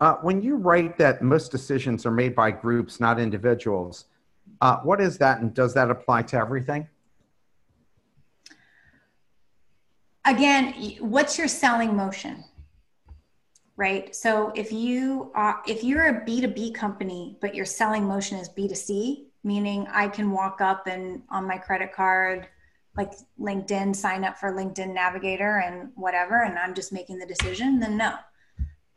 Uh, 0.00 0.14
when 0.22 0.40
you 0.40 0.56
write 0.56 0.96
that 0.98 1.22
most 1.22 1.50
decisions 1.50 2.06
are 2.06 2.10
made 2.10 2.34
by 2.34 2.50
groups, 2.50 3.00
not 3.00 3.18
individuals, 3.18 4.04
uh, 4.60 4.76
what 4.78 5.00
is 5.00 5.18
that, 5.18 5.40
and 5.40 5.52
does 5.54 5.74
that 5.74 5.90
apply 5.90 6.22
to 6.22 6.36
everything? 6.36 6.86
Again, 10.24 10.74
what's 11.00 11.36
your 11.36 11.48
selling 11.48 11.96
motion? 11.96 12.44
right? 13.78 14.14
So 14.14 14.52
if 14.56 14.72
you 14.72 15.30
are, 15.34 15.62
if 15.66 15.82
you're 15.82 16.08
a 16.08 16.20
B2B 16.26 16.74
company, 16.74 17.38
but 17.40 17.54
your 17.54 17.64
selling 17.64 18.04
motion 18.04 18.36
is 18.36 18.48
B2C, 18.50 19.26
meaning 19.44 19.86
I 19.90 20.08
can 20.08 20.32
walk 20.32 20.60
up 20.60 20.88
and 20.88 21.22
on 21.30 21.46
my 21.46 21.56
credit 21.56 21.92
card, 21.92 22.48
like 22.98 23.12
LinkedIn, 23.40 23.96
sign 23.96 24.24
up 24.24 24.36
for 24.36 24.52
LinkedIn 24.52 24.92
Navigator 24.92 25.62
and 25.64 25.90
whatever, 25.94 26.42
and 26.42 26.58
I'm 26.58 26.74
just 26.74 26.92
making 26.92 27.18
the 27.18 27.26
decision, 27.26 27.80
then 27.80 27.96
no. 27.96 28.16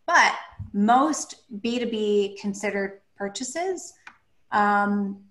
But 0.06 0.36
most 0.74 1.44
B2B 1.62 2.38
considered 2.38 3.00
purchases 3.16 3.94
um, 4.52 5.24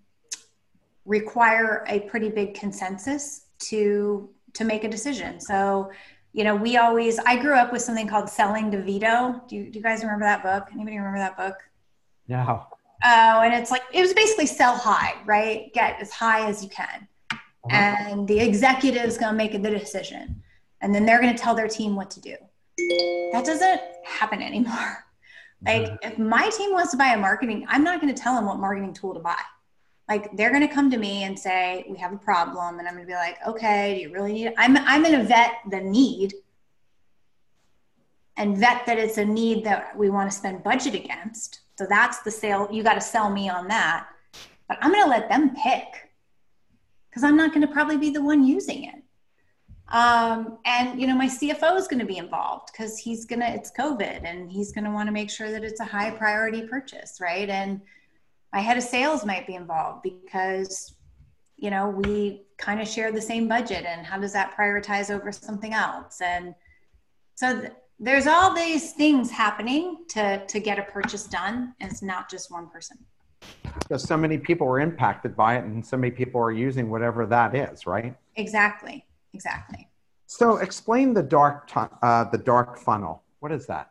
require 1.05 1.85
a 1.89 2.01
pretty 2.01 2.31
big 2.31 2.55
consensus 2.55 3.47
to 3.59 4.31
to 4.55 4.65
make 4.65 4.85
a 4.85 4.89
decision. 4.89 5.39
So 5.41 5.91
you 6.33 6.45
know, 6.45 6.55
we 6.55 6.77
always, 6.77 7.19
I 7.19 7.37
grew 7.37 7.55
up 7.55 7.73
with 7.73 7.83
something 7.83 8.07
called 8.07 8.29
Selling 8.29 8.71
to 8.71 8.81
VITO. 8.81 9.43
Do 9.49 9.57
you, 9.57 9.71
do 9.71 9.79
you 9.79 9.83
guys 9.83 10.03
remember 10.03 10.25
that 10.25 10.43
book? 10.43 10.69
Anybody 10.73 10.97
remember 10.97 11.19
that 11.19 11.37
book? 11.37 11.57
No. 12.29 12.67
Oh, 13.03 13.41
and 13.43 13.53
it's 13.53 13.71
like, 13.71 13.83
it 13.93 14.01
was 14.01 14.13
basically 14.13 14.47
sell 14.47 14.77
high, 14.77 15.15
right? 15.25 15.73
Get 15.75 16.01
as 16.01 16.13
high 16.13 16.49
as 16.49 16.63
you 16.63 16.71
can. 16.71 17.09
Uh-huh. 17.65 17.77
And 17.77 18.29
the 18.29 18.41
executive's 18.41 19.19
going 19.19 19.33
to 19.33 19.37
make 19.37 19.53
the 19.53 19.71
decision. 19.71 20.43
And 20.81 20.95
then 20.95 21.05
they're 21.05 21.21
going 21.21 21.35
to 21.35 21.43
tell 21.43 21.55
their 21.55 21.69
team 21.69 21.95
what 21.95 22.11
to 22.13 22.21
do. 22.21 22.37
That 23.33 23.45
doesn't 23.45 23.81
happen 24.05 24.43
anymore. 24.43 25.05
Like, 25.63 25.89
uh-huh. 25.89 25.99
if 26.05 26.19
my 26.19 26.49
team 26.49 26.73
wants 26.73 26.91
to 26.93 26.97
buy 26.97 27.09
a 27.09 27.19
marketing, 27.19 27.67
I'm 27.69 27.85
not 27.85 28.01
going 28.01 28.15
to 28.15 28.19
tell 28.19 28.35
them 28.35 28.47
what 28.47 28.59
marketing 28.59 28.95
tool 28.95 29.13
to 29.13 29.21
buy 29.21 29.37
like 30.11 30.37
they're 30.37 30.51
going 30.51 30.67
to 30.67 30.75
come 30.75 30.91
to 30.91 30.99
me 30.99 31.23
and 31.23 31.39
say 31.39 31.87
we 31.89 31.97
have 31.97 32.13
a 32.13 32.19
problem 32.19 32.79
and 32.79 32.87
i'm 32.87 32.95
going 32.95 33.07
to 33.07 33.11
be 33.11 33.15
like 33.15 33.39
okay 33.47 33.95
do 33.95 34.01
you 34.03 34.13
really 34.13 34.33
need 34.33 34.47
it? 34.49 34.55
i'm 34.59 34.77
i'm 34.79 35.03
going 35.03 35.17
to 35.17 35.25
vet 35.25 35.53
the 35.71 35.81
need 35.81 36.35
and 38.37 38.59
vet 38.59 38.85
that 38.85 38.99
it's 38.99 39.17
a 39.17 39.25
need 39.25 39.65
that 39.65 39.97
we 39.97 40.11
want 40.11 40.31
to 40.31 40.37
spend 40.37 40.63
budget 40.63 40.95
against 40.95 41.61
so 41.79 41.87
that's 41.89 42.21
the 42.21 42.31
sale 42.31 42.69
you 42.71 42.83
got 42.83 42.95
to 42.95 43.01
sell 43.01 43.31
me 43.31 43.49
on 43.49 43.69
that 43.69 44.09
but 44.69 44.77
i'm 44.83 44.91
going 44.91 45.05
to 45.05 45.09
let 45.09 45.29
them 45.29 45.55
pick 45.55 46.10
because 47.11 47.25
i'm 47.25 47.37
not 47.37 47.51
going 47.53 47.67
to 47.67 47.73
probably 47.73 47.97
be 47.99 48.11
the 48.11 48.23
one 48.23 48.45
using 48.45 48.85
it. 48.85 48.95
Um, 49.93 50.59
and 50.65 51.01
you 51.01 51.09
know 51.09 51.17
my 51.17 51.27
cfo 51.27 51.77
is 51.77 51.89
going 51.89 51.99
to 51.99 52.07
be 52.07 52.19
involved 52.19 52.71
because 52.73 52.97
he's 52.97 53.25
going 53.25 53.41
to 53.41 53.49
it's 53.49 53.73
covid 53.77 54.23
and 54.25 54.51
he's 54.51 54.71
going 54.71 54.85
to 54.85 54.91
want 54.91 55.09
to 55.09 55.13
make 55.13 55.31
sure 55.31 55.51
that 55.51 55.65
it's 55.65 55.81
a 55.81 55.85
high 55.85 56.11
priority 56.11 56.63
purchase 56.67 57.19
right? 57.21 57.49
And 57.49 57.81
my 58.53 58.61
head 58.61 58.77
of 58.77 58.85
sales 58.85 59.25
might 59.25 59.47
be 59.47 59.55
involved 59.55 60.03
because 60.03 60.95
you 61.57 61.71
know 61.71 61.89
we 61.89 62.43
kind 62.57 62.81
of 62.81 62.87
share 62.87 63.11
the 63.11 63.21
same 63.21 63.49
budget 63.49 63.85
and 63.85 64.07
how 64.07 64.19
does 64.19 64.33
that 64.33 64.57
prioritize 64.57 65.11
over 65.11 65.33
something 65.33 65.75
else? 65.75 66.21
And 66.21 66.55
so 67.35 67.61
th- 67.61 67.73
there's 67.99 68.27
all 68.27 68.55
these 68.55 68.93
things 68.93 69.31
happening 69.31 70.05
to 70.11 70.45
to 70.47 70.61
get 70.61 70.79
a 70.79 70.85
purchase 70.85 71.25
done 71.25 71.75
and 71.81 71.91
it's 71.91 72.03
not 72.03 72.31
just 72.31 72.51
one 72.51 72.69
person 72.69 72.97
because 73.79 74.03
so 74.03 74.17
many 74.17 74.39
people 74.39 74.67
are 74.67 74.81
impacted 74.81 75.37
by 75.37 75.57
it 75.57 75.65
and 75.65 75.85
so 75.85 75.97
many 75.97 76.11
people 76.11 76.41
are 76.41 76.53
using 76.53 76.91
whatever 76.91 77.27
that 77.27 77.55
is 77.55 77.87
right 77.87 78.15
exactly 78.37 79.05
exactly 79.35 79.89
so 80.27 80.59
explain 80.59 81.13
the 81.13 81.23
dark 81.23 81.67
t- 81.69 81.81
uh, 82.03 82.25
the 82.25 82.39
dark 82.39 82.79
funnel 82.79 83.23
what 83.41 83.53
is 83.53 83.67
that 83.67 83.91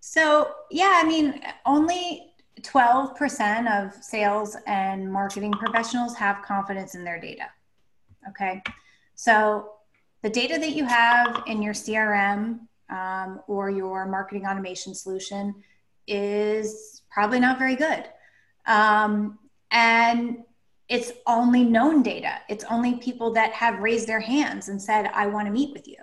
so 0.00 0.50
yeah 0.70 1.00
i 1.02 1.06
mean 1.06 1.40
only 1.64 2.32
12% 2.62 3.86
of 3.86 4.02
sales 4.02 4.56
and 4.66 5.10
marketing 5.10 5.52
professionals 5.52 6.14
have 6.16 6.42
confidence 6.42 6.94
in 6.94 7.04
their 7.04 7.20
data. 7.20 7.48
Okay. 8.28 8.62
So 9.14 9.72
the 10.22 10.30
data 10.30 10.58
that 10.58 10.70
you 10.70 10.84
have 10.84 11.42
in 11.46 11.60
your 11.62 11.74
CRM 11.74 12.60
um, 12.88 13.40
or 13.46 13.70
your 13.70 14.06
marketing 14.06 14.46
automation 14.46 14.94
solution 14.94 15.54
is 16.06 17.02
probably 17.10 17.40
not 17.40 17.58
very 17.58 17.76
good. 17.76 18.04
Um, 18.66 19.38
and 19.70 20.38
it's 20.88 21.12
only 21.26 21.64
known 21.64 22.02
data. 22.02 22.38
It's 22.48 22.64
only 22.70 22.94
people 22.96 23.32
that 23.32 23.52
have 23.52 23.80
raised 23.80 24.06
their 24.06 24.20
hands 24.20 24.68
and 24.68 24.80
said, 24.80 25.10
I 25.12 25.26
want 25.26 25.46
to 25.46 25.52
meet 25.52 25.72
with 25.72 25.88
you. 25.88 25.96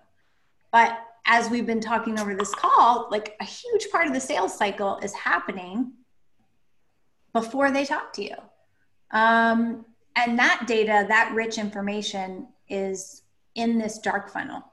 But 0.71 0.99
as 1.25 1.49
we've 1.49 1.65
been 1.65 1.79
talking 1.79 2.19
over 2.19 2.35
this 2.35 2.53
call, 2.53 3.07
like 3.09 3.35
a 3.39 3.45
huge 3.45 3.89
part 3.91 4.07
of 4.07 4.13
the 4.13 4.19
sales 4.19 4.53
cycle 4.57 4.97
is 4.97 5.13
happening 5.13 5.93
before 7.31 7.71
they 7.71 7.85
talk 7.85 8.11
to 8.13 8.23
you. 8.23 8.35
Um, 9.11 9.85
and 10.15 10.37
that 10.37 10.65
data, 10.67 11.05
that 11.07 11.31
rich 11.33 11.57
information 11.57 12.47
is 12.67 13.21
in 13.55 13.77
this 13.77 13.99
dark 13.99 14.29
funnel. 14.29 14.63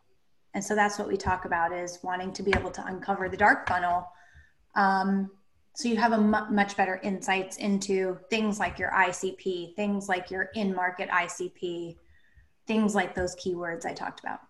And 0.54 0.64
so 0.64 0.74
that's 0.74 0.98
what 0.98 1.06
we 1.06 1.16
talk 1.16 1.44
about 1.44 1.72
is 1.72 2.00
wanting 2.02 2.32
to 2.32 2.42
be 2.42 2.52
able 2.56 2.70
to 2.72 2.84
uncover 2.84 3.28
the 3.28 3.36
dark 3.36 3.68
funnel. 3.68 4.08
Um, 4.74 5.30
so 5.74 5.88
you 5.88 5.96
have 5.96 6.12
a 6.12 6.16
m- 6.16 6.54
much 6.54 6.76
better 6.76 7.00
insights 7.02 7.56
into 7.56 8.18
things 8.28 8.58
like 8.58 8.78
your 8.78 8.90
ICP, 8.90 9.74
things 9.76 10.08
like 10.08 10.30
your 10.30 10.50
in-market 10.54 11.08
ICP, 11.10 11.96
things 12.66 12.94
like 12.94 13.14
those 13.14 13.36
keywords 13.36 13.86
I 13.86 13.92
talked 13.92 14.20
about. 14.20 14.40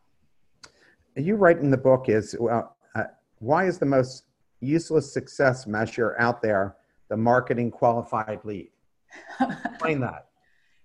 You 1.16 1.36
write 1.36 1.58
in 1.58 1.70
the 1.70 1.76
book 1.76 2.08
is 2.08 2.36
well, 2.38 2.76
uh, 2.94 3.04
why 3.38 3.66
is 3.66 3.78
the 3.78 3.86
most 3.86 4.24
useless 4.60 5.12
success 5.12 5.66
measure 5.66 6.16
out 6.18 6.42
there 6.42 6.76
the 7.10 7.16
marketing 7.16 7.70
qualified 7.70 8.40
lead. 8.44 8.70
Explain 9.40 10.00
that. 10.00 10.28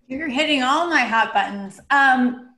You're 0.08 0.28
hitting 0.28 0.62
all 0.62 0.90
my 0.90 1.02
hot 1.02 1.34
buttons. 1.34 1.80
Um, 1.90 2.56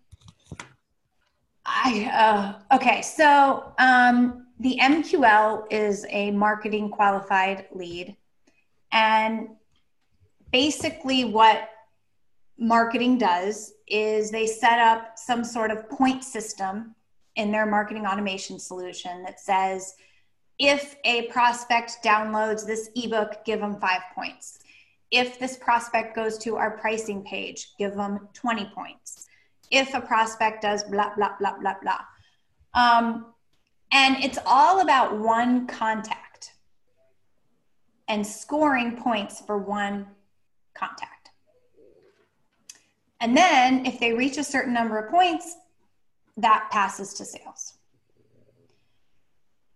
I 1.65 2.55
uh, 2.71 2.75
okay, 2.75 3.01
so 3.01 3.73
um, 3.77 4.46
the 4.59 4.79
MQL 4.81 5.65
is 5.69 6.05
a 6.09 6.31
marketing 6.31 6.89
qualified 6.89 7.67
lead, 7.71 8.15
and 8.91 9.49
basically 10.51 11.25
what 11.25 11.69
marketing 12.57 13.17
does 13.17 13.73
is 13.87 14.31
they 14.31 14.47
set 14.47 14.79
up 14.79 15.17
some 15.17 15.43
sort 15.43 15.71
of 15.71 15.89
point 15.89 16.23
system 16.23 16.95
in 17.35 17.51
their 17.51 17.65
marketing 17.65 18.05
automation 18.05 18.57
solution 18.57 19.23
that 19.23 19.39
says 19.39 19.93
if 20.59 20.95
a 21.03 21.27
prospect 21.27 21.97
downloads 22.03 22.65
this 22.65 22.89
ebook, 22.95 23.45
give 23.45 23.59
them 23.59 23.79
five 23.79 24.01
points. 24.15 24.59
If 25.11 25.37
this 25.39 25.55
prospect 25.55 26.15
goes 26.15 26.37
to 26.39 26.55
our 26.55 26.71
pricing 26.77 27.23
page, 27.23 27.73
give 27.77 27.95
them 27.95 28.27
20 28.33 28.71
points. 28.73 29.27
If 29.69 29.93
a 29.93 30.01
prospect 30.01 30.63
does 30.63 30.83
blah, 30.83 31.13
blah, 31.15 31.35
blah, 31.39 31.59
blah, 31.59 31.75
blah. 31.81 32.01
Um, 32.73 33.33
and 33.91 34.23
it's 34.23 34.39
all 34.45 34.81
about 34.81 35.17
one 35.17 35.67
contact 35.67 36.53
and 38.07 38.25
scoring 38.25 38.97
points 38.97 39.41
for 39.41 39.57
one 39.57 40.07
contact. 40.73 41.31
And 43.19 43.35
then 43.35 43.85
if 43.85 43.99
they 43.99 44.13
reach 44.13 44.37
a 44.37 44.43
certain 44.43 44.73
number 44.73 44.99
of 44.99 45.11
points, 45.11 45.55
that 46.37 46.69
passes 46.71 47.13
to 47.15 47.25
sales. 47.25 47.77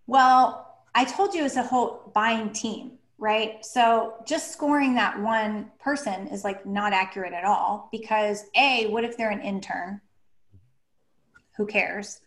Well, 0.07 0.85
I 0.93 1.05
told 1.05 1.33
you 1.33 1.45
it's 1.45 1.55
a 1.55 1.63
whole 1.63 2.11
buying 2.13 2.51
team, 2.51 2.99
right? 3.17 3.65
So 3.65 4.15
just 4.27 4.51
scoring 4.51 4.93
that 4.95 5.19
one 5.19 5.71
person 5.79 6.27
is 6.27 6.43
like 6.43 6.65
not 6.65 6.93
accurate 6.93 7.33
at 7.33 7.45
all 7.45 7.89
because 7.91 8.45
A, 8.55 8.87
what 8.87 9.03
if 9.03 9.17
they're 9.17 9.31
an 9.31 9.41
intern? 9.41 10.01
Who 11.57 11.65
cares? 11.65 12.19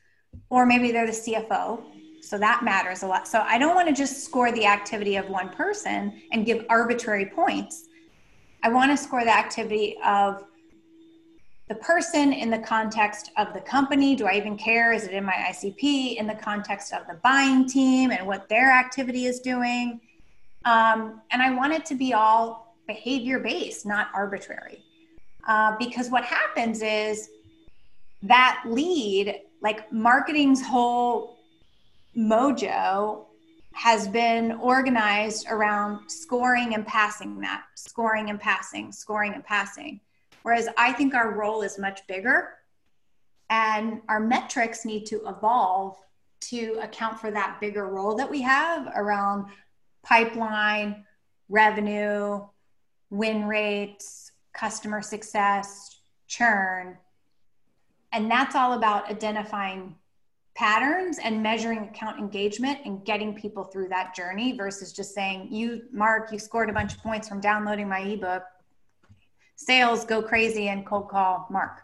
Or 0.51 0.66
maybe 0.66 0.93
they're 0.93 1.07
the 1.07 1.12
CFO. 1.12 1.82
So 2.22 2.39
that 2.39 2.64
matters 2.64 3.03
a 3.03 3.07
lot. 3.07 3.28
So 3.28 3.41
I 3.41 3.59
don't 3.59 3.74
want 3.74 3.89
to 3.89 3.95
just 3.95 4.24
score 4.24 4.51
the 4.53 4.64
activity 4.64 5.16
of 5.16 5.28
one 5.28 5.51
person 5.51 6.22
and 6.32 6.47
give 6.47 6.64
arbitrary 6.70 7.26
points. 7.26 7.89
I 8.62 8.70
want 8.70 8.91
to 8.91 8.97
score 8.97 9.24
the 9.24 9.37
activity 9.37 9.97
of 10.05 10.45
the 11.68 11.74
person 11.76 12.32
in 12.32 12.51
the 12.51 12.59
context 12.59 13.30
of 13.37 13.53
the 13.53 13.61
company. 13.61 14.14
Do 14.14 14.26
I 14.26 14.35
even 14.35 14.57
care? 14.57 14.93
Is 14.93 15.05
it 15.05 15.12
in 15.12 15.24
my 15.24 15.35
ICP? 15.51 16.16
In 16.16 16.26
the 16.26 16.35
context 16.35 16.93
of 16.93 17.07
the 17.07 17.14
buying 17.22 17.66
team 17.68 18.11
and 18.11 18.26
what 18.26 18.49
their 18.49 18.70
activity 18.70 19.26
is 19.26 19.41
doing? 19.41 20.01
Um, 20.64 21.20
and 21.30 21.43
I 21.43 21.51
want 21.51 21.72
it 21.72 21.85
to 21.87 21.95
be 21.95 22.14
all 22.14 22.76
behavior 22.87 23.39
based, 23.39 23.87
not 23.87 24.09
arbitrary. 24.14 24.82
Uh, 25.47 25.76
because 25.78 26.11
what 26.11 26.24
happens 26.24 26.82
is 26.82 27.28
that 28.22 28.62
lead, 28.66 29.41
like 29.64 29.90
marketing's 29.90 30.64
whole 30.64 31.38
mojo, 32.16 33.24
has 33.72 34.06
been 34.06 34.52
organized 34.52 35.46
around 35.48 36.08
scoring 36.08 36.74
and 36.74 36.86
passing 36.86 37.40
that, 37.40 37.64
scoring 37.74 38.30
and 38.30 38.38
passing, 38.38 38.92
scoring 38.92 39.34
and 39.34 39.42
passing. 39.42 40.00
Whereas 40.42 40.68
I 40.76 40.92
think 40.92 41.14
our 41.14 41.32
role 41.32 41.62
is 41.62 41.78
much 41.78 42.06
bigger 42.06 42.50
and 43.50 44.00
our 44.08 44.20
metrics 44.20 44.84
need 44.84 45.06
to 45.06 45.26
evolve 45.26 45.96
to 46.42 46.78
account 46.82 47.18
for 47.18 47.30
that 47.30 47.58
bigger 47.58 47.88
role 47.88 48.14
that 48.16 48.30
we 48.30 48.42
have 48.42 48.92
around 48.94 49.46
pipeline, 50.02 51.04
revenue, 51.48 52.46
win 53.08 53.46
rates, 53.46 54.30
customer 54.52 55.00
success, 55.00 55.98
churn. 56.28 56.98
And 58.14 58.30
that's 58.30 58.54
all 58.54 58.74
about 58.74 59.10
identifying 59.10 59.96
patterns 60.54 61.18
and 61.22 61.42
measuring 61.42 61.80
account 61.80 62.20
engagement 62.20 62.78
and 62.84 63.04
getting 63.04 63.34
people 63.34 63.64
through 63.64 63.88
that 63.88 64.14
journey 64.14 64.56
versus 64.56 64.92
just 64.92 65.12
saying, 65.14 65.48
You, 65.50 65.82
Mark, 65.92 66.30
you 66.30 66.38
scored 66.38 66.70
a 66.70 66.72
bunch 66.72 66.94
of 66.94 67.00
points 67.00 67.28
from 67.28 67.40
downloading 67.40 67.88
my 67.88 67.98
ebook. 67.98 68.44
Sales 69.56 70.04
go 70.04 70.22
crazy 70.22 70.68
and 70.68 70.86
cold 70.86 71.08
call 71.08 71.48
Mark. 71.50 71.80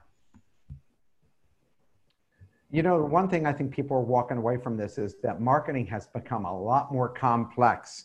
You 2.70 2.84
know, 2.84 3.02
one 3.02 3.28
thing 3.28 3.44
I 3.44 3.52
think 3.52 3.72
people 3.72 3.96
are 3.96 4.02
walking 4.02 4.36
away 4.36 4.56
from 4.56 4.76
this 4.76 4.98
is 4.98 5.16
that 5.24 5.40
marketing 5.40 5.86
has 5.86 6.06
become 6.06 6.44
a 6.44 6.56
lot 6.56 6.92
more 6.92 7.08
complex 7.08 8.04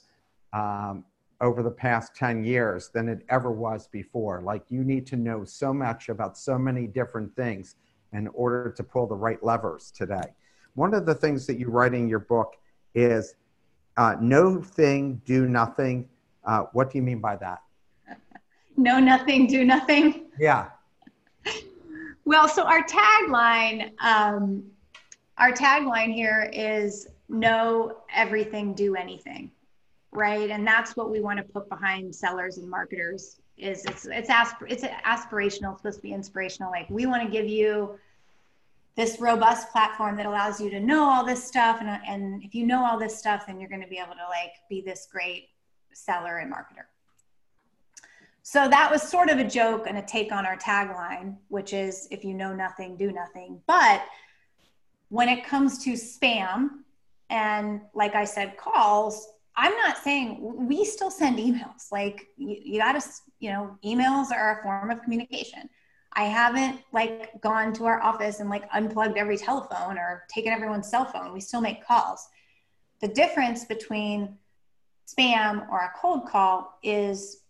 um, 0.51 1.05
over 1.41 1.61
the 1.61 1.69
past 1.69 2.15
10 2.15 2.43
years 2.43 2.89
than 2.91 3.07
it 3.07 3.23
ever 3.29 3.51
was 3.51 3.87
before. 3.87 4.41
Like, 4.41 4.63
you 4.69 4.83
need 4.83 5.05
to 5.07 5.15
know 5.15 5.43
so 5.43 5.71
much 5.71 6.09
about 6.09 6.35
so 6.39 6.57
many 6.57 6.87
different 6.87 7.35
things 7.35 7.75
in 8.15 8.27
order 8.29 8.71
to 8.71 8.83
pull 8.83 9.07
the 9.07 9.15
right 9.15 9.41
levers 9.43 9.91
today. 9.91 10.33
One 10.73 10.93
of 10.93 11.05
the 11.05 11.15
things 11.15 11.45
that 11.47 11.59
you 11.59 11.69
write 11.69 11.93
in 11.93 12.07
your 12.07 12.19
book 12.19 12.55
is 12.93 13.35
uh, 13.97 14.15
no 14.19 14.61
thing, 14.61 15.21
do 15.25 15.47
nothing. 15.47 16.09
Uh, 16.43 16.63
what 16.73 16.91
do 16.91 16.97
you 16.97 17.01
mean 17.01 17.19
by 17.19 17.35
that? 17.37 17.61
Know 18.77 18.99
nothing, 18.99 19.47
do 19.47 19.63
nothing. 19.63 20.25
Yeah. 20.39 20.69
Well, 22.27 22.47
so 22.47 22.63
our 22.63 22.83
tagline, 22.83 23.91
um, 24.01 24.63
our 25.37 25.51
tagline 25.51 26.11
here 26.11 26.49
is 26.51 27.07
know 27.29 27.97
everything, 28.11 28.73
do 28.73 28.95
anything 28.95 29.51
right? 30.15 30.49
And 30.49 30.65
that's 30.65 30.95
what 30.95 31.11
we 31.11 31.19
want 31.19 31.37
to 31.37 31.43
put 31.43 31.69
behind 31.69 32.15
sellers 32.15 32.57
and 32.57 32.69
marketers. 32.69 33.39
Is 33.57 33.85
it's 33.85 34.05
it's 34.05 34.29
asp- 34.29 34.63
it's 34.67 34.83
aspirational. 34.83 35.71
It's 35.71 35.81
supposed 35.81 35.97
to 35.97 36.01
be 36.01 36.13
inspirational. 36.13 36.71
Like 36.71 36.89
we 36.89 37.05
want 37.05 37.23
to 37.23 37.29
give 37.29 37.47
you 37.47 37.97
this 38.95 39.19
robust 39.19 39.71
platform 39.71 40.15
that 40.17 40.25
allows 40.25 40.59
you 40.59 40.69
to 40.69 40.79
know 40.79 41.03
all 41.03 41.25
this 41.25 41.43
stuff, 41.43 41.77
and 41.79 41.89
and 41.89 42.43
if 42.43 42.53
you 42.53 42.65
know 42.65 42.85
all 42.85 42.99
this 42.99 43.17
stuff, 43.17 43.47
then 43.47 43.59
you're 43.59 43.69
going 43.69 43.81
to 43.81 43.87
be 43.87 43.97
able 43.97 44.15
to 44.15 44.27
like 44.29 44.51
be 44.69 44.81
this 44.81 45.07
great 45.09 45.49
seller 45.93 46.39
and 46.39 46.51
marketer. 46.53 46.85
So 48.47 48.67
that 48.67 48.91
was 48.91 49.01
sort 49.01 49.29
of 49.29 49.39
a 49.39 49.43
joke 49.43 49.85
and 49.87 49.97
a 49.97 50.03
take 50.03 50.31
on 50.31 50.45
our 50.45 50.55
tagline, 50.55 51.35
which 51.47 51.73
is 51.73 52.07
if 52.11 52.23
you 52.23 52.35
know 52.35 52.53
nothing, 52.53 52.95
do 52.95 53.11
nothing. 53.11 53.59
But 53.65 54.03
when 55.09 55.29
it 55.29 55.43
comes 55.43 55.83
to 55.85 55.93
spam 55.93 56.69
and 57.31 57.81
like 57.95 58.13
I 58.13 58.23
said, 58.23 58.55
calls, 58.55 59.29
I'm 59.57 59.73
not 59.75 59.97
saying 59.97 60.39
we 60.67 60.83
still 60.83 61.11
send 61.11 61.39
emails. 61.39 61.91
Like 61.91 62.27
you, 62.37 62.57
you 62.63 62.79
got 62.79 62.99
to, 62.99 63.07
you 63.39 63.51
know, 63.51 63.77
emails 63.85 64.31
are 64.31 64.59
a 64.59 64.63
form 64.63 64.91
of 64.91 65.01
communication. 65.01 65.69
I 66.13 66.23
haven't 66.23 66.81
like 66.93 67.41
gone 67.41 67.73
to 67.73 67.85
our 67.85 68.01
office 68.01 68.39
and 68.39 68.49
like 68.49 68.63
unplugged 68.73 69.17
every 69.17 69.37
telephone 69.37 69.97
or 69.97 70.23
taken 70.29 70.53
everyone's 70.53 70.89
cell 70.89 71.05
phone. 71.05 71.33
We 71.33 71.41
still 71.41 71.61
make 71.61 71.85
calls. 71.85 72.27
The 73.01 73.09
difference 73.09 73.65
between 73.65 74.37
spam 75.07 75.69
or 75.69 75.79
a 75.79 75.91
cold 75.99 76.27
call 76.27 76.79
is 76.83 77.43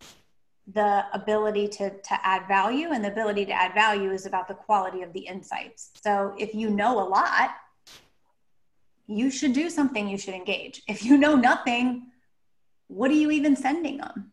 the 0.73 1.05
ability 1.13 1.67
to, 1.67 1.91
to 1.91 2.27
add 2.27 2.47
value 2.47 2.89
and 2.91 3.03
the 3.03 3.11
ability 3.11 3.45
to 3.45 3.51
add 3.51 3.75
value 3.75 4.11
is 4.11 4.25
about 4.25 4.47
the 4.47 4.55
quality 4.55 5.03
of 5.03 5.13
the 5.13 5.19
insights. 5.19 5.91
So 6.01 6.33
if 6.39 6.55
you 6.55 6.71
know 6.71 6.99
a 6.99 7.07
lot, 7.07 7.51
you 9.07 9.29
should 9.29 9.53
do 9.53 9.69
something, 9.69 10.07
you 10.07 10.17
should 10.17 10.33
engage. 10.33 10.81
If 10.87 11.03
you 11.03 11.17
know 11.17 11.35
nothing, 11.35 12.07
what 12.87 13.11
are 13.11 13.15
you 13.15 13.31
even 13.31 13.55
sending 13.55 13.97
them? 13.97 14.31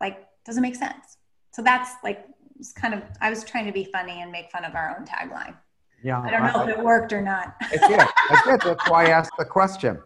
Like, 0.00 0.26
doesn't 0.44 0.62
make 0.62 0.76
sense. 0.76 1.18
So 1.52 1.62
that's 1.62 1.92
like, 2.04 2.26
it's 2.58 2.72
kind 2.72 2.94
of, 2.94 3.02
I 3.20 3.30
was 3.30 3.44
trying 3.44 3.66
to 3.66 3.72
be 3.72 3.84
funny 3.84 4.20
and 4.20 4.30
make 4.30 4.50
fun 4.50 4.64
of 4.64 4.74
our 4.74 4.96
own 4.96 5.06
tagline. 5.06 5.54
Yeah. 6.02 6.20
I 6.20 6.30
don't 6.30 6.42
know 6.42 6.60
I, 6.60 6.70
if 6.70 6.78
it 6.78 6.84
worked 6.84 7.12
or 7.12 7.20
not. 7.20 7.54
it 7.72 7.80
did. 7.80 8.00
It 8.00 8.44
did. 8.44 8.60
That's 8.60 8.90
why 8.90 9.06
I 9.06 9.10
asked 9.10 9.32
the 9.38 9.44
question. 9.44 10.00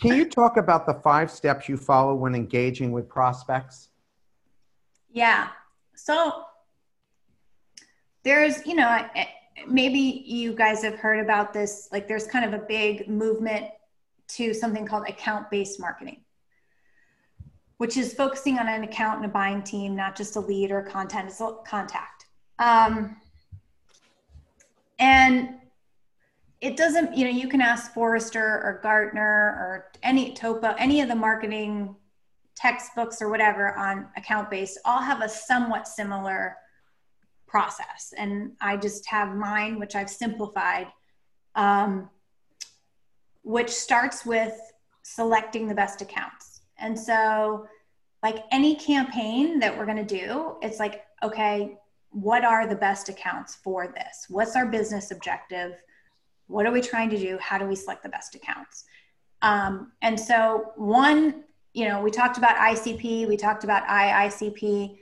Can 0.00 0.16
you 0.16 0.28
talk 0.28 0.56
about 0.56 0.86
the 0.86 0.94
five 0.94 1.30
steps 1.30 1.68
you 1.68 1.76
follow 1.76 2.14
when 2.14 2.34
engaging 2.34 2.92
with 2.92 3.08
prospects? 3.08 3.88
Yeah. 5.12 5.48
So 5.94 6.44
there's, 8.22 8.66
you 8.66 8.74
know, 8.74 9.06
maybe 9.66 9.98
you 9.98 10.52
guys 10.52 10.82
have 10.82 10.96
heard 10.96 11.20
about 11.20 11.52
this 11.52 11.88
like 11.92 12.08
there's 12.08 12.26
kind 12.26 12.44
of 12.44 12.60
a 12.60 12.64
big 12.64 13.08
movement 13.08 13.66
to 14.26 14.52
something 14.52 14.86
called 14.86 15.08
account 15.08 15.50
based 15.50 15.78
marketing 15.78 16.24
which 17.78 17.96
is 17.96 18.14
focusing 18.14 18.58
on 18.58 18.68
an 18.68 18.84
account 18.84 19.16
and 19.18 19.26
a 19.26 19.28
buying 19.28 19.62
team 19.62 19.96
not 19.96 20.16
just 20.16 20.36
a 20.36 20.40
lead 20.40 20.70
or 20.70 20.82
content 20.82 21.28
it's 21.28 21.42
contact. 21.66 22.26
Um, 22.58 23.16
and 24.98 25.56
it 26.60 26.76
doesn't 26.76 27.16
you 27.16 27.24
know 27.24 27.30
you 27.30 27.48
can 27.48 27.60
ask 27.60 27.92
forrester 27.92 28.62
or 28.64 28.80
gartner 28.82 29.22
or 29.22 29.90
any 30.02 30.32
TOPO, 30.32 30.74
any 30.78 31.00
of 31.00 31.08
the 31.08 31.14
marketing 31.14 31.96
textbooks 32.54 33.20
or 33.20 33.28
whatever 33.28 33.74
on 33.76 34.06
account 34.16 34.50
based 34.50 34.78
all 34.84 35.00
have 35.00 35.20
a 35.20 35.28
somewhat 35.28 35.88
similar 35.88 36.56
process. 37.54 38.12
And 38.18 38.50
I 38.60 38.76
just 38.76 39.06
have 39.06 39.36
mine, 39.36 39.78
which 39.78 39.94
I've 39.94 40.10
simplified, 40.10 40.88
um, 41.54 42.10
which 43.44 43.70
starts 43.70 44.26
with 44.26 44.58
selecting 45.04 45.68
the 45.68 45.74
best 45.74 46.02
accounts. 46.02 46.62
And 46.78 46.98
so, 46.98 47.68
like 48.24 48.38
any 48.50 48.74
campaign 48.74 49.60
that 49.60 49.78
we're 49.78 49.84
going 49.86 50.04
to 50.04 50.18
do, 50.20 50.56
it's 50.62 50.80
like, 50.80 51.04
okay, 51.22 51.78
what 52.10 52.44
are 52.44 52.66
the 52.66 52.74
best 52.74 53.08
accounts 53.08 53.54
for 53.54 53.86
this? 53.86 54.26
What's 54.28 54.56
our 54.56 54.66
business 54.66 55.12
objective? 55.12 55.80
What 56.48 56.66
are 56.66 56.72
we 56.72 56.80
trying 56.80 57.10
to 57.10 57.18
do? 57.18 57.38
How 57.40 57.56
do 57.58 57.66
we 57.66 57.76
select 57.76 58.02
the 58.02 58.08
best 58.08 58.34
accounts? 58.34 58.84
Um, 59.42 59.92
and 60.02 60.18
so, 60.18 60.72
one, 60.74 61.44
you 61.72 61.86
know, 61.86 62.02
we 62.02 62.10
talked 62.10 62.36
about 62.36 62.56
ICP, 62.56 63.28
we 63.28 63.36
talked 63.36 63.62
about 63.62 63.86
IICP 63.86 64.98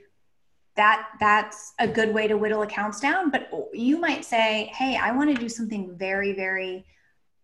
that 0.75 1.09
that's 1.19 1.73
a 1.79 1.87
good 1.87 2.13
way 2.13 2.27
to 2.27 2.37
whittle 2.37 2.63
accounts 2.63 2.99
down. 2.99 3.29
But 3.29 3.49
you 3.73 3.99
might 3.99 4.25
say 4.25 4.71
hey 4.75 4.97
i 4.97 5.11
want 5.11 5.33
to 5.33 5.41
do 5.41 5.49
something 5.49 5.95
very 5.97 6.33
very 6.33 6.85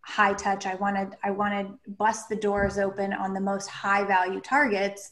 high 0.02 0.34
touch. 0.34 0.66
I 0.66 0.76
want 0.76 0.96
to 0.96 1.18
i 1.24 1.32
want 1.32 1.54
to 1.54 1.92
bust 1.92 2.30
the 2.30 2.36
doors 2.36 2.78
open 2.78 3.14
on 3.14 3.34
the 3.34 3.42
most 3.42 3.68
high 3.68 4.04
value 4.04 4.42
targets. 4.42 5.12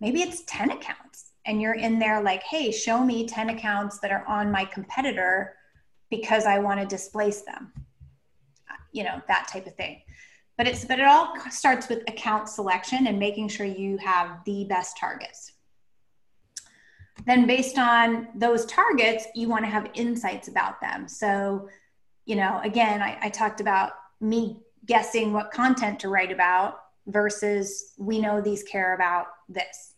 Maybe 0.00 0.22
it's 0.22 0.42
10 0.46 0.70
accounts 0.72 1.32
and 1.44 1.60
you're 1.60 1.74
in 1.74 1.98
there 1.98 2.22
like 2.22 2.42
hey 2.42 2.72
show 2.72 3.04
me 3.04 3.26
10 3.26 3.50
accounts 3.50 3.98
that 4.00 4.10
are 4.10 4.24
on 4.26 4.50
my 4.50 4.64
competitor 4.64 5.54
because 6.10 6.44
i 6.44 6.58
want 6.58 6.80
to 6.80 6.86
displace 6.86 7.42
them. 7.42 7.72
You 8.92 9.04
know 9.04 9.22
that 9.28 9.48
type 9.48 9.66
of 9.66 9.76
thing. 9.76 10.02
But 10.56 10.66
it's 10.66 10.84
but 10.84 10.98
it 10.98 11.06
all 11.06 11.34
starts 11.50 11.88
with 11.88 12.02
account 12.08 12.48
selection 12.48 13.06
and 13.06 13.16
making 13.16 13.48
sure 13.48 13.66
you 13.66 13.96
have 13.98 14.40
the 14.44 14.64
best 14.64 14.96
targets 14.98 15.52
then 17.26 17.46
based 17.46 17.78
on 17.78 18.28
those 18.34 18.64
targets 18.66 19.26
you 19.34 19.48
want 19.48 19.64
to 19.64 19.70
have 19.70 19.90
insights 19.94 20.48
about 20.48 20.80
them. 20.80 21.08
So 21.08 21.68
you 22.26 22.36
know 22.36 22.60
again 22.64 23.02
I, 23.02 23.18
I, 23.22 23.28
talked 23.30 23.60
about 23.60 23.92
me 24.20 24.60
guessing 24.84 25.32
what 25.32 25.50
content 25.50 26.00
to 26.00 26.08
write 26.08 26.32
about 26.32 26.80
versus 27.06 27.94
we 27.98 28.20
know 28.20 28.40
these 28.40 28.62
care 28.62 28.94
about 28.94 29.26
this. 29.48 29.94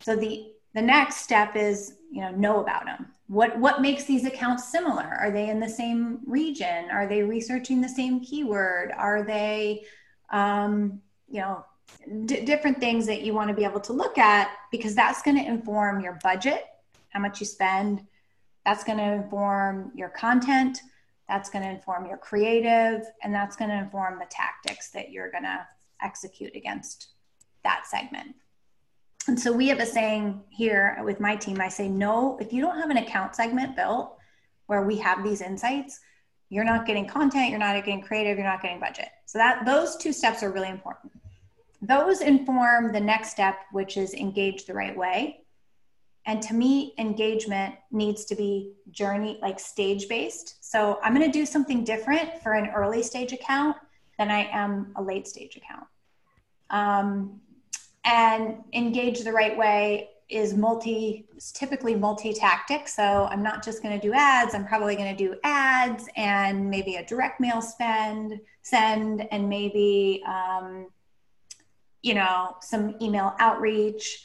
So 0.00 0.16
the 0.16 0.52
the 0.74 0.82
next 0.82 1.16
step 1.16 1.56
is 1.56 1.94
you 2.10 2.20
know 2.20 2.30
know 2.30 2.60
about 2.60 2.84
them 2.84 3.06
what 3.30 3.56
what 3.60 3.80
makes 3.80 4.04
these 4.04 4.24
accounts 4.24 4.72
similar? 4.72 5.04
Are 5.04 5.30
they 5.30 5.50
in 5.50 5.60
the 5.60 5.68
same 5.68 6.18
region? 6.26 6.90
Are 6.90 7.06
they 7.06 7.22
researching 7.22 7.80
the 7.80 7.88
same 7.88 8.18
keyword? 8.24 8.90
Are 8.96 9.22
they 9.22 9.84
um, 10.32 11.00
you 11.28 11.40
know 11.40 11.64
d- 12.26 12.44
different 12.44 12.78
things 12.80 13.06
that 13.06 13.22
you 13.22 13.34
want 13.34 13.48
to 13.48 13.54
be 13.54 13.64
able 13.64 13.80
to 13.80 13.92
look 13.92 14.18
at 14.18 14.50
because 14.70 14.94
that's 14.94 15.22
going 15.22 15.36
to 15.36 15.44
inform 15.44 16.00
your 16.00 16.18
budget, 16.22 16.64
how 17.10 17.20
much 17.20 17.40
you 17.40 17.46
spend. 17.46 18.06
That's 18.64 18.84
going 18.84 18.98
to 18.98 19.04
inform 19.04 19.92
your 19.94 20.10
content. 20.10 20.78
That's 21.28 21.48
going 21.48 21.64
to 21.64 21.70
inform 21.70 22.06
your 22.06 22.16
creative, 22.16 23.02
and 23.22 23.32
that's 23.32 23.54
going 23.54 23.70
to 23.70 23.78
inform 23.78 24.18
the 24.18 24.26
tactics 24.26 24.90
that 24.90 25.12
you're 25.12 25.30
going 25.30 25.44
to 25.44 25.66
execute 26.02 26.56
against 26.56 27.08
that 27.62 27.86
segment. 27.86 28.34
And 29.28 29.38
so 29.38 29.52
we 29.52 29.68
have 29.68 29.78
a 29.78 29.86
saying 29.86 30.42
here 30.50 30.98
with 31.04 31.20
my 31.20 31.36
team 31.36 31.60
I 31.60 31.68
say, 31.68 31.88
no, 31.88 32.36
if 32.40 32.52
you 32.52 32.60
don't 32.60 32.78
have 32.78 32.90
an 32.90 32.96
account 32.96 33.36
segment 33.36 33.76
built 33.76 34.16
where 34.66 34.82
we 34.82 34.96
have 34.98 35.22
these 35.22 35.40
insights, 35.40 36.00
you're 36.48 36.64
not 36.64 36.84
getting 36.84 37.06
content, 37.06 37.50
you're 37.50 37.58
not 37.58 37.76
getting 37.84 38.02
creative, 38.02 38.36
you're 38.36 38.46
not 38.46 38.60
getting 38.60 38.80
budget. 38.80 39.08
So 39.26 39.38
that 39.38 39.64
those 39.64 39.96
two 39.96 40.12
steps 40.12 40.42
are 40.42 40.50
really 40.50 40.68
important. 40.68 41.09
Those 41.82 42.20
inform 42.20 42.92
the 42.92 43.00
next 43.00 43.30
step, 43.30 43.60
which 43.72 43.96
is 43.96 44.14
engage 44.14 44.66
the 44.66 44.74
right 44.74 44.96
way. 44.96 45.40
And 46.26 46.42
to 46.42 46.54
me, 46.54 46.94
engagement 46.98 47.74
needs 47.90 48.24
to 48.26 48.34
be 48.34 48.72
journey, 48.90 49.38
like 49.40 49.58
stage 49.58 50.08
based. 50.08 50.56
So 50.60 50.98
I'm 51.02 51.14
going 51.14 51.26
to 51.26 51.32
do 51.32 51.46
something 51.46 51.82
different 51.82 52.42
for 52.42 52.52
an 52.52 52.70
early 52.70 53.02
stage 53.02 53.32
account 53.32 53.76
than 54.18 54.30
I 54.30 54.48
am 54.52 54.92
a 54.96 55.02
late 55.02 55.26
stage 55.26 55.56
account. 55.56 55.86
Um, 56.68 57.40
and 58.04 58.62
engage 58.72 59.22
the 59.22 59.32
right 59.32 59.56
way 59.56 60.10
is 60.28 60.54
multi 60.54 61.26
typically 61.54 61.94
multi-tactic 61.94 62.86
so 62.86 63.26
i'm 63.30 63.42
not 63.42 63.64
just 63.64 63.82
going 63.82 63.98
to 63.98 64.06
do 64.06 64.12
ads 64.14 64.54
i'm 64.54 64.64
probably 64.64 64.94
going 64.94 65.14
to 65.14 65.28
do 65.28 65.36
ads 65.42 66.08
and 66.16 66.70
maybe 66.70 66.96
a 66.96 67.04
direct 67.04 67.40
mail 67.40 67.60
spend 67.60 68.40
send 68.62 69.26
and 69.32 69.48
maybe 69.48 70.22
um, 70.26 70.86
you 72.02 72.14
know 72.14 72.56
some 72.60 72.94
email 73.00 73.34
outreach 73.38 74.24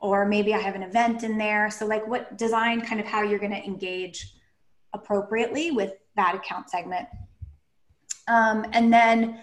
or 0.00 0.26
maybe 0.26 0.52
i 0.52 0.58
have 0.58 0.74
an 0.74 0.82
event 0.82 1.22
in 1.22 1.38
there. 1.38 1.70
So 1.70 1.86
like 1.86 2.06
what 2.06 2.36
design 2.36 2.82
kind 2.82 3.00
of 3.00 3.06
how 3.06 3.22
you're 3.22 3.38
going 3.38 3.52
to 3.52 3.64
engage 3.64 4.34
appropriately 4.92 5.70
with 5.70 5.92
that 6.16 6.34
account 6.34 6.70
segment. 6.70 7.08
Um, 8.28 8.66
and 8.72 8.92
then 8.92 9.40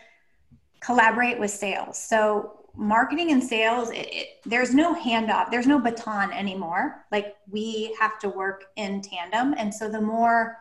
collaborate 0.80 1.40
with 1.40 1.52
sales. 1.52 1.98
So 1.98 2.60
marketing 2.76 3.32
and 3.32 3.44
sales 3.44 3.90
it, 3.90 4.08
it, 4.14 4.28
there's 4.46 4.74
no 4.74 4.96
handoff 4.96 5.52
there's 5.52 5.68
no 5.68 5.80
baton 5.80 6.32
anymore. 6.32 7.06
Like 7.12 7.36
we 7.50 7.96
have 8.00 8.20
to 8.20 8.30
work 8.30 8.66
in 8.76 9.02
tandem. 9.02 9.56
And 9.58 9.74
so 9.74 9.90
the 9.90 10.02
more 10.02 10.58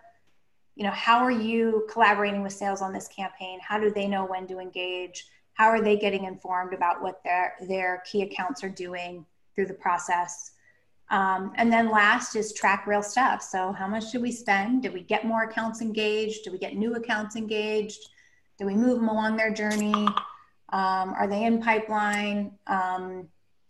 you 0.76 0.84
know 0.84 0.92
how 0.92 1.18
are 1.18 1.30
you 1.30 1.86
collaborating 1.90 2.42
with 2.42 2.54
sales 2.54 2.80
on 2.80 2.92
this 2.92 3.06
campaign? 3.08 3.60
How 3.60 3.78
do 3.78 3.90
they 3.90 4.08
know 4.08 4.24
when 4.24 4.46
to 4.46 4.60
engage 4.60 5.26
how 5.60 5.68
are 5.68 5.82
they 5.82 5.96
getting 5.96 6.24
informed 6.24 6.72
about 6.72 7.02
what 7.02 7.22
their 7.24 7.54
their 7.68 8.02
key 8.10 8.22
accounts 8.22 8.64
are 8.64 8.68
doing 8.68 9.24
through 9.54 9.66
the 9.66 9.74
process 9.74 10.52
um, 11.10 11.52
and 11.56 11.72
then 11.72 11.90
last 11.90 12.36
is 12.36 12.52
track 12.52 12.86
real 12.86 13.02
stuff 13.02 13.42
so 13.42 13.72
how 13.72 13.86
much 13.86 14.10
did 14.12 14.22
we 14.22 14.32
spend 14.32 14.82
did 14.82 14.92
we 14.92 15.02
get 15.02 15.24
more 15.24 15.44
accounts 15.44 15.80
engaged 15.80 16.44
did 16.44 16.52
we 16.52 16.58
get 16.58 16.76
new 16.76 16.94
accounts 16.94 17.36
engaged 17.36 18.08
did 18.58 18.66
we 18.66 18.74
move 18.74 18.98
them 18.98 19.08
along 19.08 19.36
their 19.36 19.52
journey 19.52 20.06
um, 20.72 21.14
are 21.14 21.26
they 21.26 21.44
in 21.44 21.60
pipeline? 21.60 22.52
Um, 22.66 23.28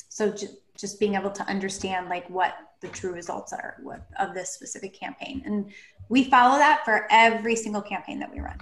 so 0.08 0.30
j- 0.30 0.48
just 0.76 1.00
being 1.00 1.14
able 1.14 1.30
to 1.30 1.42
understand 1.44 2.08
like 2.08 2.28
what 2.28 2.54
the 2.80 2.88
true 2.88 3.12
results 3.12 3.52
are 3.52 3.76
what, 3.82 4.06
of 4.18 4.34
this 4.34 4.50
specific 4.50 4.98
campaign. 4.98 5.42
And 5.44 5.70
we 6.08 6.24
follow 6.24 6.58
that 6.58 6.84
for 6.84 7.06
every 7.10 7.56
single 7.56 7.82
campaign 7.82 8.18
that 8.20 8.30
we 8.32 8.40
run. 8.40 8.58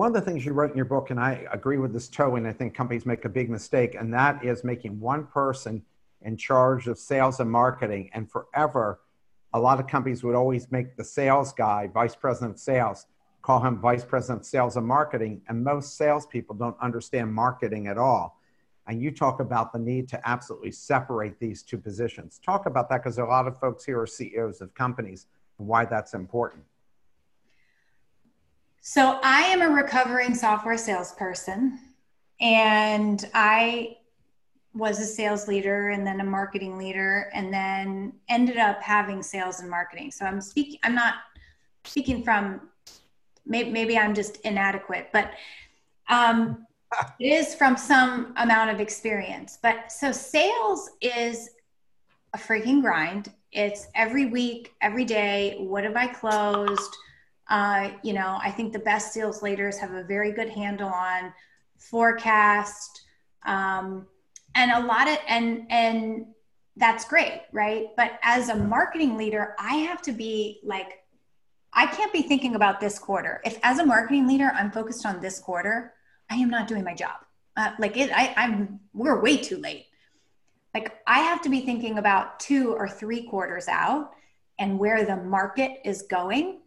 One 0.00 0.16
of 0.16 0.24
the 0.24 0.30
things 0.30 0.46
you 0.46 0.54
wrote 0.54 0.70
in 0.70 0.78
your 0.78 0.86
book, 0.86 1.10
and 1.10 1.20
I 1.20 1.46
agree 1.52 1.76
with 1.76 1.92
this 1.92 2.08
totally, 2.08 2.38
and 2.38 2.48
I 2.48 2.54
think 2.54 2.72
companies 2.72 3.04
make 3.04 3.26
a 3.26 3.28
big 3.28 3.50
mistake, 3.50 3.94
and 3.94 4.14
that 4.14 4.42
is 4.42 4.64
making 4.64 4.98
one 4.98 5.26
person 5.26 5.82
in 6.22 6.38
charge 6.38 6.88
of 6.88 6.98
sales 6.98 7.38
and 7.38 7.50
marketing. 7.50 8.08
And 8.14 8.32
forever, 8.32 9.00
a 9.52 9.60
lot 9.60 9.78
of 9.78 9.86
companies 9.86 10.24
would 10.24 10.34
always 10.34 10.72
make 10.72 10.96
the 10.96 11.04
sales 11.04 11.52
guy 11.52 11.86
vice 11.92 12.16
president 12.16 12.52
of 12.52 12.60
sales 12.60 13.04
call 13.42 13.60
him 13.60 13.78
vice 13.78 14.02
president 14.02 14.40
of 14.40 14.46
sales 14.46 14.78
and 14.78 14.86
marketing, 14.86 15.42
and 15.50 15.62
most 15.62 15.98
salespeople 15.98 16.56
don't 16.56 16.80
understand 16.80 17.30
marketing 17.34 17.86
at 17.86 17.98
all. 17.98 18.40
And 18.86 19.02
you 19.02 19.10
talk 19.10 19.40
about 19.40 19.70
the 19.70 19.80
need 19.80 20.08
to 20.08 20.26
absolutely 20.26 20.72
separate 20.72 21.38
these 21.38 21.62
two 21.62 21.76
positions. 21.76 22.40
Talk 22.42 22.64
about 22.64 22.88
that 22.88 23.02
because 23.02 23.18
a 23.18 23.24
lot 23.24 23.46
of 23.46 23.60
folks 23.60 23.84
here 23.84 24.00
are 24.00 24.06
CEOs 24.06 24.62
of 24.62 24.72
companies 24.72 25.26
and 25.58 25.68
why 25.68 25.84
that's 25.84 26.14
important. 26.14 26.64
So, 28.82 29.20
I 29.22 29.42
am 29.42 29.60
a 29.62 29.68
recovering 29.68 30.34
software 30.34 30.78
salesperson, 30.78 31.78
and 32.40 33.28
I 33.34 33.98
was 34.72 34.98
a 35.00 35.04
sales 35.04 35.48
leader 35.48 35.90
and 35.90 36.06
then 36.06 36.20
a 36.20 36.24
marketing 36.24 36.78
leader, 36.78 37.30
and 37.34 37.52
then 37.52 38.14
ended 38.28 38.56
up 38.56 38.82
having 38.82 39.22
sales 39.22 39.60
and 39.60 39.68
marketing. 39.68 40.10
So, 40.10 40.24
I'm 40.24 40.40
speaking, 40.40 40.78
I'm 40.82 40.94
not 40.94 41.14
speaking 41.84 42.22
from 42.22 42.70
maybe, 43.44 43.70
maybe 43.70 43.98
I'm 43.98 44.14
just 44.14 44.38
inadequate, 44.38 45.10
but 45.12 45.32
um, 46.08 46.66
it 47.18 47.28
is 47.28 47.54
from 47.54 47.76
some 47.76 48.32
amount 48.36 48.70
of 48.70 48.80
experience. 48.80 49.58
But 49.60 49.92
so 49.92 50.10
sales 50.10 50.90
is 51.00 51.50
a 52.32 52.38
freaking 52.38 52.80
grind. 52.80 53.30
It's 53.52 53.88
every 53.94 54.26
week, 54.26 54.72
every 54.80 55.04
day. 55.04 55.56
What 55.58 55.84
have 55.84 55.96
I 55.96 56.06
closed? 56.06 56.96
Uh, 57.50 57.90
you 58.02 58.12
know, 58.12 58.38
I 58.42 58.50
think 58.50 58.72
the 58.72 58.78
best 58.78 59.12
sales 59.12 59.42
leaders 59.42 59.76
have 59.78 59.92
a 59.92 60.04
very 60.04 60.32
good 60.32 60.48
handle 60.48 60.88
on 60.88 61.32
forecast, 61.76 63.02
um, 63.44 64.06
and 64.54 64.70
a 64.70 64.80
lot 64.86 65.08
of 65.08 65.18
and 65.28 65.66
and 65.70 66.26
that's 66.76 67.04
great, 67.04 67.42
right? 67.52 67.88
But 67.96 68.18
as 68.22 68.48
a 68.48 68.56
marketing 68.56 69.16
leader, 69.16 69.54
I 69.58 69.74
have 69.76 70.00
to 70.02 70.12
be 70.12 70.60
like 70.64 71.00
I 71.72 71.86
can't 71.86 72.12
be 72.12 72.22
thinking 72.22 72.54
about 72.54 72.80
this 72.80 72.98
quarter. 72.98 73.40
If 73.44 73.58
as 73.62 73.78
a 73.78 73.86
marketing 73.86 74.26
leader, 74.26 74.52
I'm 74.54 74.70
focused 74.70 75.04
on 75.06 75.20
this 75.20 75.38
quarter, 75.38 75.94
I 76.30 76.36
am 76.36 76.50
not 76.50 76.68
doing 76.68 76.84
my 76.84 76.94
job. 76.94 77.16
Uh, 77.56 77.72
like 77.78 77.96
it, 77.96 78.10
I, 78.12 78.32
I'm, 78.36 78.80
we're 78.94 79.20
way 79.20 79.36
too 79.36 79.58
late. 79.58 79.86
Like 80.74 80.98
I 81.06 81.20
have 81.20 81.42
to 81.42 81.48
be 81.48 81.60
thinking 81.60 81.98
about 81.98 82.40
two 82.40 82.74
or 82.74 82.88
three 82.88 83.24
quarters 83.24 83.68
out 83.68 84.12
and 84.58 84.78
where 84.78 85.04
the 85.04 85.16
market 85.16 85.80
is 85.84 86.02
going 86.02 86.60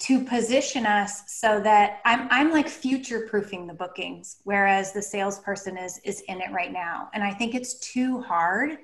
to 0.00 0.24
position 0.24 0.86
us 0.86 1.22
so 1.26 1.60
that 1.60 2.00
I'm, 2.04 2.26
I'm 2.30 2.50
like 2.50 2.68
future 2.68 3.26
proofing 3.28 3.66
the 3.66 3.74
bookings, 3.74 4.38
whereas 4.44 4.92
the 4.92 5.02
salesperson 5.02 5.78
is, 5.78 6.00
is 6.04 6.22
in 6.22 6.40
it 6.40 6.50
right 6.52 6.72
now. 6.72 7.10
And 7.14 7.22
I 7.22 7.32
think 7.32 7.54
it's 7.54 7.74
too 7.78 8.20
hard. 8.20 8.78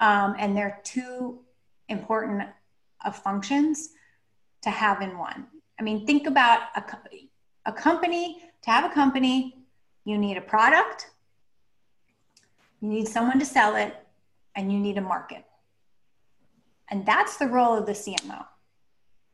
Um, 0.00 0.34
and 0.38 0.56
they're 0.56 0.80
too 0.84 1.40
important 1.88 2.48
of 3.04 3.16
functions 3.16 3.90
to 4.62 4.70
have 4.70 5.02
in 5.02 5.18
one. 5.18 5.46
I 5.78 5.82
mean, 5.82 6.06
think 6.06 6.26
about 6.26 6.60
a, 6.76 6.84
a 7.66 7.72
company, 7.72 8.42
to 8.62 8.70
have 8.70 8.90
a 8.90 8.94
company, 8.94 9.58
you 10.04 10.18
need 10.18 10.36
a 10.36 10.40
product, 10.40 11.10
you 12.80 12.88
need 12.88 13.06
someone 13.06 13.38
to 13.38 13.44
sell 13.44 13.76
it, 13.76 13.94
and 14.56 14.72
you 14.72 14.78
need 14.78 14.98
a 14.98 15.02
market. 15.02 15.44
And 16.90 17.04
that's 17.04 17.36
the 17.36 17.46
role 17.46 17.76
of 17.76 17.86
the 17.86 17.92
CMO. 17.92 18.44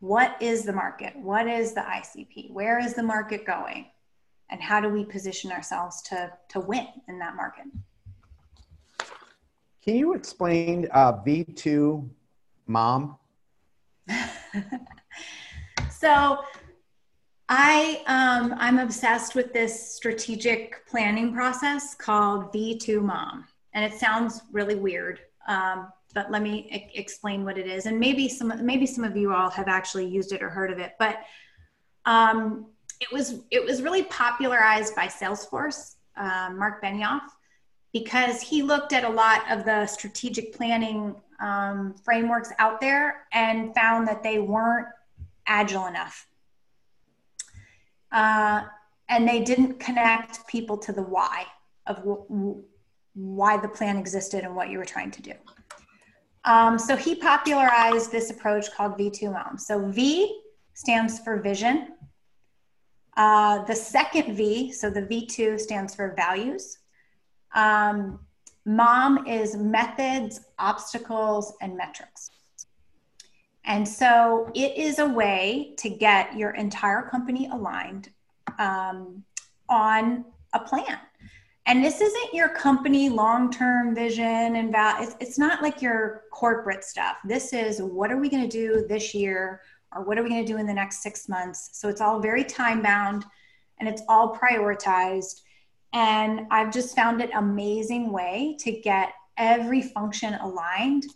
What 0.05 0.37
is 0.39 0.65
the 0.65 0.73
market? 0.73 1.17
What 1.17 1.49
is 1.49 1.73
the 1.73 1.81
ICP? 1.81 2.51
Where 2.51 2.79
is 2.79 2.93
the 2.93 3.03
market 3.03 3.47
going? 3.47 3.87
And 4.51 4.61
how 4.61 4.79
do 4.79 4.91
we 4.91 5.03
position 5.03 5.51
ourselves 5.51 6.03
to, 6.03 6.31
to 6.51 6.61
win 6.61 6.87
in 7.09 7.19
that 7.21 7.37
market? 7.37 7.65
Can 9.83 9.95
you 9.95 10.13
explain 10.13 10.89
uh, 10.93 11.15
V2 11.15 12.07
mom? 12.67 13.17
So 15.89 16.41
I 17.49 18.03
um, 18.07 18.55
I'm 18.59 18.79
obsessed 18.79 19.35
with 19.35 19.55
this 19.55 19.95
strategic 19.95 20.87
planning 20.87 21.33
process 21.33 21.95
called 21.95 22.53
V2MOM, 22.53 23.45
and 23.73 23.85
it 23.91 23.99
sounds 23.99 24.43
really 24.53 24.75
weird. 24.75 25.21
Um, 25.49 25.91
but 26.15 26.31
let 26.31 26.43
me 26.43 26.91
explain 26.95 27.45
what 27.45 27.59
it 27.59 27.67
is, 27.67 27.87
and 27.87 27.99
maybe 27.99 28.29
some 28.29 28.65
maybe 28.65 28.87
some 28.87 29.05
of 29.05 29.17
you 29.17 29.33
all 29.33 29.51
have 29.51 29.69
actually 29.69 30.07
used 30.07 30.33
it 30.33 30.43
or 30.43 30.49
heard 30.49 30.71
of 30.71 30.79
it. 30.79 30.93
But 30.99 31.19
um, 32.07 32.67
it 33.01 33.13
was 33.13 33.41
it 33.51 33.65
was 33.65 33.83
really 33.83 34.05
popularized 34.05 34.95
by 34.95 35.07
Salesforce, 35.07 35.97
uh, 36.17 36.51
Mark 36.55 36.83
Benioff, 36.83 37.23
because 37.93 38.41
he 38.41 38.63
looked 38.63 38.93
at 38.93 39.05
a 39.05 39.09
lot 39.09 39.43
of 39.51 39.65
the 39.65 39.87
strategic 39.87 40.55
planning 40.55 41.17
um, 41.41 41.95
frameworks 42.05 42.51
out 42.59 42.81
there 42.81 43.27
and 43.33 43.75
found 43.75 44.07
that 44.09 44.23
they 44.23 44.39
weren't 44.39 44.87
agile 45.47 45.87
enough. 45.87 46.27
Uh, 48.13 48.63
and 49.09 49.29
they 49.29 49.41
didn't 49.41 49.81
connect 49.81 50.47
people 50.47 50.79
to 50.79 50.93
the 50.93 51.03
why 51.03 51.45
of 51.87 51.97
w- 51.97 52.25
w- 52.29 52.63
why 53.15 53.57
the 53.57 53.69
plan 53.69 53.97
existed 53.97 54.45
and 54.45 54.55
what 54.55 54.71
you 54.71 54.79
were 54.79 54.85
trying 54.85 55.11
to 55.11 55.23
do. 55.23 55.33
Um, 56.45 56.79
so 56.79 56.97
he 56.97 57.15
popularized 57.15 58.13
this 58.13 58.31
approach 58.31 58.71
called 58.73 58.99
V2MOM. 58.99 59.59
So 59.59 59.89
V 59.89 60.41
stands 60.75 61.19
for 61.19 61.41
vision. 61.41 61.95
Uh, 63.17 63.65
the 63.65 63.75
second 63.75 64.35
V, 64.37 64.73
so 64.73 64.91
the 64.91 65.03
V2 65.03 65.59
stands 65.59 65.95
for 65.95 66.15
values. 66.17 66.79
Um, 67.55 68.19
MOM 68.67 69.27
is 69.27 69.57
methods, 69.57 70.41
obstacles, 70.59 71.55
and 71.61 71.77
metrics. 71.77 72.31
And 73.67 73.87
so 73.87 74.51
it 74.55 74.77
is 74.77 74.99
a 74.99 75.09
way 75.09 75.75
to 75.79 75.89
get 75.89 76.37
your 76.37 76.51
entire 76.51 77.03
company 77.03 77.49
aligned 77.51 78.11
um, 78.59 79.23
on 79.69 80.25
a 80.53 80.61
plan. 80.61 80.99
And 81.67 81.83
this 81.83 82.01
isn't 82.01 82.35
your 82.35 82.51
company 82.51 83.09
long 83.09 83.51
term 83.51 83.95
vision 83.95 84.57
and 84.57 84.71
val- 84.71 85.03
it's, 85.03 85.17
it's 85.19 85.39
not 85.39 85.63
like 85.63 85.81
your 85.81 86.25
corporate 86.31 86.85
stuff. 86.85 87.17
This 87.25 87.53
is 87.53 87.81
what 87.81 88.13
are 88.13 88.19
we 88.19 88.29
going 88.29 88.43
to 88.43 88.49
do 88.49 88.87
this 88.87 89.15
year 89.15 89.63
or 89.95 90.03
what 90.03 90.19
are 90.19 90.23
we 90.23 90.29
going 90.29 90.45
to 90.45 90.53
do 90.53 90.59
in 90.59 90.67
the 90.67 90.75
next 90.75 91.03
six 91.03 91.29
months? 91.29 91.71
So 91.73 91.89
it's 91.89 92.03
all 92.03 92.21
very 92.21 92.45
time 92.45 92.83
bound 92.83 93.25
and 93.79 93.89
it's 93.89 94.03
all 94.09 94.37
prioritized. 94.37 95.41
And 95.95 96.47
I've 96.51 96.73
just 96.73 96.95
found 96.95 97.23
it 97.23 97.31
amazing 97.35 98.13
way 98.13 98.57
to 98.61 98.73
get 98.73 99.15
every 99.39 99.81
function 99.81 100.35
aligned 100.35 101.07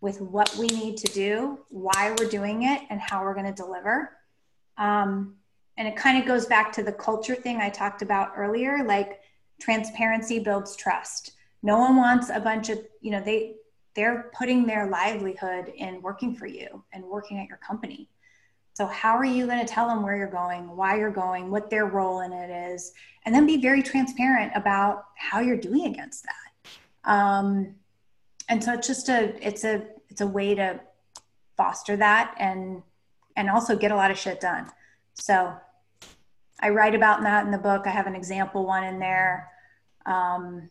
with 0.00 0.20
what 0.20 0.54
we 0.56 0.66
need 0.68 0.96
to 0.96 1.12
do, 1.12 1.58
why 1.68 2.14
we're 2.18 2.28
doing 2.28 2.62
it, 2.62 2.82
and 2.88 3.00
how 3.00 3.22
we're 3.22 3.34
going 3.34 3.52
to 3.52 3.62
deliver. 3.62 4.16
Um, 4.78 5.36
and 5.76 5.86
it 5.86 5.96
kind 5.96 6.18
of 6.18 6.26
goes 6.26 6.46
back 6.46 6.72
to 6.72 6.82
the 6.82 6.92
culture 6.92 7.34
thing 7.34 7.58
I 7.58 7.68
talked 7.68 8.02
about 8.02 8.32
earlier. 8.36 8.82
Like 8.84 9.19
transparency 9.60 10.38
builds 10.38 10.76
trust. 10.76 11.32
No 11.62 11.78
one 11.78 11.96
wants 11.96 12.30
a 12.30 12.40
bunch 12.40 12.70
of, 12.70 12.78
you 13.00 13.10
know, 13.10 13.22
they 13.22 13.56
they're 13.94 14.30
putting 14.36 14.66
their 14.66 14.88
livelihood 14.88 15.72
in 15.76 16.00
working 16.00 16.34
for 16.34 16.46
you 16.46 16.82
and 16.92 17.04
working 17.04 17.38
at 17.38 17.48
your 17.48 17.58
company. 17.58 18.08
So 18.72 18.86
how 18.86 19.16
are 19.16 19.24
you 19.24 19.46
going 19.46 19.58
to 19.58 19.70
tell 19.70 19.88
them 19.88 20.02
where 20.02 20.16
you're 20.16 20.28
going, 20.28 20.74
why 20.76 20.96
you're 20.96 21.10
going, 21.10 21.50
what 21.50 21.68
their 21.70 21.86
role 21.86 22.20
in 22.20 22.32
it 22.32 22.50
is, 22.72 22.92
and 23.26 23.34
then 23.34 23.46
be 23.46 23.60
very 23.60 23.82
transparent 23.82 24.52
about 24.54 25.06
how 25.16 25.40
you're 25.40 25.56
doing 25.56 25.86
against 25.86 26.24
that. 26.24 27.10
Um, 27.10 27.74
and 28.50 28.62
so 28.62 28.74
it's 28.74 28.86
just 28.86 29.08
a 29.08 29.34
it's 29.46 29.64
a 29.64 29.82
it's 30.08 30.20
a 30.20 30.26
way 30.26 30.54
to 30.54 30.80
foster 31.56 31.96
that 31.96 32.34
and 32.38 32.82
and 33.36 33.48
also 33.48 33.76
get 33.76 33.92
a 33.92 33.96
lot 33.96 34.10
of 34.10 34.18
shit 34.18 34.40
done 34.40 34.68
so 35.14 35.54
i 36.60 36.68
write 36.68 36.94
about 36.94 37.22
that 37.22 37.44
in 37.44 37.50
the 37.50 37.58
book 37.58 37.86
i 37.86 37.90
have 37.90 38.06
an 38.06 38.14
example 38.14 38.66
one 38.66 38.84
in 38.84 38.98
there 38.98 39.48
um, 40.06 40.68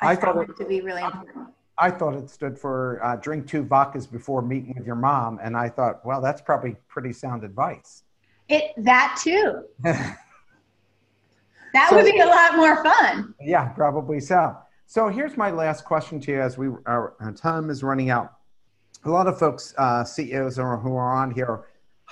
I, 0.00 0.12
I 0.12 0.16
thought 0.16 0.36
it 0.48 0.56
to 0.56 0.64
be 0.64 0.80
really 0.80 1.02
important. 1.02 1.48
I 1.78 1.90
thought 1.90 2.14
it 2.14 2.30
stood 2.30 2.58
for 2.58 3.00
uh, 3.02 3.16
drink 3.16 3.48
two 3.48 3.64
vodkas 3.64 4.10
before 4.10 4.42
meeting 4.42 4.74
with 4.76 4.86
your 4.86 4.96
mom, 4.96 5.40
and 5.42 5.56
I 5.56 5.68
thought, 5.68 6.04
well, 6.04 6.20
that's 6.20 6.40
probably 6.40 6.76
pretty 6.88 7.12
sound 7.12 7.42
advice. 7.42 8.04
It 8.48 8.72
that 8.76 9.18
too. 9.22 9.64
that 9.82 10.16
so, 11.88 11.96
would 11.96 12.04
be 12.04 12.20
a 12.20 12.26
lot 12.26 12.56
more 12.56 12.84
fun. 12.84 13.34
Yeah, 13.40 13.68
probably 13.68 14.20
so. 14.20 14.56
So 14.86 15.08
here's 15.08 15.36
my 15.36 15.50
last 15.50 15.84
question 15.84 16.20
to 16.20 16.32
you 16.32 16.40
as 16.40 16.56
we 16.56 16.68
our, 16.86 17.14
our 17.18 17.32
time 17.32 17.70
is 17.70 17.82
running 17.82 18.10
out. 18.10 18.34
A 19.04 19.10
lot 19.10 19.26
of 19.26 19.38
folks, 19.38 19.74
uh, 19.76 20.04
CEOs 20.04 20.56
who 20.56 20.62
are 20.62 21.14
on 21.14 21.30
here, 21.30 21.64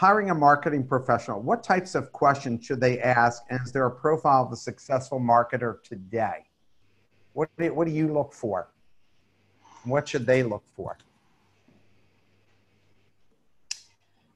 hiring 0.03 0.31
a 0.31 0.35
marketing 0.35 0.85
professional, 0.85 1.41
what 1.41 1.63
types 1.63 1.95
of 1.95 2.11
questions 2.11 2.67
should 2.67 2.81
they 2.81 2.99
ask? 2.99 3.45
And 3.51 3.61
is 3.65 3.71
there 3.71 3.87
a 3.87 3.91
profile 3.91 4.45
of 4.45 4.51
a 4.51 4.57
successful 4.57 5.21
marketer 5.21 5.81
today? 5.85 6.39
What 7.35 7.49
do, 7.57 7.73
what 7.73 7.87
do 7.87 7.93
you 7.93 8.13
look 8.13 8.33
for? 8.33 8.67
What 9.85 10.09
should 10.09 10.27
they 10.27 10.43
look 10.43 10.65
for? 10.75 10.99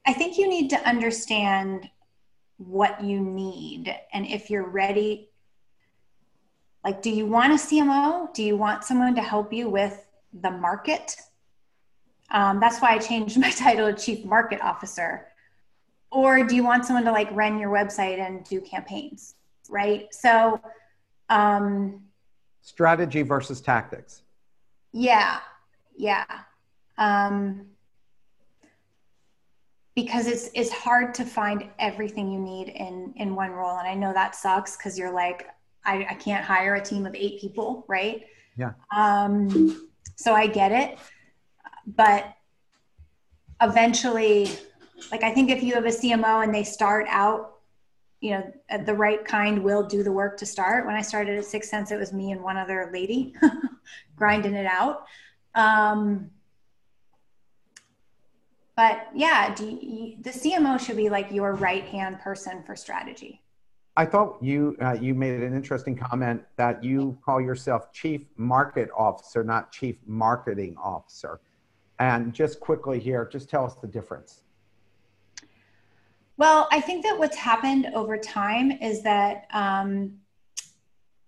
I 0.07 0.13
think 0.13 0.39
you 0.39 0.49
need 0.49 0.71
to 0.71 0.89
understand 0.89 1.91
what 2.59 3.03
you 3.03 3.19
need 3.19 3.93
and 4.13 4.25
if 4.25 4.49
you're 4.49 4.69
ready 4.69 5.31
like, 6.85 7.03
do 7.03 7.11
you 7.11 7.27
want 7.27 7.53
a 7.53 7.57
CMO? 7.57 8.33
Do 8.33 8.45
you 8.45 8.57
want 8.57 8.85
someone 8.85 9.17
to 9.17 9.21
help 9.21 9.53
you 9.53 9.69
with 9.69 10.07
the 10.33 10.53
market? 10.53 11.17
Um, 12.31 12.61
that's 12.61 12.79
why 12.81 12.91
I 12.93 12.99
changed 12.99 13.37
my 13.47 13.51
title 13.51 13.93
to 13.93 14.01
Chief 14.01 14.25
Market 14.25 14.61
Officer. 14.61 15.27
Or 16.11 16.45
do 16.45 16.55
you 16.55 16.65
want 16.65 16.85
someone 16.85 17.05
to 17.05 17.13
like 17.13 17.29
run 17.33 17.59
your 17.59 17.71
website 17.71 18.19
and 18.19 18.45
do 18.45 18.61
campaigns? 18.61 19.35
Right. 19.69 20.07
So, 20.13 20.61
um, 21.29 22.03
strategy 22.63 23.23
versus 23.23 23.61
tactics. 23.61 24.23
Yeah. 24.93 25.39
Yeah. 25.97 26.25
Um, 26.99 27.67
because 29.95 30.27
it's 30.27 30.51
it's 30.55 30.71
hard 30.71 31.15
to 31.15 31.25
find 31.25 31.69
everything 31.79 32.31
you 32.31 32.39
need 32.39 32.69
in 32.69 33.15
in 33.17 33.35
one 33.35 33.51
role 33.51 33.79
and 33.79 33.89
i 33.89 33.95
know 33.95 34.13
that 34.13 34.35
sucks 34.35 34.77
because 34.77 34.99
you're 34.99 35.11
like 35.11 35.49
I, 35.87 36.07
I 36.11 36.15
can't 36.15 36.45
hire 36.45 36.75
a 36.75 36.83
team 36.83 37.07
of 37.07 37.15
eight 37.15 37.41
people, 37.41 37.85
right? 37.89 38.27
Yeah. 38.59 38.73
Um, 38.95 39.89
so 40.17 40.35
I 40.35 40.49
get 40.49 40.73
it. 40.73 40.99
But 41.87 42.35
eventually, 43.63 44.51
like 45.11 45.23
I 45.23 45.33
think 45.33 45.51
if 45.51 45.63
you 45.63 45.75
have 45.75 45.85
a 45.85 45.91
CMO 45.91 46.43
and 46.43 46.55
they 46.55 46.65
start 46.65 47.07
out, 47.09 47.57
you 48.21 48.31
know, 48.31 48.53
the 48.85 48.95
right 48.95 49.25
kind 49.25 49.63
will 49.63 49.83
do 49.83 50.03
the 50.03 50.13
work 50.13 50.39
to 50.39 50.47
start. 50.47 50.87
When 50.87 50.95
I 50.95 51.03
started 51.03 51.39
at 51.39 51.45
6sense, 51.45 51.93
it 51.93 51.99
was 51.99 52.13
me 52.13 52.33
and 52.33 52.43
one 52.43 52.57
other 52.57 52.91
lady 52.93 53.35
grinding 54.17 54.55
it 54.55 54.67
out. 54.67 55.05
Um, 55.55 56.31
but 58.75 59.09
yeah, 59.15 59.55
you, 59.61 60.17
the 60.21 60.31
CMO 60.31 60.79
should 60.79 60.97
be 60.97 61.09
like 61.09 61.31
your 61.31 61.55
right 61.55 61.85
hand 61.85 62.21
person 62.21 62.63
for 62.63 62.77
strategy. 62.77 63.43
I 63.99 64.05
thought 64.05 64.37
you 64.43 64.77
uh, 64.83 64.93
you 65.01 65.15
made 65.15 65.41
an 65.41 65.55
interesting 65.55 65.97
comment 65.97 66.43
that 66.57 66.85
you 66.85 67.17
call 67.25 67.41
yourself 67.41 67.91
chief 67.93 68.23
market 68.37 68.91
officer, 68.95 69.43
not 69.43 69.73
chief 69.73 69.97
marketing 70.07 70.77
officer. 70.77 71.41
And 71.99 72.35
just 72.35 72.61
quickly 72.61 73.01
here, 73.01 73.27
just 73.33 73.49
tell 73.49 73.65
us 73.65 73.75
the 73.77 73.87
difference. 73.87 74.43
Well, 76.37 76.69
I 76.71 76.81
think 76.81 77.05
that 77.05 77.19
what's 77.19 77.37
happened 77.37 77.89
over 77.95 78.19
time 78.19 78.71
is 78.71 79.03
that 79.03 79.47
um, 79.53 80.19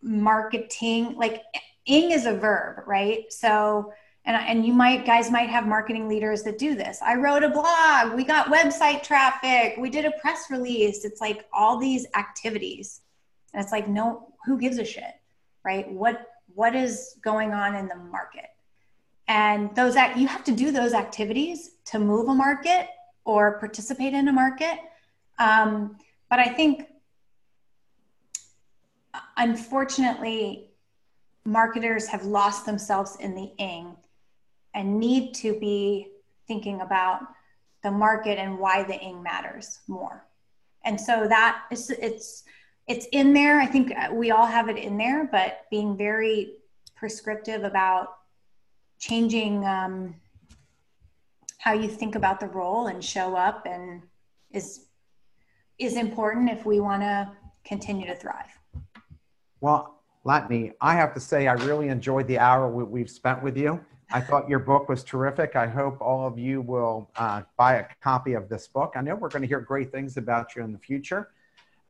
marketing, 0.02 1.14
like 1.16 1.42
ing 1.86 2.10
is 2.10 2.26
a 2.26 2.34
verb, 2.34 2.86
right? 2.86 3.32
So 3.32 3.92
and, 4.24 4.36
and 4.36 4.66
you 4.66 4.74
might 4.74 5.06
guys 5.06 5.30
might 5.30 5.48
have 5.48 5.66
marketing 5.66 6.06
leaders 6.06 6.42
that 6.42 6.58
do 6.58 6.74
this. 6.74 7.00
I 7.02 7.14
wrote 7.14 7.42
a 7.42 7.48
blog. 7.48 8.14
We 8.14 8.24
got 8.24 8.48
website 8.48 9.02
traffic. 9.02 9.76
We 9.78 9.88
did 9.88 10.04
a 10.04 10.10
press 10.20 10.50
release. 10.50 11.06
It's 11.06 11.20
like 11.20 11.46
all 11.50 11.78
these 11.78 12.06
activities. 12.14 13.00
And 13.54 13.62
it's 13.62 13.72
like 13.72 13.88
no 13.88 14.34
who 14.44 14.58
gives 14.58 14.78
a 14.78 14.84
shit 14.84 15.14
right? 15.68 15.90
What 15.92 16.26
what 16.54 16.74
is 16.74 17.16
going 17.22 17.52
on 17.52 17.74
in 17.74 17.88
the 17.88 17.94
market? 17.94 18.48
And 19.28 19.74
those 19.76 19.96
act 19.96 20.18
you 20.18 20.26
have 20.26 20.44
to 20.44 20.52
do 20.52 20.70
those 20.72 20.94
activities 20.94 21.72
to 21.86 21.98
move 21.98 22.28
a 22.28 22.34
market 22.34 22.88
or 23.24 23.58
participate 23.58 24.14
in 24.14 24.28
a 24.28 24.32
market 24.32 24.78
um, 25.38 25.96
but 26.30 26.38
i 26.38 26.48
think 26.48 26.86
unfortunately 29.36 30.70
marketers 31.44 32.06
have 32.06 32.24
lost 32.24 32.66
themselves 32.66 33.16
in 33.20 33.34
the 33.34 33.50
ing 33.58 33.96
and 34.74 34.98
need 34.98 35.34
to 35.34 35.58
be 35.58 36.08
thinking 36.46 36.80
about 36.82 37.22
the 37.82 37.90
market 37.90 38.38
and 38.38 38.58
why 38.58 38.82
the 38.82 38.98
ing 38.98 39.22
matters 39.22 39.80
more. 39.88 40.24
And 40.84 41.00
so 41.00 41.26
that 41.28 41.64
is 41.70 41.90
it's 41.90 42.44
it's 42.86 43.06
in 43.12 43.34
there. 43.34 43.60
I 43.60 43.66
think 43.66 43.92
we 44.12 44.30
all 44.30 44.46
have 44.46 44.68
it 44.68 44.76
in 44.76 44.96
there 44.96 45.28
but 45.30 45.66
being 45.70 45.96
very 45.96 46.54
prescriptive 46.96 47.64
about 47.64 48.16
changing 48.98 49.64
um, 49.64 50.14
how 51.58 51.72
you 51.72 51.88
think 51.88 52.14
about 52.14 52.40
the 52.40 52.48
role 52.48 52.86
and 52.88 53.04
show 53.04 53.36
up 53.36 53.66
and 53.66 54.02
is 54.50 54.86
is 55.78 55.96
important 55.96 56.50
if 56.50 56.64
we 56.66 56.80
want 56.80 57.02
to 57.02 57.30
continue 57.64 58.06
to 58.06 58.14
thrive 58.14 58.58
well 59.60 60.00
Latane, 60.24 60.72
i 60.80 60.94
have 60.94 61.14
to 61.14 61.20
say 61.20 61.48
i 61.48 61.52
really 61.52 61.88
enjoyed 61.88 62.26
the 62.26 62.38
hour 62.38 62.68
we've 62.68 63.10
spent 63.10 63.42
with 63.42 63.56
you 63.56 63.80
I 64.10 64.20
thought 64.20 64.48
your 64.48 64.58
book 64.58 64.88
was 64.88 65.04
terrific. 65.04 65.54
I 65.54 65.66
hope 65.66 66.00
all 66.00 66.26
of 66.26 66.38
you 66.38 66.62
will 66.62 67.10
uh, 67.16 67.42
buy 67.58 67.74
a 67.74 67.86
copy 68.02 68.32
of 68.32 68.48
this 68.48 68.66
book. 68.66 68.94
I 68.96 69.02
know 69.02 69.14
we're 69.14 69.28
going 69.28 69.42
to 69.42 69.48
hear 69.48 69.60
great 69.60 69.92
things 69.92 70.16
about 70.16 70.56
you 70.56 70.62
in 70.64 70.72
the 70.72 70.78
future. 70.78 71.28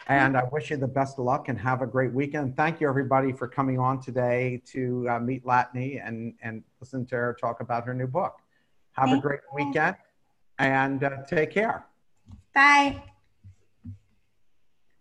And 0.08 0.36
I 0.36 0.44
wish 0.50 0.70
you 0.70 0.76
the 0.76 0.88
best 0.88 1.18
of 1.18 1.26
luck 1.26 1.48
and 1.48 1.58
have 1.58 1.82
a 1.82 1.86
great 1.86 2.12
weekend. 2.12 2.56
Thank 2.56 2.80
you, 2.80 2.88
everybody, 2.88 3.30
for 3.30 3.46
coming 3.46 3.78
on 3.78 4.00
today 4.00 4.62
to 4.66 5.06
uh, 5.08 5.18
meet 5.20 5.44
Latane 5.44 6.06
and, 6.06 6.34
and 6.42 6.64
listen 6.80 7.04
to 7.06 7.14
her 7.14 7.36
talk 7.38 7.60
about 7.60 7.84
her 7.84 7.94
new 7.94 8.06
book. 8.06 8.38
Have 8.92 9.10
Thank 9.10 9.24
a 9.24 9.28
great 9.28 9.40
weekend 9.54 9.96
and 10.58 11.04
uh, 11.04 11.22
take 11.28 11.50
care. 11.50 11.84
Bye. 12.54 13.02